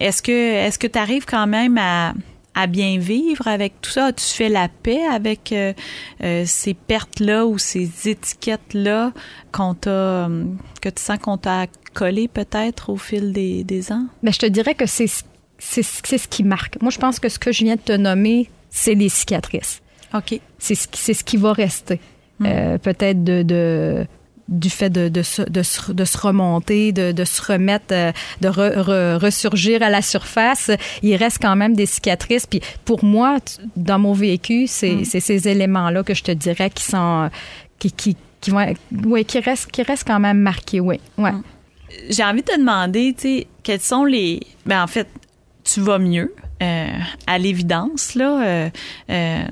Est-ce 0.00 0.22
que 0.22 0.32
est-ce 0.32 0.78
que 0.78 0.86
tu 0.86 0.98
arrives 0.98 1.26
quand 1.26 1.46
même 1.46 1.76
à, 1.76 2.14
à 2.54 2.66
bien 2.66 2.96
vivre 2.98 3.46
avec 3.46 3.74
tout 3.82 3.90
ça? 3.90 4.10
Tu 4.10 4.24
fais 4.24 4.48
la 4.48 4.68
paix 4.68 5.02
avec 5.04 5.52
euh, 5.52 5.74
euh, 6.24 6.44
ces 6.46 6.72
pertes-là 6.72 7.44
ou 7.44 7.58
ces 7.58 8.08
étiquettes-là 8.08 9.12
qu'on 9.52 9.74
t'a, 9.74 10.30
que 10.80 10.88
tu 10.88 11.02
sens 11.02 11.18
qu'on 11.18 11.36
t'a 11.36 11.66
collé 11.92 12.26
peut-être 12.26 12.88
au 12.88 12.96
fil 12.96 13.34
des, 13.34 13.64
des 13.64 13.92
ans? 13.92 14.06
Ben, 14.22 14.32
je 14.32 14.38
te 14.38 14.46
dirais 14.46 14.74
que 14.74 14.86
c'est 14.86 15.08
c'est 15.62 16.18
ce 16.18 16.28
qui 16.28 16.42
marque. 16.42 16.80
Moi, 16.82 16.90
je 16.90 16.98
pense 16.98 17.20
que 17.20 17.28
ce 17.28 17.38
que 17.38 17.52
je 17.52 17.64
viens 17.64 17.76
de 17.76 17.80
te 17.80 17.92
nommer, 17.92 18.50
c'est 18.70 18.94
les 18.94 19.08
cicatrices. 19.08 19.80
OK. 20.12 20.38
C'est 20.58 20.74
ce, 20.74 20.86
ce 21.14 21.24
qui 21.24 21.36
va 21.36 21.52
rester. 21.52 22.00
Hmm. 22.38 22.46
Euh, 22.46 22.78
peut-être 22.78 23.22
de, 23.22 23.42
de, 23.42 24.06
du 24.48 24.68
fait 24.68 24.90
de, 24.90 25.08
de, 25.08 25.22
se, 25.22 25.42
de, 25.42 25.62
se, 25.62 25.92
de 25.92 26.04
se 26.04 26.18
remonter, 26.18 26.92
de, 26.92 27.12
de 27.12 27.24
se 27.24 27.40
remettre, 27.40 27.92
euh, 27.92 28.12
de 28.40 29.18
ressurgir 29.18 29.82
à 29.82 29.88
la 29.90 30.02
surface, 30.02 30.70
il 31.02 31.14
reste 31.16 31.38
quand 31.40 31.56
même 31.56 31.74
des 31.74 31.86
cicatrices. 31.86 32.46
Puis 32.46 32.60
pour 32.84 33.04
moi, 33.04 33.38
dans 33.76 33.98
mon 33.98 34.12
vécu, 34.12 34.66
c'est 34.66 34.94
hmm. 34.94 35.04
ces 35.04 35.48
éléments-là 35.48 36.02
que 36.02 36.14
je 36.14 36.22
te 36.22 36.32
dirais 36.32 36.70
qui 36.70 36.84
sont 36.84 37.30
qui, 37.78 37.92
qui, 37.92 38.16
qui 38.40 38.50
vont 38.50 38.74
ouais, 39.06 39.24
qui 39.24 39.38
restent 39.38 39.70
qui 39.70 39.82
restent 39.82 40.06
quand 40.06 40.20
même 40.20 40.38
marqués, 40.38 40.80
oui. 40.80 41.00
Ouais. 41.16 41.32
Hmm. 41.32 41.42
J'ai 42.08 42.24
envie 42.24 42.40
de 42.40 42.46
te 42.46 42.58
demander, 42.58 43.14
tu 43.14 43.22
sais, 43.22 43.46
quels 43.62 43.80
sont 43.80 44.04
les 44.04 44.40
ben 44.64 44.82
en 44.82 44.86
fait, 44.86 45.06
tu 45.72 45.80
vas 45.80 45.98
mieux, 45.98 46.34
euh, 46.62 46.88
à 47.26 47.38
l'évidence, 47.38 48.14
là. 48.14 48.44
Euh, 48.44 48.70
euh, 49.10 49.44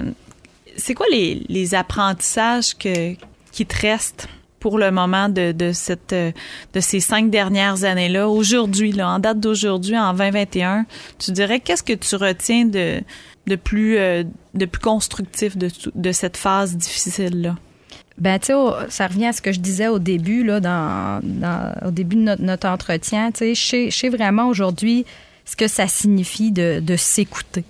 c'est 0.77 0.95
quoi 0.95 1.07
les, 1.11 1.47
les 1.49 1.75
apprentissages 1.75 2.77
que, 2.77 3.15
qui 3.53 3.67
te 3.67 3.81
restent 3.81 4.29
pour 4.59 4.79
le 4.79 4.91
moment 4.91 5.31
de, 5.31 5.53
de, 5.53 5.73
cette, 5.73 6.15
de 6.15 6.81
ces 6.81 7.01
cinq 7.01 7.31
dernières 7.31 7.85
années-là, 7.85 8.29
aujourd'hui, 8.29 8.93
là, 8.93 9.09
en 9.09 9.19
date 9.19 9.41
d'aujourd'hui, 9.41 9.97
en 9.99 10.13
2021, 10.13 10.85
tu 11.19 11.33
dirais 11.33 11.61
qu'est-ce 11.61 11.83
que 11.83 11.95
tu 11.95 12.17
retiens 12.17 12.67
de, 12.67 13.01
de, 13.47 13.57
plus, 13.57 13.97
de 13.97 14.65
plus 14.67 14.81
constructif 14.81 15.57
de, 15.57 15.71
de 15.95 16.13
cette 16.13 16.37
phase 16.37 16.77
difficile-là? 16.77 17.57
Ben, 18.19 18.39
tu 18.39 18.49
sais, 18.49 18.53
ça 18.91 19.07
revient 19.07 19.27
à 19.27 19.33
ce 19.33 19.41
que 19.41 19.53
je 19.53 19.61
disais 19.61 19.89
au 19.89 19.99
début, 19.99 20.45
là, 20.45 20.61
dans, 20.61 21.21
au 21.87 21.91
début 21.91 22.17
de 22.17 22.23
notre, 22.23 22.43
notre 22.43 22.69
entretien. 22.69 23.31
Tu 23.33 23.55
sais, 23.55 23.91
je 23.91 23.97
sais 23.97 24.09
vraiment 24.11 24.49
aujourd'hui 24.49 25.07
ce 25.45 25.57
que 25.57 25.69
ça 25.69 25.87
signifie 25.87 26.53
de, 26.53 26.81
de 26.81 26.97
s'écouter. 26.97 27.65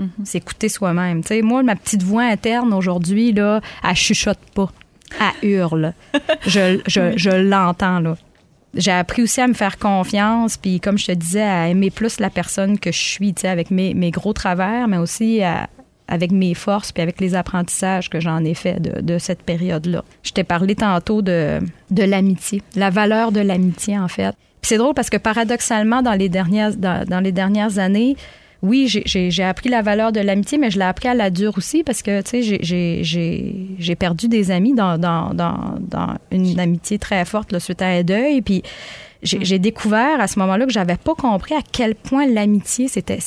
Mm-hmm. 0.00 0.24
S'écouter 0.24 0.68
soi-même. 0.68 1.22
Tu 1.22 1.28
sais, 1.28 1.42
moi, 1.42 1.62
ma 1.62 1.76
petite 1.76 2.02
voix 2.02 2.24
interne 2.24 2.72
aujourd'hui, 2.72 3.32
là, 3.32 3.60
elle 3.82 3.96
chuchote 3.96 4.38
pas. 4.54 4.70
Elle 5.20 5.48
hurle. 5.50 5.94
je 6.46 6.80
je, 6.86 7.16
je 7.16 7.30
l'entends, 7.30 8.00
là. 8.00 8.16
J'ai 8.74 8.92
appris 8.92 9.22
aussi 9.22 9.40
à 9.40 9.48
me 9.48 9.54
faire 9.54 9.78
confiance, 9.78 10.58
puis 10.58 10.80
comme 10.80 10.98
je 10.98 11.06
te 11.06 11.12
disais, 11.12 11.42
à 11.42 11.68
aimer 11.68 11.90
plus 11.90 12.20
la 12.20 12.28
personne 12.28 12.78
que 12.78 12.92
je 12.92 12.98
suis, 12.98 13.32
tu 13.32 13.42
sais, 13.42 13.48
avec 13.48 13.70
mes, 13.70 13.94
mes 13.94 14.10
gros 14.10 14.34
travers, 14.34 14.86
mais 14.86 14.98
aussi 14.98 15.40
avec 16.08 16.30
mes 16.30 16.52
forces, 16.52 16.92
puis 16.92 17.02
avec 17.02 17.18
les 17.18 17.34
apprentissages 17.34 18.10
que 18.10 18.20
j'en 18.20 18.44
ai 18.44 18.52
fait 18.52 18.78
de, 18.80 19.00
de 19.00 19.18
cette 19.18 19.42
période-là. 19.42 20.04
Je 20.22 20.32
t'ai 20.32 20.44
parlé 20.44 20.74
tantôt 20.74 21.22
de, 21.22 21.58
de 21.90 22.02
l'amitié, 22.02 22.62
la 22.74 22.90
valeur 22.90 23.32
de 23.32 23.40
l'amitié, 23.40 23.98
en 23.98 24.08
fait 24.08 24.34
c'est 24.66 24.78
drôle 24.78 24.94
parce 24.94 25.10
que 25.10 25.16
paradoxalement, 25.16 26.02
dans 26.02 26.14
les 26.14 26.28
dernières, 26.28 26.74
dans, 26.74 27.22
les 27.22 27.32
dernières 27.32 27.78
années, 27.78 28.16
oui, 28.62 28.88
j'ai 28.88 29.42
appris 29.42 29.68
la 29.68 29.82
valeur 29.82 30.12
de 30.12 30.20
l'amitié, 30.20 30.58
mais 30.58 30.70
je 30.70 30.78
l'ai 30.78 30.84
appris 30.84 31.08
à 31.08 31.14
la 31.14 31.30
dure 31.30 31.52
aussi 31.56 31.84
parce 31.84 32.02
que, 32.02 32.20
tu 32.22 32.42
sais, 32.42 32.62
j'ai 33.78 33.94
perdu 33.96 34.28
des 34.28 34.50
amis 34.50 34.74
dans, 34.74 34.98
dans, 34.98 35.32
dans, 35.34 35.76
dans, 35.80 36.14
une 36.32 36.58
amitié 36.58 36.98
très 36.98 37.24
forte 37.24 37.52
là, 37.52 37.60
suite 37.60 37.80
à 37.82 37.86
un 37.86 38.02
deuil. 38.02 38.42
Puis 38.42 38.62
j'ai 39.22 39.58
découvert 39.58 40.20
à 40.20 40.26
ce 40.26 40.38
moment-là 40.40 40.66
que 40.66 40.72
j'avais 40.72 40.96
pas 40.96 41.14
compris 41.14 41.54
à 41.54 41.60
quel 41.70 41.94
point 41.94 42.26
l'amitié, 42.26 42.88
c'était 42.88 43.18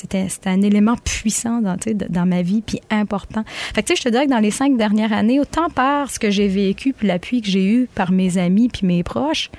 un 0.46 0.62
élément 0.62 0.96
puissant 0.98 1.62
dans, 1.62 1.78
dans 2.10 2.26
ma 2.26 2.42
vie, 2.42 2.62
puis 2.62 2.82
important. 2.90 3.44
Fait 3.74 3.82
que, 3.82 3.88
tu 3.88 3.96
sais, 3.96 4.02
je 4.02 4.04
te 4.04 4.10
dirais 4.10 4.26
que 4.26 4.32
dans 4.32 4.40
les 4.40 4.52
cinq 4.52 4.78
dernières 4.78 5.14
années, 5.14 5.40
autant 5.40 5.70
par 5.70 6.12
ce 6.12 6.20
que 6.20 6.30
j'ai 6.30 6.48
vécu, 6.48 6.92
puis 6.92 7.08
l'appui 7.08 7.42
que 7.42 7.48
j'ai 7.48 7.66
eu 7.66 7.88
par 7.96 8.12
mes 8.12 8.38
amis, 8.38 8.68
puis 8.68 8.86
mes 8.86 9.04
proches, 9.04 9.50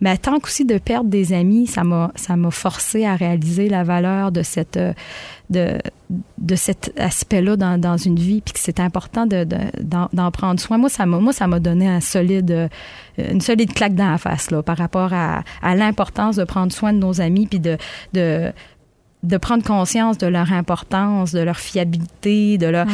mais 0.00 0.16
tant 0.16 0.38
qu'aussi 0.38 0.64
de 0.64 0.78
perdre 0.78 1.10
des 1.10 1.32
amis, 1.32 1.66
ça 1.66 1.84
m'a 1.84 2.10
ça 2.14 2.36
m'a 2.36 2.50
forcé 2.50 3.04
à 3.04 3.16
réaliser 3.16 3.68
la 3.68 3.84
valeur 3.84 4.32
de 4.32 4.42
cette 4.42 4.78
de 5.50 5.78
de 6.38 6.54
cet 6.54 6.92
aspect-là 6.98 7.56
dans, 7.56 7.78
dans 7.78 7.96
une 7.96 8.18
vie, 8.18 8.40
puis 8.40 8.54
que 8.54 8.60
c'est 8.60 8.80
important 8.80 9.26
de, 9.26 9.46
d'en, 9.80 10.30
prendre 10.30 10.58
soin. 10.58 10.78
Moi, 10.78 10.88
ça 10.88 11.06
m'a 11.06 11.18
moi 11.18 11.32
ça 11.32 11.46
m'a 11.46 11.60
donné 11.60 11.86
un 11.88 12.00
solide 12.00 12.68
une 13.18 13.40
solide 13.40 13.72
claque 13.74 13.94
dans 13.94 14.10
la 14.10 14.18
face 14.18 14.50
là 14.50 14.62
par 14.62 14.78
rapport 14.78 15.12
à, 15.12 15.42
à 15.62 15.74
l'importance 15.74 16.36
de 16.36 16.44
prendre 16.44 16.72
soin 16.72 16.92
de 16.92 16.98
nos 16.98 17.20
amis, 17.20 17.46
puis 17.46 17.60
de 17.60 17.76
de 18.14 18.52
de 19.22 19.36
prendre 19.36 19.62
conscience 19.62 20.16
de 20.16 20.26
leur 20.26 20.52
importance, 20.52 21.32
de 21.32 21.40
leur 21.40 21.58
fiabilité, 21.58 22.56
de 22.56 22.66
leur, 22.66 22.86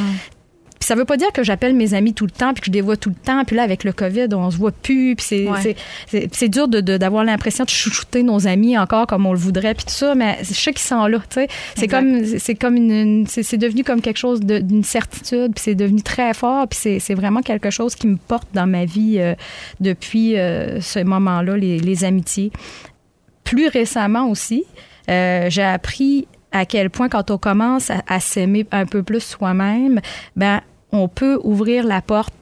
ça 0.86 0.94
veut 0.94 1.04
pas 1.04 1.16
dire 1.16 1.32
que 1.32 1.42
j'appelle 1.42 1.74
mes 1.74 1.94
amis 1.94 2.14
tout 2.14 2.26
le 2.26 2.30
temps 2.30 2.54
puis 2.54 2.60
que 2.60 2.66
je 2.66 2.70
les 2.70 2.80
vois 2.80 2.96
tout 2.96 3.08
le 3.08 3.16
temps. 3.16 3.44
Puis 3.44 3.56
là, 3.56 3.64
avec 3.64 3.82
le 3.82 3.92
COVID, 3.92 4.28
on 4.34 4.52
se 4.52 4.56
voit 4.56 4.70
plus. 4.70 5.16
Puis 5.16 5.26
c'est, 5.26 5.76
c'est, 6.32 6.48
dur 6.48 6.68
de, 6.68 6.80
d'avoir 6.80 7.24
l'impression 7.24 7.64
de 7.64 7.70
chouchouter 7.70 8.22
nos 8.22 8.46
amis 8.46 8.78
encore 8.78 9.08
comme 9.08 9.26
on 9.26 9.32
le 9.32 9.38
voudrait 9.38 9.74
puis 9.74 9.84
tout 9.84 9.92
ça. 9.92 10.14
Mais 10.14 10.38
je 10.42 10.52
sais 10.54 10.72
qu'ils 10.72 10.86
sont 10.86 11.08
là. 11.08 11.18
Tu 11.28 11.40
sais, 11.40 11.48
c'est 11.74 11.88
comme, 11.88 12.24
c'est 12.24 12.54
comme 12.54 12.76
une, 12.76 13.26
c'est, 13.26 13.56
devenu 13.56 13.82
comme 13.82 14.00
quelque 14.00 14.16
chose 14.18 14.38
d'une 14.40 14.84
certitude. 14.84 15.54
Puis 15.54 15.64
c'est 15.64 15.74
devenu 15.74 16.02
très 16.02 16.32
fort. 16.34 16.68
Puis 16.68 17.00
c'est, 17.00 17.14
vraiment 17.14 17.40
quelque 17.40 17.70
chose 17.70 17.96
qui 17.96 18.06
me 18.06 18.16
porte 18.16 18.48
dans 18.54 18.68
ma 18.68 18.84
vie 18.84 19.16
euh, 19.18 19.34
depuis 19.80 20.38
euh, 20.38 20.80
ce 20.80 21.00
moment-là, 21.00 21.56
les, 21.56 21.80
les 21.80 22.04
amitiés. 22.04 22.52
Plus 23.42 23.66
récemment 23.66 24.28
aussi, 24.28 24.64
euh, 25.10 25.46
j'ai 25.50 25.64
appris 25.64 26.28
à 26.52 26.64
quel 26.64 26.90
point 26.90 27.08
quand 27.08 27.30
on 27.30 27.38
commence 27.38 27.90
à, 27.90 28.20
s'aimer 28.20 28.66
un 28.70 28.86
peu 28.86 29.02
plus 29.02 29.20
soi-même, 29.20 30.00
ben 30.36 30.60
on 30.96 31.08
peut 31.08 31.38
ouvrir 31.42 31.84
la 31.84 32.00
porte 32.00 32.34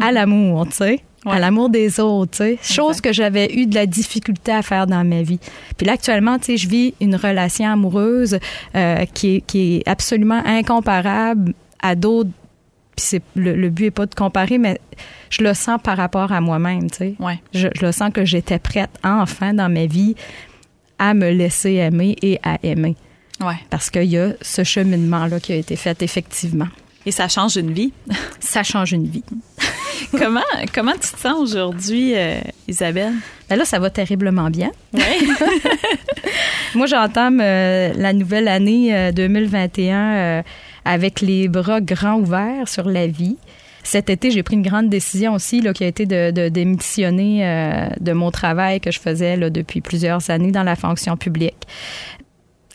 à 0.00 0.12
l'amour, 0.12 0.66
tu 0.66 0.76
sais. 0.76 1.00
à 1.24 1.38
l'amour 1.38 1.70
des 1.70 2.00
autres, 2.00 2.32
tu 2.32 2.38
sais. 2.38 2.58
Chose 2.62 3.00
que 3.00 3.12
j'avais 3.12 3.54
eu 3.54 3.66
de 3.66 3.74
la 3.74 3.86
difficulté 3.86 4.52
à 4.52 4.62
faire 4.62 4.86
dans 4.86 5.04
ma 5.04 5.22
vie. 5.22 5.38
Puis 5.76 5.86
là, 5.86 5.92
actuellement, 5.92 6.38
tu 6.38 6.46
sais, 6.46 6.56
je 6.56 6.68
vis 6.68 6.94
une 7.00 7.16
relation 7.16 7.68
amoureuse 7.68 8.38
euh, 8.74 9.04
qui, 9.14 9.36
est, 9.36 9.40
qui 9.40 9.76
est 9.76 9.88
absolument 9.88 10.42
incomparable 10.44 11.54
à 11.80 11.94
d'autres. 11.94 12.30
Puis 12.96 13.06
c'est, 13.06 13.22
le, 13.34 13.68
but 13.70 13.86
est 13.86 13.90
pas 13.90 14.06
de 14.06 14.14
comparer, 14.14 14.58
mais 14.58 14.80
je 15.30 15.42
le 15.42 15.54
sens 15.54 15.80
par 15.82 15.96
rapport 15.96 16.32
à 16.32 16.40
moi-même, 16.40 16.90
tu 16.90 16.98
sais. 16.98 17.14
Ouais. 17.18 17.40
Je, 17.52 17.68
je 17.74 17.86
le 17.86 17.92
sens 17.92 18.12
que 18.12 18.24
j'étais 18.24 18.58
prête 18.58 18.90
enfin 19.02 19.54
dans 19.54 19.72
ma 19.72 19.86
vie 19.86 20.14
à 20.98 21.14
me 21.14 21.30
laisser 21.30 21.74
aimer 21.74 22.16
et 22.22 22.38
à 22.42 22.58
aimer. 22.62 22.96
Ouais. 23.40 23.56
Parce 23.70 23.90
qu'il 23.90 24.04
y 24.04 24.18
a 24.18 24.32
ce 24.40 24.62
cheminement-là 24.62 25.40
qui 25.40 25.52
a 25.52 25.56
été 25.56 25.76
fait 25.76 26.02
effectivement. 26.02 26.68
Et 27.06 27.10
ça 27.10 27.28
change 27.28 27.56
une 27.56 27.72
vie. 27.72 27.92
ça 28.40 28.62
change 28.62 28.92
une 28.92 29.06
vie. 29.06 29.24
comment, 30.12 30.40
comment 30.74 30.92
tu 30.92 31.10
te 31.10 31.20
sens 31.20 31.38
aujourd'hui, 31.38 32.14
euh, 32.16 32.40
Isabelle? 32.68 33.12
Ben 33.48 33.56
là, 33.56 33.64
ça 33.64 33.78
va 33.78 33.90
terriblement 33.90 34.50
bien. 34.50 34.70
Oui. 34.92 35.02
Moi, 36.74 36.86
j'entame 36.86 37.40
euh, 37.40 37.92
la 37.94 38.12
nouvelle 38.12 38.48
année 38.48 39.12
2021 39.12 39.96
euh, 39.96 40.42
avec 40.84 41.20
les 41.20 41.48
bras 41.48 41.80
grands 41.80 42.18
ouverts 42.18 42.68
sur 42.68 42.88
la 42.88 43.06
vie. 43.06 43.36
Cet 43.82 44.08
été, 44.08 44.30
j'ai 44.30 44.42
pris 44.42 44.56
une 44.56 44.62
grande 44.62 44.88
décision 44.88 45.34
aussi, 45.34 45.60
là, 45.60 45.74
qui 45.74 45.84
a 45.84 45.86
été 45.86 46.06
de, 46.06 46.30
de 46.30 46.48
démissionner 46.48 47.90
de 48.00 48.12
mon 48.12 48.30
travail 48.30 48.80
que 48.80 48.90
je 48.90 48.98
faisais 48.98 49.36
là, 49.36 49.50
depuis 49.50 49.82
plusieurs 49.82 50.30
années 50.30 50.52
dans 50.52 50.62
la 50.62 50.74
fonction 50.74 51.18
publique 51.18 51.66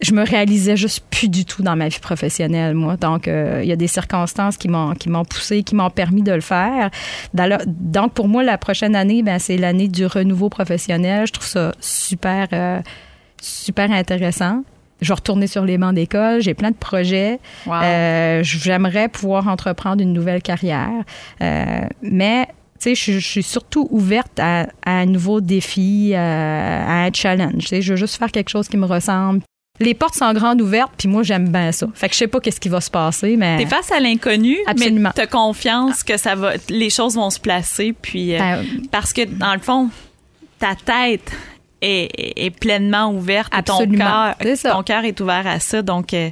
je 0.02 0.14
me 0.14 0.24
réalisais 0.24 0.78
juste 0.78 1.04
plus 1.10 1.30
du 1.30 1.46
tout 1.46 1.62
dans 1.62 1.76
ma 1.76 1.88
vie 1.88 2.00
professionnelle 2.00 2.74
moi 2.74 2.98
donc 2.98 3.28
euh, 3.28 3.60
il 3.64 3.70
y 3.70 3.72
a 3.72 3.76
des 3.76 3.88
circonstances 3.88 4.58
qui 4.58 4.68
m'ont 4.68 4.94
qui 4.94 5.10
m'ont 5.10 5.26
poussé 5.26 5.64
qui 5.64 5.76
m'ont 5.76 5.90
permis 5.90 6.22
de 6.22 6.32
le 6.32 6.42
faire 6.42 6.90
donc 7.34 8.14
pour 8.14 8.28
moi 8.28 8.44
la 8.44 8.58
prochaine 8.58 8.96
année 8.96 9.24
ben 9.24 9.40
c'est 9.40 9.58
l'année 9.58 9.88
du 9.88 10.06
renouveau 10.06 10.50
professionnel 10.50 11.28
je 11.28 11.34
trouve 11.34 11.48
ça 11.48 11.74
super 11.80 12.48
euh, 12.54 12.80
super 13.42 13.92
intéressant 13.92 14.64
je 15.02 15.08
vais 15.08 15.14
retourner 15.14 15.48
sur 15.48 15.64
les 15.64 15.78
bancs 15.78 15.94
d'école, 15.94 16.42
j'ai 16.42 16.54
plein 16.54 16.72
de 16.72 16.76
projets. 16.76 17.40
Euh, 17.68 18.42
j'aimerais 18.44 19.08
pouvoir 19.08 19.48
entreprendre 19.48 20.02
une 20.02 20.14
nouvelle 20.14 20.42
carrière. 20.42 21.04
Euh, 21.42 21.82
mais 22.02 22.48
tu 22.80 22.96
sais, 22.96 23.14
je, 23.14 23.20
suis 23.20 23.44
surtout 23.44 23.88
ouverte 23.92 24.40
à, 24.40 24.68
un 24.86 25.06
nouveau 25.06 25.42
défi, 25.42 26.12
euh, 26.14 26.18
à, 26.18 27.06
un 27.06 27.14
challenge. 27.14 27.60
Tu 27.60 27.68
sais, 27.68 27.82
je 27.82 27.94
veux 27.94 27.98
juste 27.98 28.16
faire 28.16 28.32
quelque 28.32 28.50
chose 28.50 28.68
qui 28.68 28.78
me 28.78 28.86
ressemble. 28.86 29.42
Les 29.80 29.94
portes 29.94 30.16
sont 30.16 30.34
grandes 30.34 30.62
ouvertes, 30.62 30.92
puis 30.98 31.08
moi 31.08 31.24
j'aime 31.24 31.50
bien 31.50 31.72
ça. 31.72 31.88
Fait 31.94 32.08
que 32.08 32.14
je 32.14 32.20
sais 32.20 32.28
pas 32.28 32.40
qu'est-ce 32.40 32.60
qui 32.60 32.70
va 32.70 32.82
se 32.82 32.92
passer, 32.92 33.38
mais 33.38 33.58
t'es 33.58 33.66
face 33.66 33.92
à 33.92 34.00
l'inconnu, 34.00 34.58
mais 34.78 35.10
t'as 35.16 35.28
confiance 35.28 36.04
que 36.04 36.18
ça 36.18 36.36
va, 36.36 36.54
les 36.70 36.90
choses 36.90 37.16
vont 37.16 37.30
se 37.30 37.40
placer, 37.40 37.94
puis 37.94 38.38
ben, 38.38 38.66
parce 38.92 39.14
que 39.14 39.24
dans 39.24 39.54
le 39.54 39.60
fond, 39.60 39.90
ta 40.60 40.76
tête 40.76 41.32
est, 41.82 42.60
pleinement 42.60 43.12
ouverte. 43.12 43.52
Absolument. 43.54 44.34
Ton 44.64 44.84
cœur, 44.84 45.06
est 45.06 45.20
ouvert 45.22 45.48
à 45.48 45.60
ça. 45.60 45.82
Donc, 45.82 46.14
euh, 46.14 46.30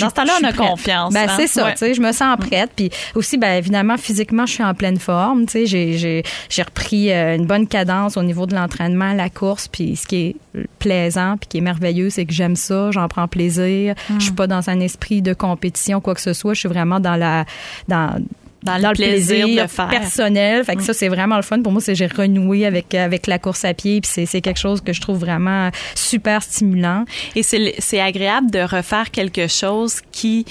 dans 0.00 0.10
ce 0.10 0.14
temps-là, 0.14 0.32
on 0.40 0.44
a 0.44 0.52
confiance. 0.52 1.12
Ben, 1.12 1.28
hein? 1.28 1.34
c'est 1.36 1.46
ça, 1.46 1.72
tu 1.72 1.78
sais, 1.78 1.94
je 1.94 2.00
me 2.00 2.12
sens 2.12 2.36
prête. 2.38 2.70
Puis 2.74 2.90
aussi, 3.14 3.38
ben, 3.38 3.56
évidemment, 3.56 3.96
physiquement, 3.96 4.46
je 4.46 4.52
suis 4.52 4.64
en 4.64 4.74
pleine 4.74 4.98
forme. 4.98 5.46
Tu 5.46 5.52
sais, 5.52 5.66
j'ai, 5.66 5.98
j'ai, 5.98 6.22
j'ai 6.48 6.62
repris 6.62 7.12
euh, 7.12 7.36
une 7.36 7.46
bonne 7.46 7.66
cadence 7.66 8.16
au 8.16 8.22
niveau 8.22 8.46
de 8.46 8.54
l'entraînement, 8.54 9.12
la 9.12 9.30
course. 9.30 9.68
Puis 9.68 9.96
ce 9.96 10.06
qui 10.06 10.16
est 10.16 10.36
plaisant, 10.78 11.36
puis 11.38 11.48
qui 11.48 11.58
est 11.58 11.62
merveilleux, 11.62 12.10
c'est 12.10 12.24
que 12.24 12.32
j'aime 12.32 12.56
ça, 12.56 12.90
j'en 12.90 13.08
prends 13.08 13.28
plaisir. 13.28 13.94
Je 14.18 14.22
suis 14.22 14.32
mm. 14.32 14.36
pas 14.36 14.46
dans 14.46 14.70
un 14.70 14.80
esprit 14.80 15.22
de 15.22 15.34
compétition, 15.34 16.00
quoi 16.00 16.14
que 16.14 16.20
ce 16.20 16.32
soit. 16.32 16.54
Je 16.54 16.60
suis 16.60 16.68
vraiment 16.68 17.00
dans 17.00 17.16
la, 17.16 17.44
dans, 17.88 18.20
dans, 18.62 18.78
le 18.78 18.94
plaisir, 18.94 19.46
de 19.48 19.66
faire. 19.66 19.88
personnel. 19.88 20.64
Fait 20.64 20.76
que 20.76 20.82
ça, 20.82 20.92
c'est 20.92 21.08
vraiment 21.08 21.36
le 21.36 21.42
fun. 21.42 21.60
Pour 21.62 21.72
moi, 21.72 21.80
c'est 21.80 21.94
j'ai 21.94 22.06
renoué 22.06 22.66
avec 22.66 22.94
avec 22.94 23.26
la 23.26 23.38
course 23.38 23.64
à 23.64 23.74
pied. 23.74 24.00
Puis 24.00 24.26
c'est 24.26 24.40
quelque 24.40 24.60
chose 24.60 24.80
que 24.80 24.92
je 24.92 25.00
trouve 25.00 25.18
vraiment 25.18 25.70
super 25.94 26.42
stimulant. 26.42 27.04
Et 27.34 27.42
c'est 27.42 28.00
agréable 28.00 28.50
de 28.50 28.60
refaire 28.60 29.10
quelque 29.10 29.48
chose 29.48 30.00
qui 30.12 30.46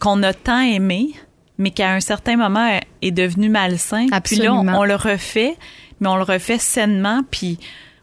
qu'on 0.00 0.22
a 0.22 0.32
tant 0.32 0.60
aimé, 0.60 1.10
mais 1.56 1.70
qui 1.70 1.82
à 1.82 1.92
un 1.92 2.00
certain 2.00 2.36
moment 2.36 2.78
est 3.02 3.10
devenu 3.10 3.48
malsain. 3.48 4.06
Absolument. 4.12 4.60
Puis 4.60 4.70
là, 4.70 4.78
on, 4.78 4.84
le 4.84 4.94
refait, 4.94 5.56
mais 6.00 6.08
on 6.08 6.16
le 6.16 6.22
refait 6.22 6.58
sainement. 6.58 7.22
Puis 7.30 7.58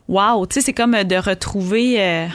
waouh, 0.08 0.46
tu 0.48 0.56
sais, 0.56 0.62
c'est 0.62 0.74
comme 0.74 1.04
de 1.04 1.16
retrouver. 1.16 2.02
Euh, 2.02 2.28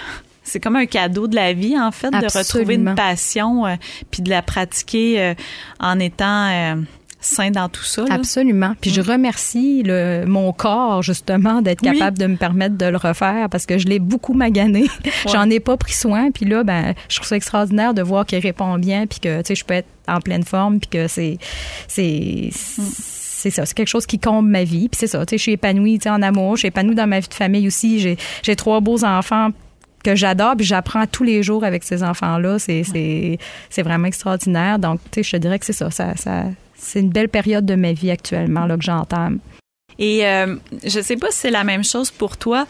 c'est 0.50 0.60
comme 0.60 0.76
un 0.76 0.86
cadeau 0.86 1.28
de 1.28 1.36
la 1.36 1.52
vie, 1.52 1.78
en 1.78 1.92
fait, 1.92 2.10
de 2.10 2.38
retrouver 2.38 2.74
une 2.74 2.94
passion 2.94 3.66
euh, 3.66 3.76
puis 4.10 4.22
de 4.22 4.30
la 4.30 4.42
pratiquer 4.42 5.22
euh, 5.22 5.34
en 5.78 6.00
étant 6.00 6.48
euh, 6.48 6.74
sain 7.20 7.52
dans 7.52 7.68
tout 7.68 7.84
ça. 7.84 8.04
Absolument. 8.10 8.74
Puis 8.80 8.90
je 8.90 9.00
mm. 9.00 9.04
remercie 9.04 9.82
le, 9.84 10.24
mon 10.26 10.52
corps, 10.52 11.02
justement, 11.02 11.62
d'être 11.62 11.80
capable 11.80 12.18
de 12.18 12.26
me 12.26 12.36
permettre 12.36 12.76
de 12.76 12.86
le 12.86 12.96
refaire 12.96 13.48
parce 13.48 13.64
que 13.64 13.78
je 13.78 13.86
l'ai 13.86 14.00
beaucoup 14.00 14.34
magané. 14.34 14.86
J'en 15.32 15.48
ai 15.48 15.60
pas 15.60 15.76
pris 15.76 15.92
soin. 15.92 16.30
Puis 16.32 16.46
là, 16.46 16.64
ben, 16.64 16.94
je 17.08 17.16
trouve 17.16 17.28
ça 17.28 17.36
extraordinaire 17.36 17.94
de 17.94 18.02
voir 18.02 18.26
qu'il 18.26 18.40
répond 18.40 18.76
bien 18.78 19.06
puis 19.06 19.20
que, 19.20 19.38
tu 19.38 19.48
sais, 19.48 19.54
je 19.54 19.64
peux 19.64 19.74
être 19.74 19.88
en 20.08 20.20
pleine 20.20 20.44
forme 20.44 20.80
puis 20.80 20.90
que 20.90 21.06
c'est... 21.06 21.38
c'est 21.86 22.50
mm. 22.50 22.82
c'est 23.40 23.50
ça, 23.50 23.64
c'est 23.64 23.74
quelque 23.74 23.88
chose 23.88 24.06
qui 24.06 24.18
comble 24.18 24.50
ma 24.50 24.64
vie. 24.64 24.88
Puis 24.88 24.98
c'est 24.98 25.06
ça, 25.06 25.24
tu 25.24 25.30
sais, 25.30 25.38
je 25.38 25.42
suis 25.42 25.52
épanouie, 25.52 25.98
tu 25.98 26.04
sais, 26.04 26.10
en 26.10 26.22
amour, 26.22 26.56
je 26.56 26.60
suis 26.60 26.68
épanouie 26.68 26.96
dans 26.96 27.06
ma 27.06 27.20
vie 27.20 27.28
de 27.28 27.34
famille 27.34 27.68
aussi. 27.68 28.00
J'ai, 28.00 28.16
j'ai 28.42 28.56
trois 28.56 28.80
beaux 28.80 29.04
enfants 29.04 29.50
que 30.02 30.14
j'adore, 30.14 30.56
puis 30.56 30.66
j'apprends 30.66 31.06
tous 31.06 31.24
les 31.24 31.42
jours 31.42 31.64
avec 31.64 31.84
ces 31.84 32.02
enfants-là. 32.02 32.58
C'est, 32.58 32.84
c'est, 32.84 33.38
c'est 33.68 33.82
vraiment 33.82 34.06
extraordinaire. 34.06 34.78
Donc, 34.78 35.00
tu 35.10 35.16
sais, 35.16 35.22
je 35.22 35.30
te 35.32 35.36
dirais 35.36 35.58
que 35.58 35.66
c'est 35.66 35.72
ça, 35.72 35.90
ça, 35.90 36.16
ça 36.16 36.44
c'est 36.74 37.00
une 37.00 37.10
belle 37.10 37.28
période 37.28 37.66
de 37.66 37.74
ma 37.74 37.92
vie 37.92 38.10
actuellement 38.10 38.66
là, 38.66 38.76
que 38.76 38.82
j'entame. 38.82 39.38
Et 39.98 40.26
euh, 40.26 40.56
je 40.84 41.00
sais 41.00 41.16
pas 41.16 41.30
si 41.30 41.38
c'est 41.38 41.50
la 41.50 41.64
même 41.64 41.84
chose 41.84 42.10
pour 42.10 42.36
toi. 42.36 42.66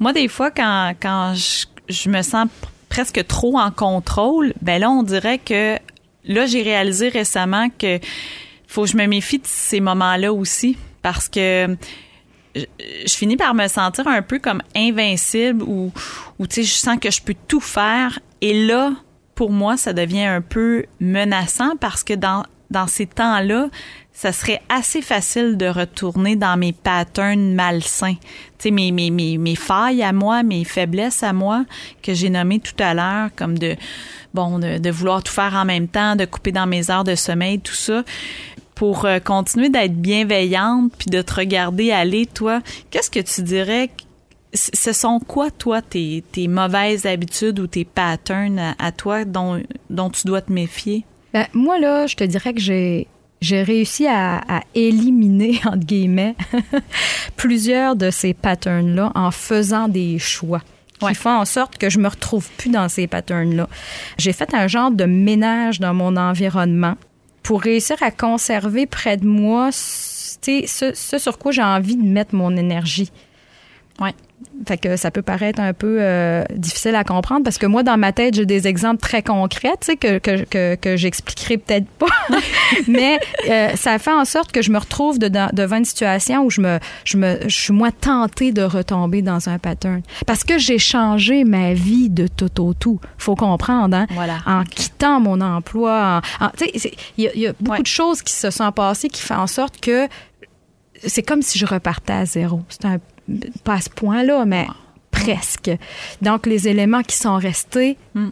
Moi, 0.00 0.12
des 0.12 0.26
fois, 0.26 0.50
quand, 0.50 0.94
quand 1.00 1.34
je, 1.34 1.66
je 1.88 2.08
me 2.08 2.22
sens 2.22 2.48
presque 2.88 3.24
trop 3.26 3.56
en 3.58 3.70
contrôle, 3.70 4.52
ben 4.60 4.80
là, 4.80 4.90
on 4.90 5.02
dirait 5.02 5.38
que 5.38 5.76
là, 6.24 6.46
j'ai 6.46 6.62
réalisé 6.62 7.08
récemment 7.08 7.68
que 7.78 8.00
faut 8.66 8.82
que 8.82 8.90
je 8.90 8.96
me 8.96 9.06
méfie 9.06 9.38
de 9.38 9.46
ces 9.46 9.80
moments-là 9.80 10.32
aussi 10.32 10.76
parce 11.02 11.28
que 11.28 11.76
je, 12.54 12.64
finis 13.14 13.36
par 13.36 13.54
me 13.54 13.68
sentir 13.68 14.06
un 14.06 14.22
peu 14.22 14.38
comme 14.38 14.62
invincible 14.76 15.62
ou, 15.62 15.92
ou 16.38 16.46
tu 16.46 16.56
sais, 16.56 16.62
je 16.62 16.74
sens 16.74 16.98
que 17.00 17.10
je 17.10 17.22
peux 17.22 17.36
tout 17.48 17.60
faire. 17.60 18.18
Et 18.40 18.66
là, 18.66 18.92
pour 19.34 19.50
moi, 19.50 19.76
ça 19.76 19.92
devient 19.92 20.24
un 20.24 20.40
peu 20.40 20.84
menaçant 21.00 21.76
parce 21.80 22.04
que 22.04 22.14
dans, 22.14 22.44
dans 22.70 22.86
ces 22.86 23.06
temps-là, 23.06 23.68
ça 24.12 24.32
serait 24.32 24.60
assez 24.68 25.00
facile 25.00 25.56
de 25.56 25.66
retourner 25.66 26.36
dans 26.36 26.56
mes 26.58 26.72
patterns 26.72 27.54
malsains. 27.54 28.16
Tu 28.58 28.68
sais, 28.68 28.70
mes, 28.70 28.92
mes, 28.92 29.10
mes, 29.10 29.38
mes 29.38 29.56
failles 29.56 30.02
à 30.02 30.12
moi, 30.12 30.42
mes 30.42 30.64
faiblesses 30.64 31.22
à 31.22 31.32
moi, 31.32 31.64
que 32.02 32.12
j'ai 32.12 32.28
nommées 32.28 32.60
tout 32.60 32.74
à 32.78 32.92
l'heure, 32.92 33.30
comme 33.34 33.58
de, 33.58 33.74
bon, 34.34 34.58
de, 34.58 34.78
de, 34.78 34.90
vouloir 34.90 35.22
tout 35.22 35.32
faire 35.32 35.54
en 35.54 35.64
même 35.64 35.88
temps, 35.88 36.14
de 36.14 36.26
couper 36.26 36.52
dans 36.52 36.66
mes 36.66 36.90
heures 36.90 37.04
de 37.04 37.14
sommeil, 37.14 37.58
tout 37.58 37.74
ça. 37.74 38.04
Pour 38.82 39.04
euh, 39.04 39.20
continuer 39.20 39.68
d'être 39.68 39.94
bienveillante, 39.94 40.92
puis 40.98 41.06
de 41.08 41.22
te 41.22 41.34
regarder 41.34 41.92
aller, 41.92 42.26
toi, 42.26 42.62
qu'est-ce 42.90 43.12
que 43.12 43.20
tu 43.20 43.42
dirais? 43.42 43.90
Ce 44.54 44.92
sont 44.92 45.20
quoi, 45.20 45.52
toi, 45.52 45.80
tes, 45.80 46.24
tes 46.32 46.48
mauvaises 46.48 47.06
habitudes 47.06 47.60
ou 47.60 47.68
tes 47.68 47.84
patterns 47.84 48.58
à, 48.58 48.74
à 48.80 48.90
toi 48.90 49.24
dont, 49.24 49.62
dont 49.88 50.10
tu 50.10 50.26
dois 50.26 50.40
te 50.40 50.52
méfier? 50.52 51.04
Ben, 51.32 51.46
moi, 51.52 51.78
là, 51.78 52.08
je 52.08 52.16
te 52.16 52.24
dirais 52.24 52.52
que 52.54 52.60
j'ai 52.60 53.06
j'ai 53.40 53.62
réussi 53.62 54.08
à, 54.08 54.38
à, 54.48 54.62
éliminer, 54.74 55.60
entre 55.64 55.86
guillemets, 55.86 56.34
plusieurs 57.36 57.94
de 57.94 58.10
ces 58.10 58.34
patterns-là 58.34 59.12
en 59.14 59.30
faisant 59.30 59.86
des 59.86 60.18
choix 60.18 60.62
qui 60.98 61.04
ouais. 61.04 61.14
font 61.14 61.38
en 61.38 61.44
sorte 61.44 61.78
que 61.78 61.88
je 61.88 62.00
me 62.00 62.08
retrouve 62.08 62.50
plus 62.56 62.70
dans 62.70 62.88
ces 62.88 63.06
patterns-là. 63.06 63.68
J'ai 64.18 64.32
fait 64.32 64.52
un 64.54 64.66
genre 64.66 64.90
de 64.90 65.04
ménage 65.04 65.78
dans 65.78 65.94
mon 65.94 66.16
environnement 66.16 66.96
pour 67.42 67.60
réussir 67.60 67.96
à 68.02 68.10
conserver 68.10 68.86
près 68.86 69.16
de 69.16 69.26
moi 69.26 69.70
ce, 69.72 70.92
ce 70.94 71.18
sur 71.18 71.38
quoi 71.38 71.52
j'ai 71.52 71.62
envie 71.62 71.96
de 71.96 72.06
mettre 72.06 72.34
mon 72.34 72.56
énergie. 72.56 73.10
Ouais. 74.00 74.14
Fait 74.66 74.78
que 74.78 74.96
ça 74.96 75.10
peut 75.10 75.22
paraître 75.22 75.60
un 75.60 75.72
peu 75.72 75.98
euh, 76.00 76.44
difficile 76.54 76.94
à 76.94 77.04
comprendre 77.04 77.42
parce 77.42 77.58
que 77.58 77.66
moi, 77.66 77.82
dans 77.82 77.96
ma 77.96 78.12
tête, 78.12 78.34
j'ai 78.34 78.46
des 78.46 78.68
exemples 78.68 79.00
très 79.00 79.22
concrets, 79.22 79.72
tu 79.80 79.86
sais, 79.86 79.96
que, 79.96 80.18
que, 80.18 80.44
que, 80.44 80.74
que 80.76 80.96
j'expliquerai 80.96 81.58
peut-être 81.58 81.86
pas. 81.98 82.06
Mais 82.88 83.18
euh, 83.48 83.74
ça 83.76 83.98
fait 83.98 84.12
en 84.12 84.24
sorte 84.24 84.52
que 84.52 84.62
je 84.62 84.70
me 84.70 84.78
retrouve 84.78 85.18
dedans, 85.18 85.48
devant 85.52 85.76
une 85.76 85.84
situation 85.84 86.44
où 86.44 86.50
je 86.50 86.60
me, 86.60 86.78
je 87.04 87.16
me, 87.16 87.38
je 87.42 87.56
suis 87.56 87.72
moins 87.72 87.90
tentée 87.90 88.52
de 88.52 88.62
retomber 88.62 89.22
dans 89.22 89.48
un 89.48 89.58
pattern. 89.58 90.02
Parce 90.26 90.44
que 90.44 90.58
j'ai 90.58 90.78
changé 90.78 91.44
ma 91.44 91.74
vie 91.74 92.08
de 92.08 92.26
tout 92.26 92.60
au 92.60 92.74
tout. 92.74 93.00
Faut 93.18 93.34
comprendre, 93.34 93.96
hein? 93.96 94.06
Voilà. 94.10 94.38
En 94.46 94.64
quittant 94.64 95.20
mon 95.20 95.40
emploi. 95.40 96.20
Tu 96.56 96.78
sais, 96.78 96.92
il 97.18 97.30
y, 97.34 97.40
y, 97.40 97.46
a 97.46 97.52
beaucoup 97.60 97.76
ouais. 97.76 97.82
de 97.82 97.86
choses 97.86 98.22
qui 98.22 98.32
se 98.32 98.50
sont 98.50 98.70
passées 98.72 99.08
qui 99.08 99.22
font 99.22 99.36
en 99.36 99.46
sorte 99.46 99.80
que 99.80 100.08
c'est 101.06 101.22
comme 101.22 101.42
si 101.42 101.58
je 101.58 101.66
repartais 101.66 102.12
à 102.12 102.24
zéro. 102.24 102.62
C'est 102.68 102.84
un 102.84 102.98
pas 103.64 103.74
à 103.74 103.80
ce 103.80 103.90
point-là, 103.90 104.44
mais 104.44 104.66
wow. 104.66 104.74
presque. 105.10 105.70
Donc, 106.20 106.46
les 106.46 106.68
éléments 106.68 107.02
qui 107.02 107.16
sont 107.16 107.36
restés, 107.36 107.96
mm. 108.14 108.28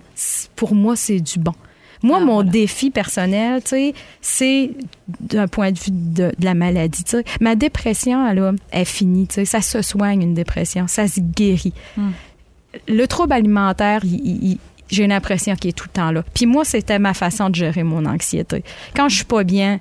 pour 0.56 0.74
moi, 0.74 0.96
c'est 0.96 1.20
du 1.20 1.38
bon. 1.38 1.54
Moi, 2.02 2.18
ah, 2.20 2.24
mon 2.24 2.34
voilà. 2.36 2.50
défi 2.50 2.90
personnel, 2.90 3.62
tu 3.62 3.68
sais, 3.68 3.94
c'est 4.22 4.70
d'un 5.20 5.48
point 5.48 5.70
de 5.70 5.78
vue 5.78 5.90
de, 5.90 6.32
de 6.38 6.44
la 6.44 6.54
maladie. 6.54 7.04
Tu 7.04 7.10
sais, 7.10 7.24
ma 7.40 7.56
dépression, 7.56 8.26
elle 8.26 8.54
est 8.72 8.84
finie. 8.84 9.26
Tu 9.26 9.34
sais, 9.34 9.44
ça 9.44 9.60
se 9.60 9.82
soigne 9.82 10.22
une 10.22 10.34
dépression, 10.34 10.86
ça 10.86 11.06
se 11.08 11.20
guérit. 11.20 11.74
Mm. 11.96 12.08
Le 12.88 13.06
trouble 13.06 13.32
alimentaire, 13.32 14.00
il, 14.04 14.52
il, 14.52 14.58
j'ai 14.90 15.06
l'impression 15.06 15.54
qu'il 15.56 15.70
est 15.70 15.74
tout 15.74 15.86
le 15.88 15.92
temps 15.92 16.10
là. 16.10 16.24
Puis 16.34 16.46
moi, 16.46 16.64
c'était 16.64 16.98
ma 16.98 17.14
façon 17.14 17.50
de 17.50 17.54
gérer 17.54 17.82
mon 17.82 18.06
anxiété. 18.06 18.64
Quand 18.94 19.08
je 19.08 19.16
suis 19.16 19.24
pas 19.24 19.44
bien, 19.44 19.80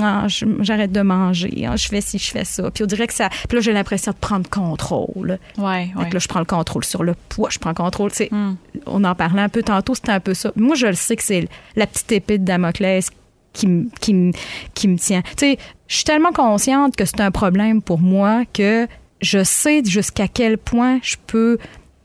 ah, 0.00 0.26
j'arrête 0.60 0.90
de 0.90 1.00
manger, 1.00 1.66
ah, 1.68 1.76
je 1.76 1.88
fais 1.88 2.00
ci, 2.00 2.18
je 2.18 2.30
fais 2.30 2.44
ça. 2.44 2.70
Puis 2.70 2.82
on 2.82 2.86
dirait 2.86 3.06
que 3.06 3.14
ça. 3.14 3.28
Puis 3.48 3.56
là, 3.56 3.60
j'ai 3.60 3.72
l'impression 3.72 4.12
de 4.12 4.16
prendre 4.16 4.48
contrôle. 4.48 5.38
Ouais, 5.58 5.90
ouais. 5.96 6.10
là, 6.10 6.18
je 6.18 6.26
prends 6.26 6.40
le 6.40 6.44
contrôle 6.44 6.84
sur 6.84 7.04
le 7.04 7.14
poids, 7.28 7.50
je 7.50 7.58
prends 7.58 7.70
le 7.70 7.76
contrôle. 7.76 8.10
Tu 8.10 8.16
sais, 8.16 8.28
mm. 8.32 8.56
On 8.86 9.04
en 9.04 9.14
parlait 9.14 9.42
un 9.42 9.48
peu 9.48 9.62
tantôt, 9.62 9.94
c'était 9.94 10.12
un 10.12 10.20
peu 10.20 10.34
ça. 10.34 10.50
Moi, 10.56 10.74
je 10.74 10.88
le 10.88 10.94
sais 10.94 11.14
que 11.14 11.22
c'est 11.22 11.48
la 11.76 11.86
petite 11.86 12.10
épée 12.10 12.38
de 12.38 12.44
Damoclès 12.44 13.10
qui, 13.52 13.88
qui, 14.00 14.32
qui 14.74 14.88
me 14.88 14.98
tient. 14.98 15.22
Tu 15.22 15.32
sais, 15.38 15.58
je 15.86 15.94
suis 15.94 16.04
tellement 16.04 16.32
consciente 16.32 16.96
que 16.96 17.04
c'est 17.04 17.20
un 17.20 17.30
problème 17.30 17.80
pour 17.80 18.00
moi 18.00 18.42
que 18.52 18.88
je 19.20 19.44
sais 19.44 19.82
jusqu'à 19.84 20.28
quel 20.28 20.58
point 20.58 20.98
je 21.02 21.16
peux 21.26 21.58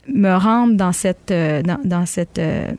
me 0.06 0.34
rendre 0.34 0.74
dans 0.74 0.92
cette. 0.92 1.30
Euh, 1.32 1.62
dans, 1.62 1.78
dans, 1.84 2.06
cette 2.06 2.38
euh, 2.38 2.70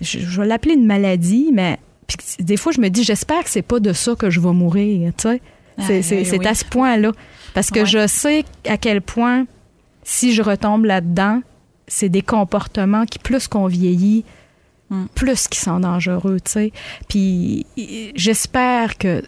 je, 0.00 0.18
je 0.18 0.40
vais 0.40 0.46
l'appeler 0.46 0.74
une 0.74 0.86
maladie, 0.86 1.50
mais 1.52 1.78
puis 2.16 2.44
des 2.44 2.56
fois, 2.56 2.72
je 2.72 2.80
me 2.80 2.88
dis, 2.88 3.04
j'espère 3.04 3.44
que 3.44 3.50
c'est 3.50 3.62
pas 3.62 3.80
de 3.80 3.92
ça 3.92 4.14
que 4.14 4.30
je 4.30 4.40
vais 4.40 4.52
mourir, 4.52 5.12
tu 5.16 5.28
sais. 5.28 5.40
C'est 5.78 6.32
ah, 6.32 6.36
oui. 6.38 6.46
à 6.46 6.54
ce 6.54 6.64
point-là. 6.64 7.12
Parce 7.54 7.70
que 7.70 7.80
ouais. 7.80 7.86
je 7.86 8.06
sais 8.06 8.44
à 8.66 8.76
quel 8.76 9.00
point, 9.00 9.46
si 10.02 10.34
je 10.34 10.42
retombe 10.42 10.84
là-dedans, 10.84 11.40
c'est 11.86 12.08
des 12.08 12.22
comportements 12.22 13.04
qui, 13.04 13.18
plus 13.18 13.48
qu'on 13.48 13.66
vieillit, 13.66 14.24
mm. 14.90 15.06
plus 15.14 15.48
qui 15.48 15.58
sont 15.58 15.80
dangereux, 15.80 16.38
tu 16.44 16.52
sais. 16.52 16.72
Puis 17.08 17.66
j'espère 18.14 18.98
que, 18.98 19.22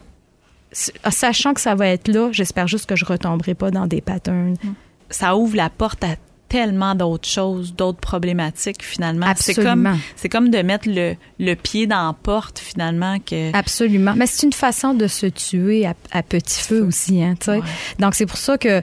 sachant 0.72 1.54
que 1.54 1.60
ça 1.60 1.74
va 1.74 1.88
être 1.88 2.08
là, 2.08 2.30
j'espère 2.32 2.66
juste 2.66 2.86
que 2.86 2.96
je 2.96 3.04
retomberai 3.04 3.54
pas 3.54 3.70
dans 3.70 3.86
des 3.86 4.00
patterns. 4.00 4.56
Mm. 4.62 4.74
Ça 5.10 5.36
ouvre 5.36 5.56
la 5.56 5.70
porte 5.70 6.02
à 6.04 6.16
tellement 6.54 6.94
d'autres 6.94 7.28
choses, 7.28 7.74
d'autres 7.74 7.98
problématiques 7.98 8.84
finalement. 8.84 9.26
Absolument. 9.26 9.96
C'est 10.14 10.28
comme, 10.28 10.50
de 10.50 10.62
mettre 10.62 10.88
le, 10.88 11.16
le 11.40 11.54
pied 11.54 11.88
dans 11.88 12.06
la 12.06 12.12
porte 12.12 12.60
finalement 12.60 13.18
que. 13.18 13.52
Absolument. 13.56 14.14
Mais 14.16 14.28
c'est 14.28 14.46
une 14.46 14.52
façon 14.52 14.94
de 14.94 15.08
se 15.08 15.26
tuer 15.26 15.84
à, 15.84 15.94
à 16.12 16.22
petit 16.22 16.60
feu 16.60 16.80
aussi, 16.82 17.24
hein. 17.24 17.34
Ouais. 17.48 17.60
Donc 17.98 18.14
c'est 18.14 18.26
pour 18.26 18.36
ça 18.36 18.56
que 18.56 18.82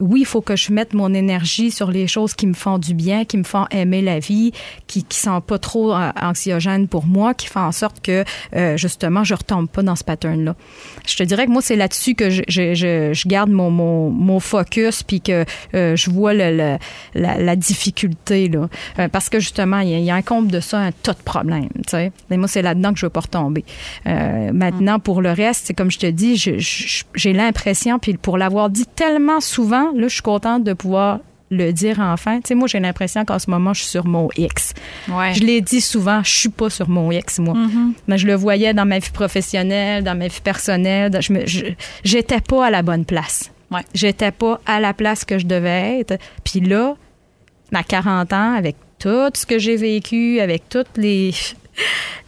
oui, 0.00 0.20
il 0.20 0.26
faut 0.26 0.42
que 0.42 0.56
je 0.56 0.72
mette 0.72 0.92
mon 0.92 1.14
énergie 1.14 1.70
sur 1.70 1.90
les 1.90 2.06
choses 2.06 2.34
qui 2.34 2.46
me 2.46 2.52
font 2.54 2.78
du 2.78 2.92
bien, 2.92 3.24
qui 3.24 3.38
me 3.38 3.44
font 3.44 3.66
aimer 3.70 4.02
la 4.02 4.18
vie, 4.18 4.52
qui 4.86 5.04
qui 5.04 5.18
sont 5.18 5.40
pas 5.40 5.58
trop 5.58 5.94
euh, 5.94 6.10
anxiogènes 6.20 6.86
pour 6.86 7.06
moi, 7.06 7.32
qui 7.32 7.46
font 7.46 7.60
en 7.60 7.72
sorte 7.72 8.00
que 8.00 8.24
euh, 8.54 8.76
justement 8.76 9.24
je 9.24 9.34
retombe 9.34 9.68
pas 9.68 9.82
dans 9.82 9.96
ce 9.96 10.04
pattern 10.04 10.44
là. 10.44 10.54
Je 11.06 11.16
te 11.16 11.22
dirais 11.22 11.46
que 11.46 11.50
moi 11.50 11.62
c'est 11.62 11.76
là-dessus 11.76 12.14
que 12.14 12.28
je, 12.28 12.42
je, 12.48 12.74
je, 12.74 13.12
je, 13.14 13.28
garde 13.28 13.50
mon, 13.50 13.70
mon, 13.70 14.10
mon 14.10 14.38
focus 14.38 15.02
puis 15.02 15.20
que 15.20 15.44
euh, 15.74 15.96
je 15.96 16.10
vois 16.10 16.34
le, 16.34 16.56
le, 16.56 16.76
la, 17.14 17.38
la, 17.38 17.56
difficulté 17.56 18.48
là, 18.48 18.68
euh, 18.98 19.08
parce 19.08 19.30
que 19.30 19.40
justement 19.40 19.78
il 19.78 19.88
y, 19.88 20.02
y, 20.02 20.10
a 20.10 20.14
un 20.14 20.22
compte 20.22 20.48
de 20.48 20.60
ça 20.60 20.78
un 20.78 20.92
tas 20.92 21.14
de 21.14 21.22
problèmes. 21.22 21.68
Tu 21.86 21.90
sais, 21.90 22.12
et 22.30 22.36
moi 22.36 22.48
c'est 22.48 22.62
là-dedans 22.62 22.92
que 22.92 22.98
je 22.98 23.06
veux 23.06 23.10
pas 23.10 23.20
retomber. 23.20 23.64
Euh, 24.06 24.52
maintenant 24.52 24.98
pour 24.98 25.22
le 25.22 25.30
reste, 25.30 25.66
c'est 25.66 25.74
comme 25.74 25.90
je 25.90 25.98
te 25.98 26.06
dis, 26.06 26.36
j'ai 26.36 27.32
l'impression 27.32 27.98
puis 27.98 28.14
pour 28.18 28.36
l'avoir 28.36 28.68
dit 28.68 28.86
tellement 28.94 29.40
souvent 29.40 29.85
là, 29.94 30.08
je 30.08 30.14
suis 30.14 30.22
contente 30.22 30.64
de 30.64 30.72
pouvoir 30.72 31.20
le 31.50 31.72
dire 31.72 32.00
enfin. 32.00 32.36
Tu 32.40 32.48
sais, 32.48 32.54
moi, 32.54 32.66
j'ai 32.68 32.80
l'impression 32.80 33.24
qu'en 33.24 33.38
ce 33.38 33.50
moment, 33.50 33.72
je 33.72 33.82
suis 33.82 33.90
sur 33.90 34.06
mon 34.06 34.28
X. 34.36 34.74
Ouais. 35.08 35.32
Je 35.34 35.44
l'ai 35.44 35.60
dit 35.60 35.80
souvent, 35.80 36.22
je 36.22 36.36
suis 36.36 36.48
pas 36.48 36.70
sur 36.70 36.88
mon 36.88 37.10
X, 37.12 37.38
moi. 37.38 37.54
Mm 37.54 37.66
-hmm. 37.66 37.92
Mais 38.08 38.18
je 38.18 38.26
le 38.26 38.34
voyais 38.34 38.74
dans 38.74 38.86
ma 38.86 38.98
vie 38.98 39.10
professionnelle, 39.12 40.02
dans 40.02 40.18
ma 40.18 40.28
vie 40.28 40.40
personnelle. 40.42 41.10
Je 41.20 41.32
me, 41.32 41.44
j'étais 42.04 42.40
pas 42.40 42.66
à 42.66 42.70
la 42.70 42.82
bonne 42.82 43.04
place. 43.04 43.50
Ouais. 43.70 43.84
J'étais 43.94 44.32
pas 44.32 44.60
à 44.66 44.80
la 44.80 44.92
place 44.92 45.24
que 45.24 45.38
je 45.38 45.46
devais 45.46 46.00
être. 46.00 46.18
Puis 46.44 46.60
là, 46.60 46.96
à 47.72 47.82
40 47.82 48.32
ans, 48.32 48.54
avec 48.54 48.76
tout 48.98 49.30
ce 49.34 49.44
que 49.46 49.58
j'ai 49.58 49.76
vécu, 49.76 50.40
avec 50.40 50.68
toutes 50.68 50.96
les 50.96 51.32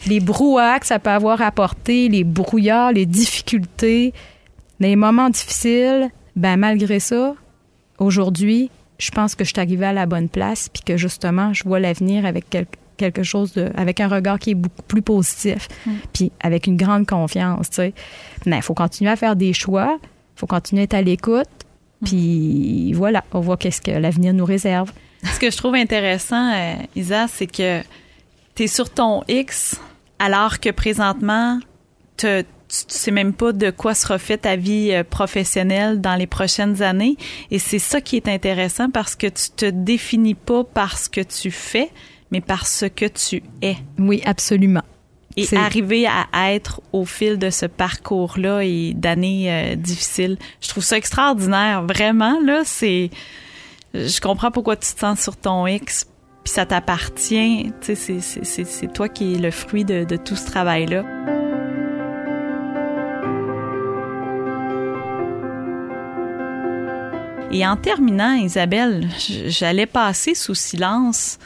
les 0.06 0.20
brouhahs 0.20 0.78
que 0.80 0.86
ça 0.86 0.98
peut 0.98 1.10
avoir 1.10 1.40
apporté, 1.42 2.08
les 2.08 2.24
brouillards, 2.24 2.92
les 2.92 3.06
difficultés, 3.06 4.12
les 4.80 4.96
moments 4.96 5.30
difficiles, 5.30 6.10
ben 6.36 6.56
malgré 6.56 7.00
ça, 7.00 7.34
aujourd'hui, 7.98 8.70
je 8.98 9.10
pense 9.10 9.34
que 9.34 9.44
je 9.44 9.50
suis 9.50 9.60
arrivée 9.60 9.86
à 9.86 9.92
la 9.92 10.06
bonne 10.06 10.28
place, 10.28 10.68
puis 10.68 10.82
que 10.82 10.96
justement, 10.96 11.52
je 11.52 11.64
vois 11.64 11.80
l'avenir 11.80 12.26
avec 12.26 12.46
quel, 12.50 12.66
quelque 12.96 13.22
chose 13.22 13.52
de, 13.52 13.70
avec 13.76 14.00
un 14.00 14.08
regard 14.08 14.38
qui 14.38 14.50
est 14.50 14.54
beaucoup 14.54 14.82
plus 14.82 15.02
positif, 15.02 15.68
mm. 15.86 15.92
puis 16.12 16.32
avec 16.40 16.66
une 16.66 16.76
grande 16.76 17.06
confiance, 17.06 17.70
tu 17.70 17.76
sais. 17.76 17.94
Mais 18.44 18.56
il 18.56 18.62
faut 18.62 18.74
continuer 18.74 19.10
à 19.10 19.16
faire 19.16 19.36
des 19.36 19.52
choix, 19.52 19.98
il 20.02 20.38
faut 20.38 20.46
continuer 20.46 20.82
à 20.82 20.84
être 20.84 20.94
à 20.94 21.02
l'écoute, 21.02 21.46
mm. 22.02 22.06
puis 22.06 22.92
voilà, 22.92 23.24
on 23.32 23.40
voit 23.40 23.56
qu'est-ce 23.56 23.80
que 23.80 23.92
l'avenir 23.92 24.34
nous 24.34 24.44
réserve. 24.44 24.92
Ce 25.24 25.38
que 25.40 25.50
je 25.50 25.56
trouve 25.56 25.74
intéressant, 25.74 26.52
euh, 26.52 26.74
Isa, 26.94 27.26
c'est 27.28 27.46
que 27.46 27.80
tu 28.54 28.64
es 28.64 28.66
sur 28.66 28.90
ton 28.90 29.22
X, 29.28 29.80
alors 30.18 30.60
que 30.60 30.70
présentement, 30.70 31.58
tu 32.16 32.26
tu, 32.68 32.86
tu 32.86 32.94
sais 32.94 33.10
même 33.10 33.32
pas 33.32 33.52
de 33.52 33.70
quoi 33.70 33.94
sera 33.94 34.18
fait 34.18 34.38
ta 34.38 34.56
vie 34.56 34.92
euh, 34.92 35.04
professionnelle 35.04 36.00
dans 36.00 36.14
les 36.14 36.26
prochaines 36.26 36.82
années. 36.82 37.16
Et 37.50 37.58
c'est 37.58 37.78
ça 37.78 38.00
qui 38.00 38.16
est 38.16 38.28
intéressant 38.28 38.90
parce 38.90 39.16
que 39.16 39.26
tu 39.26 39.50
te 39.56 39.66
définis 39.66 40.34
pas 40.34 40.64
par 40.64 40.98
ce 40.98 41.08
que 41.08 41.20
tu 41.20 41.50
fais, 41.50 41.90
mais 42.30 42.40
par 42.40 42.66
ce 42.66 42.86
que 42.86 43.06
tu 43.06 43.42
es. 43.62 43.76
Oui, 43.98 44.22
absolument. 44.24 44.82
Et 45.36 45.46
arriver 45.56 46.06
à 46.06 46.52
être 46.52 46.80
au 46.92 47.04
fil 47.04 47.38
de 47.38 47.50
ce 47.50 47.66
parcours-là 47.66 48.64
et 48.64 48.92
d'années 48.92 49.52
euh, 49.52 49.76
difficiles. 49.76 50.36
Je 50.60 50.68
trouve 50.68 50.82
ça 50.82 50.96
extraordinaire. 50.96 51.84
Vraiment, 51.84 52.40
là, 52.44 52.62
c'est... 52.64 53.10
Je 53.94 54.20
comprends 54.20 54.50
pourquoi 54.50 54.74
tu 54.74 54.92
te 54.92 54.98
sens 54.98 55.20
sur 55.20 55.36
ton 55.36 55.64
X, 55.68 56.06
puis 56.42 56.52
ça 56.52 56.66
t'appartient. 56.66 57.72
Tu 57.80 57.94
sais, 57.94 58.18
c'est 58.20 58.92
toi 58.92 59.08
qui 59.08 59.34
es 59.34 59.38
le 59.38 59.52
fruit 59.52 59.84
de, 59.84 60.02
de 60.02 60.16
tout 60.16 60.34
ce 60.34 60.46
travail-là. 60.46 61.04
Et 67.50 67.66
en 67.66 67.76
terminant, 67.76 68.34
Isabelle, 68.34 69.08
j'allais 69.46 69.86
passer 69.86 70.34
sous 70.34 70.54
silence 70.54 71.38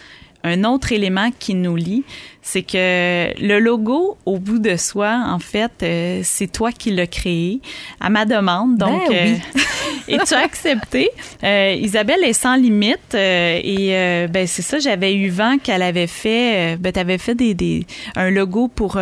un 0.45 0.64
autre 0.64 0.93
élément 0.93 1.30
qui 1.38 1.55
nous 1.55 1.76
lie, 1.76 2.05
c'est 2.43 2.62
que 2.62 3.32
le 3.40 3.61
logo 3.61 4.16
au 4.26 4.38
bout 4.38 4.59
de 4.59 4.76
soi, 4.76 5.22
en 5.28 5.38
fait, 5.38 5.70
euh, 5.82 6.20
c'est 6.24 6.51
toi 6.51 6.72
qui 6.72 6.90
l'as 6.90 7.07
créé 7.07 7.61
à 8.01 8.11
ma 8.11 8.24
demande. 8.24 8.76
Donc, 8.76 9.09
ben 9.09 9.34
oui. 9.34 9.40
euh, 9.57 9.61
et 10.09 10.18
tu 10.26 10.34
as 10.34 10.40
accepté? 10.40 11.09
Euh, 11.45 11.76
Isabelle 11.78 12.24
est 12.24 12.32
sans 12.32 12.57
limite 12.57 13.14
et 13.14 14.26
ben 14.28 14.47
c'est 14.49 14.62
ça. 14.62 14.80
J'avais 14.80 15.14
eu 15.14 15.28
vent 15.28 15.59
qu'elle 15.62 15.82
avait 15.82 16.09
fait. 16.09 16.76
ben 16.76 16.93
t'avais 16.93 17.18
fait 17.18 17.36
des, 17.36 17.55
des 17.55 17.86
un 18.16 18.30
logo 18.30 18.66
pour 18.66 18.99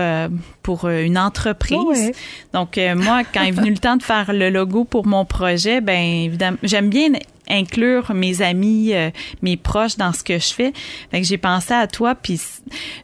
pour 0.62 0.88
une 0.88 1.16
entreprise. 1.16 1.78
Ouais. 1.86 2.12
Donc 2.53 2.78
moi, 2.97 3.22
quand 3.32 3.43
est 3.45 3.51
venu 3.51 3.70
le 3.70 3.78
temps 3.78 3.97
de 3.97 4.03
faire 4.03 4.32
le 4.34 4.51
logo 4.51 4.84
pour 4.84 5.07
mon 5.07 5.24
projet, 5.24 5.80
ben 5.80 6.26
évidemment, 6.26 6.59
j'aime 6.62 6.91
bien 6.91 7.09
inclure 7.51 8.14
mes 8.14 8.42
amis, 8.42 8.94
euh, 8.94 9.11
mes 9.42 9.57
proches 9.57 9.96
dans 9.96 10.12
ce 10.12 10.22
que 10.22 10.38
je 10.38 10.53
fais. 10.53 10.72
Fait 11.11 11.20
que 11.20 11.26
j'ai 11.26 11.38
pensé 11.38 11.74
à 11.74 11.86
toi, 11.86 12.14
puis 12.14 12.40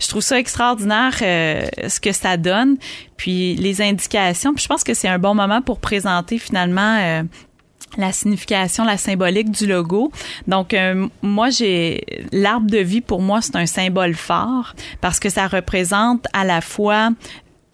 je 0.01 0.09
trouve 0.09 0.23
ça 0.23 0.39
extraordinaire 0.39 1.15
euh, 1.23 1.67
ce 1.89 2.01
que 2.01 2.13
ça 2.13 2.37
donne, 2.37 2.77
puis 3.17 3.57
les 3.57 3.83
indications. 3.83 4.55
Puis 4.55 4.63
je 4.63 4.69
pense 4.69 4.85
que 4.85 4.95
c'est 4.95 5.09
un 5.09 5.19
bon 5.19 5.35
moment 5.35 5.63
pour 5.63 5.81
présenter 5.81 6.39
finalement. 6.39 6.99
Euh, 7.01 7.23
la 7.99 8.13
signification, 8.13 8.85
la 8.85 8.99
symbolique 8.99 9.51
du 9.51 9.67
logo. 9.67 10.13
Donc 10.49 10.75
moi 11.23 11.49
j'ai 11.49 12.05
l'arbre 12.31 12.69
de 12.69 12.79
vie 12.79 13.01
pour 13.01 13.23
moi 13.23 13.41
c'est 13.41 13.57
un 13.57 13.65
symbole 13.65 14.15
fort 14.15 14.75
parce 15.01 15.19
que 15.19 15.31
ça 15.31 15.47
représente 15.47 16.27
à 16.35 16.45
la 16.45 16.61
fois 16.61 17.11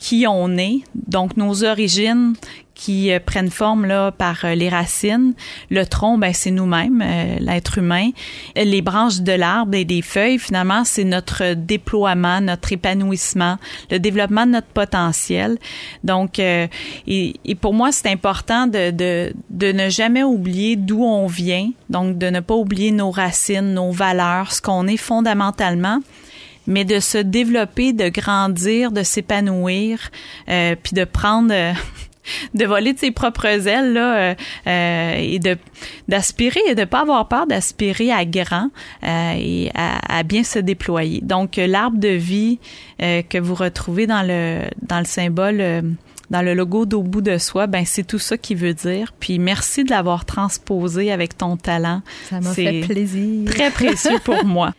qui 0.02 0.26
on 0.26 0.58
est, 0.58 0.80
donc 0.96 1.36
nos 1.36 1.62
origines 1.62 2.34
qui 2.74 3.12
euh, 3.12 3.20
prennent 3.24 3.50
forme 3.50 3.86
là 3.86 4.10
par 4.10 4.44
euh, 4.44 4.56
les 4.56 4.68
racines. 4.68 5.34
Le 5.70 5.86
tronc, 5.86 6.18
ben 6.18 6.32
c'est 6.34 6.50
nous-mêmes, 6.50 7.00
euh, 7.00 7.36
l'être 7.38 7.78
humain. 7.78 8.10
Les 8.56 8.82
branches 8.82 9.20
de 9.20 9.30
l'arbre 9.30 9.76
et 9.76 9.84
des 9.84 10.02
feuilles, 10.02 10.40
finalement, 10.40 10.82
c'est 10.84 11.04
notre 11.04 11.54
déploiement, 11.54 12.40
notre 12.40 12.72
épanouissement, 12.72 13.58
le 13.92 14.00
développement 14.00 14.44
de 14.44 14.52
notre 14.52 14.66
potentiel. 14.66 15.56
Donc, 16.02 16.40
et, 16.40 16.68
et, 17.06 17.54
pour 17.54 17.72
moi, 17.72 17.92
c'est 17.92 18.08
important 18.08 18.66
de, 18.66 18.90
de, 18.90 19.32
de 19.50 19.70
ne 19.70 19.88
jamais 19.88 20.24
oublier 20.24 20.74
d'où 20.74 21.04
on 21.04 21.28
vient, 21.28 21.70
donc 21.90 22.18
de 22.18 22.28
ne 22.28 22.40
pas 22.40 22.56
oublier 22.56 22.90
nos 22.90 23.12
racines, 23.12 23.72
nos 23.72 23.92
valeurs, 23.92 24.50
ce 24.50 24.60
qu'on 24.60 24.88
est 24.88 24.96
fondamentalement 24.96 26.00
mais 26.66 26.84
de 26.84 27.00
se 27.00 27.18
développer, 27.18 27.92
de 27.92 28.08
grandir, 28.08 28.92
de 28.92 29.02
s'épanouir, 29.02 30.10
euh, 30.48 30.74
puis 30.82 30.94
de 30.94 31.04
prendre 31.04 31.52
de 32.54 32.64
voler 32.64 32.92
de 32.92 32.98
ses 32.98 33.10
propres 33.10 33.46
ailes 33.46 33.92
là 33.92 34.16
euh, 34.16 34.34
euh, 34.66 35.14
et 35.18 35.38
de 35.38 35.56
d'aspirer 36.08 36.60
et 36.68 36.74
de 36.74 36.84
pas 36.84 37.00
avoir 37.00 37.28
peur 37.28 37.46
d'aspirer 37.46 38.12
à 38.12 38.24
grand 38.24 38.70
euh, 39.04 39.34
et 39.36 39.70
à, 39.74 40.18
à, 40.18 40.22
bien 40.22 40.44
se 40.44 40.58
déployer. 40.58 41.20
Donc 41.20 41.56
l'arbre 41.56 41.98
de 41.98 42.08
vie 42.08 42.58
euh, 43.02 43.22
que 43.22 43.38
vous 43.38 43.54
retrouvez 43.54 44.06
dans 44.06 44.22
le 44.22 44.60
dans 44.82 44.98
le 44.98 45.04
symbole 45.04 45.60
euh, 45.60 45.82
dans 46.30 46.42
le 46.42 46.54
logo 46.54 46.86
d'au 46.86 47.02
bout 47.02 47.20
de 47.20 47.36
soi, 47.36 47.66
ben 47.66 47.84
c'est 47.84 48.06
tout 48.06 48.18
ça 48.18 48.38
qui 48.38 48.54
veut 48.54 48.72
dire. 48.72 49.12
Puis 49.20 49.38
merci 49.38 49.84
de 49.84 49.90
l'avoir 49.90 50.24
transposé 50.24 51.12
avec 51.12 51.36
ton 51.36 51.58
talent. 51.58 52.00
Ça 52.30 52.40
m'a 52.40 52.54
fait 52.54 52.80
plaisir. 52.80 53.50
Très 53.50 53.70
précieux 53.70 54.18
pour 54.24 54.42
moi. 54.46 54.72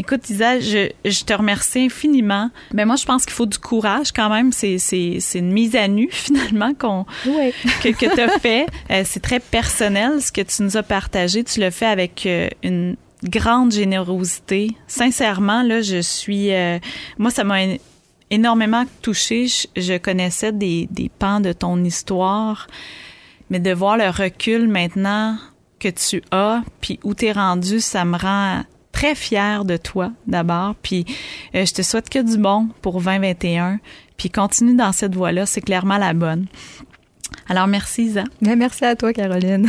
Écoute, 0.00 0.30
Isa, 0.30 0.60
je, 0.60 0.90
je 1.04 1.24
te 1.24 1.32
remercie 1.32 1.80
infiniment. 1.80 2.50
Mais 2.72 2.84
moi, 2.84 2.94
je 2.94 3.04
pense 3.04 3.24
qu'il 3.24 3.34
faut 3.34 3.46
du 3.46 3.58
courage 3.58 4.12
quand 4.12 4.28
même. 4.28 4.52
C'est, 4.52 4.78
c'est, 4.78 5.16
c'est 5.18 5.40
une 5.40 5.50
mise 5.50 5.74
à 5.74 5.88
nu, 5.88 6.08
finalement, 6.12 6.72
qu'on, 6.72 7.04
oui. 7.26 7.52
que, 7.82 7.88
que 7.88 8.14
tu 8.14 8.20
as 8.20 8.38
fait. 8.38 8.66
Euh, 8.90 9.02
c'est 9.04 9.20
très 9.20 9.40
personnel, 9.40 10.22
ce 10.22 10.30
que 10.30 10.40
tu 10.40 10.62
nous 10.62 10.76
as 10.76 10.84
partagé. 10.84 11.42
Tu 11.42 11.58
l'as 11.58 11.72
fait 11.72 11.86
avec 11.86 12.26
euh, 12.26 12.48
une 12.62 12.96
grande 13.24 13.72
générosité. 13.72 14.70
Sincèrement, 14.86 15.62
là, 15.62 15.82
je 15.82 16.00
suis... 16.00 16.54
Euh, 16.54 16.78
moi, 17.18 17.32
ça 17.32 17.42
m'a 17.42 17.58
énormément 18.30 18.84
touchée. 19.02 19.48
Je, 19.48 19.66
je 19.76 19.98
connaissais 19.98 20.52
des, 20.52 20.86
des 20.92 21.10
pans 21.18 21.40
de 21.40 21.52
ton 21.52 21.82
histoire, 21.82 22.68
mais 23.50 23.58
de 23.58 23.72
voir 23.72 23.96
le 23.96 24.08
recul 24.10 24.68
maintenant 24.68 25.36
que 25.80 25.88
tu 25.88 26.22
as, 26.30 26.62
puis 26.80 27.00
où 27.02 27.14
t'es 27.14 27.32
rendu, 27.32 27.80
ça 27.80 28.04
me 28.04 28.16
rend 28.16 28.62
très 28.98 29.14
fière 29.14 29.64
de 29.64 29.76
toi 29.76 30.10
d'abord. 30.26 30.74
Puis 30.82 31.04
euh, 31.54 31.64
je 31.64 31.72
te 31.72 31.82
souhaite 31.82 32.10
que 32.10 32.18
du 32.18 32.36
bon 32.36 32.68
pour 32.82 33.00
2021. 33.00 33.78
Puis 34.16 34.28
continue 34.28 34.74
dans 34.74 34.90
cette 34.90 35.14
voie-là, 35.14 35.46
c'est 35.46 35.60
clairement 35.60 35.98
la 35.98 36.14
bonne. 36.14 36.46
Alors 37.48 37.68
merci 37.68 38.06
Isa. 38.06 38.24
Bien, 38.42 38.56
merci 38.56 38.84
à 38.84 38.96
toi 38.96 39.12
Caroline. 39.12 39.68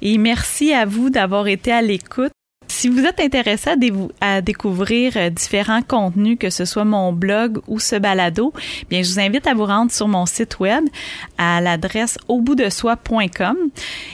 Et 0.00 0.16
merci 0.16 0.72
à 0.72 0.86
vous 0.86 1.10
d'avoir 1.10 1.48
été 1.48 1.70
à 1.70 1.82
l'écoute. 1.82 2.32
Si 2.78 2.90
vous 2.90 3.06
êtes 3.06 3.20
intéressé 3.20 3.70
à, 3.70 3.76
dé 3.76 3.90
à, 4.20 4.42
découvrir 4.42 5.14
euh, 5.16 5.30
différents 5.30 5.80
contenus, 5.80 6.36
que 6.38 6.50
ce 6.50 6.66
soit 6.66 6.84
mon 6.84 7.10
blog 7.10 7.60
ou 7.68 7.78
ce 7.78 7.96
balado, 7.96 8.52
bien, 8.90 9.02
je 9.02 9.14
vous 9.14 9.18
invite 9.18 9.46
à 9.46 9.54
vous 9.54 9.64
rendre 9.64 9.90
sur 9.90 10.08
mon 10.08 10.26
site 10.26 10.60
web 10.60 10.84
à 11.38 11.62
l'adresse 11.62 12.18
auboutdesoi.com. 12.28 13.56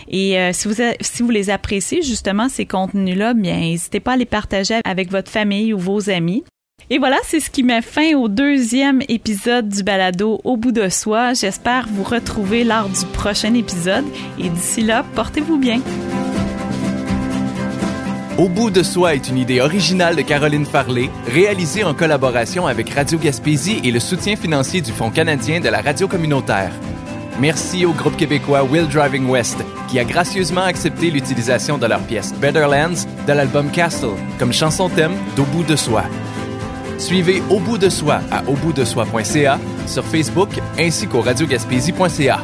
Et 0.06 0.38
euh, 0.38 0.52
si, 0.52 0.68
vous 0.68 0.74
si 1.00 1.22
vous 1.24 1.30
les 1.30 1.50
appréciez, 1.50 2.02
justement, 2.02 2.48
ces 2.48 2.64
contenus-là, 2.64 3.34
bien, 3.34 3.56
n'hésitez 3.56 3.98
pas 3.98 4.12
à 4.12 4.16
les 4.16 4.26
partager 4.26 4.78
avec 4.84 5.10
votre 5.10 5.32
famille 5.32 5.74
ou 5.74 5.78
vos 5.78 6.08
amis. 6.08 6.44
Et 6.88 6.98
voilà, 6.98 7.16
c'est 7.24 7.40
ce 7.40 7.50
qui 7.50 7.64
met 7.64 7.82
fin 7.82 8.14
au 8.14 8.28
deuxième 8.28 9.02
épisode 9.08 9.70
du 9.70 9.82
balado 9.82 10.40
Au 10.44 10.56
bout 10.56 10.70
de 10.70 10.88
soi. 10.88 11.34
J'espère 11.34 11.88
vous 11.90 12.04
retrouver 12.04 12.62
lors 12.62 12.88
du 12.88 13.06
prochain 13.06 13.54
épisode. 13.54 14.04
Et 14.38 14.48
d'ici 14.48 14.82
là, 14.82 15.04
portez-vous 15.16 15.58
bien. 15.58 15.80
Au 18.38 18.48
bout 18.48 18.70
de 18.70 18.82
soi 18.82 19.14
est 19.14 19.28
une 19.28 19.36
idée 19.36 19.60
originale 19.60 20.16
de 20.16 20.22
Caroline 20.22 20.64
Farley, 20.64 21.10
réalisée 21.26 21.84
en 21.84 21.92
collaboration 21.92 22.66
avec 22.66 22.88
Radio 22.88 23.18
Gaspésie 23.18 23.82
et 23.84 23.90
le 23.90 24.00
soutien 24.00 24.36
financier 24.36 24.80
du 24.80 24.90
Fonds 24.90 25.10
canadien 25.10 25.60
de 25.60 25.68
la 25.68 25.82
radio 25.82 26.08
communautaire. 26.08 26.72
Merci 27.38 27.84
au 27.84 27.92
groupe 27.92 28.16
québécois 28.16 28.64
Will 28.64 28.88
Driving 28.88 29.28
West, 29.28 29.62
qui 29.88 29.98
a 29.98 30.04
gracieusement 30.04 30.62
accepté 30.62 31.10
l'utilisation 31.10 31.76
de 31.76 31.86
leur 31.86 32.00
pièce 32.00 32.32
Better 32.34 32.66
Lands 32.70 33.06
de 33.26 33.32
l'album 33.34 33.70
Castle 33.70 34.16
comme 34.38 34.52
chanson 34.52 34.88
thème 34.88 35.12
d'Au 35.36 35.44
bout 35.44 35.64
de 35.64 35.76
soi. 35.76 36.04
Suivez 36.96 37.42
Au 37.50 37.60
bout 37.60 37.76
de 37.76 37.90
soi 37.90 38.20
à 38.30 38.44
auboutdesoi.ca 38.48 39.58
sur 39.86 40.04
Facebook 40.06 40.50
ainsi 40.78 41.06
qu'au 41.06 41.20
radiogaspésie.ca. 41.20 42.40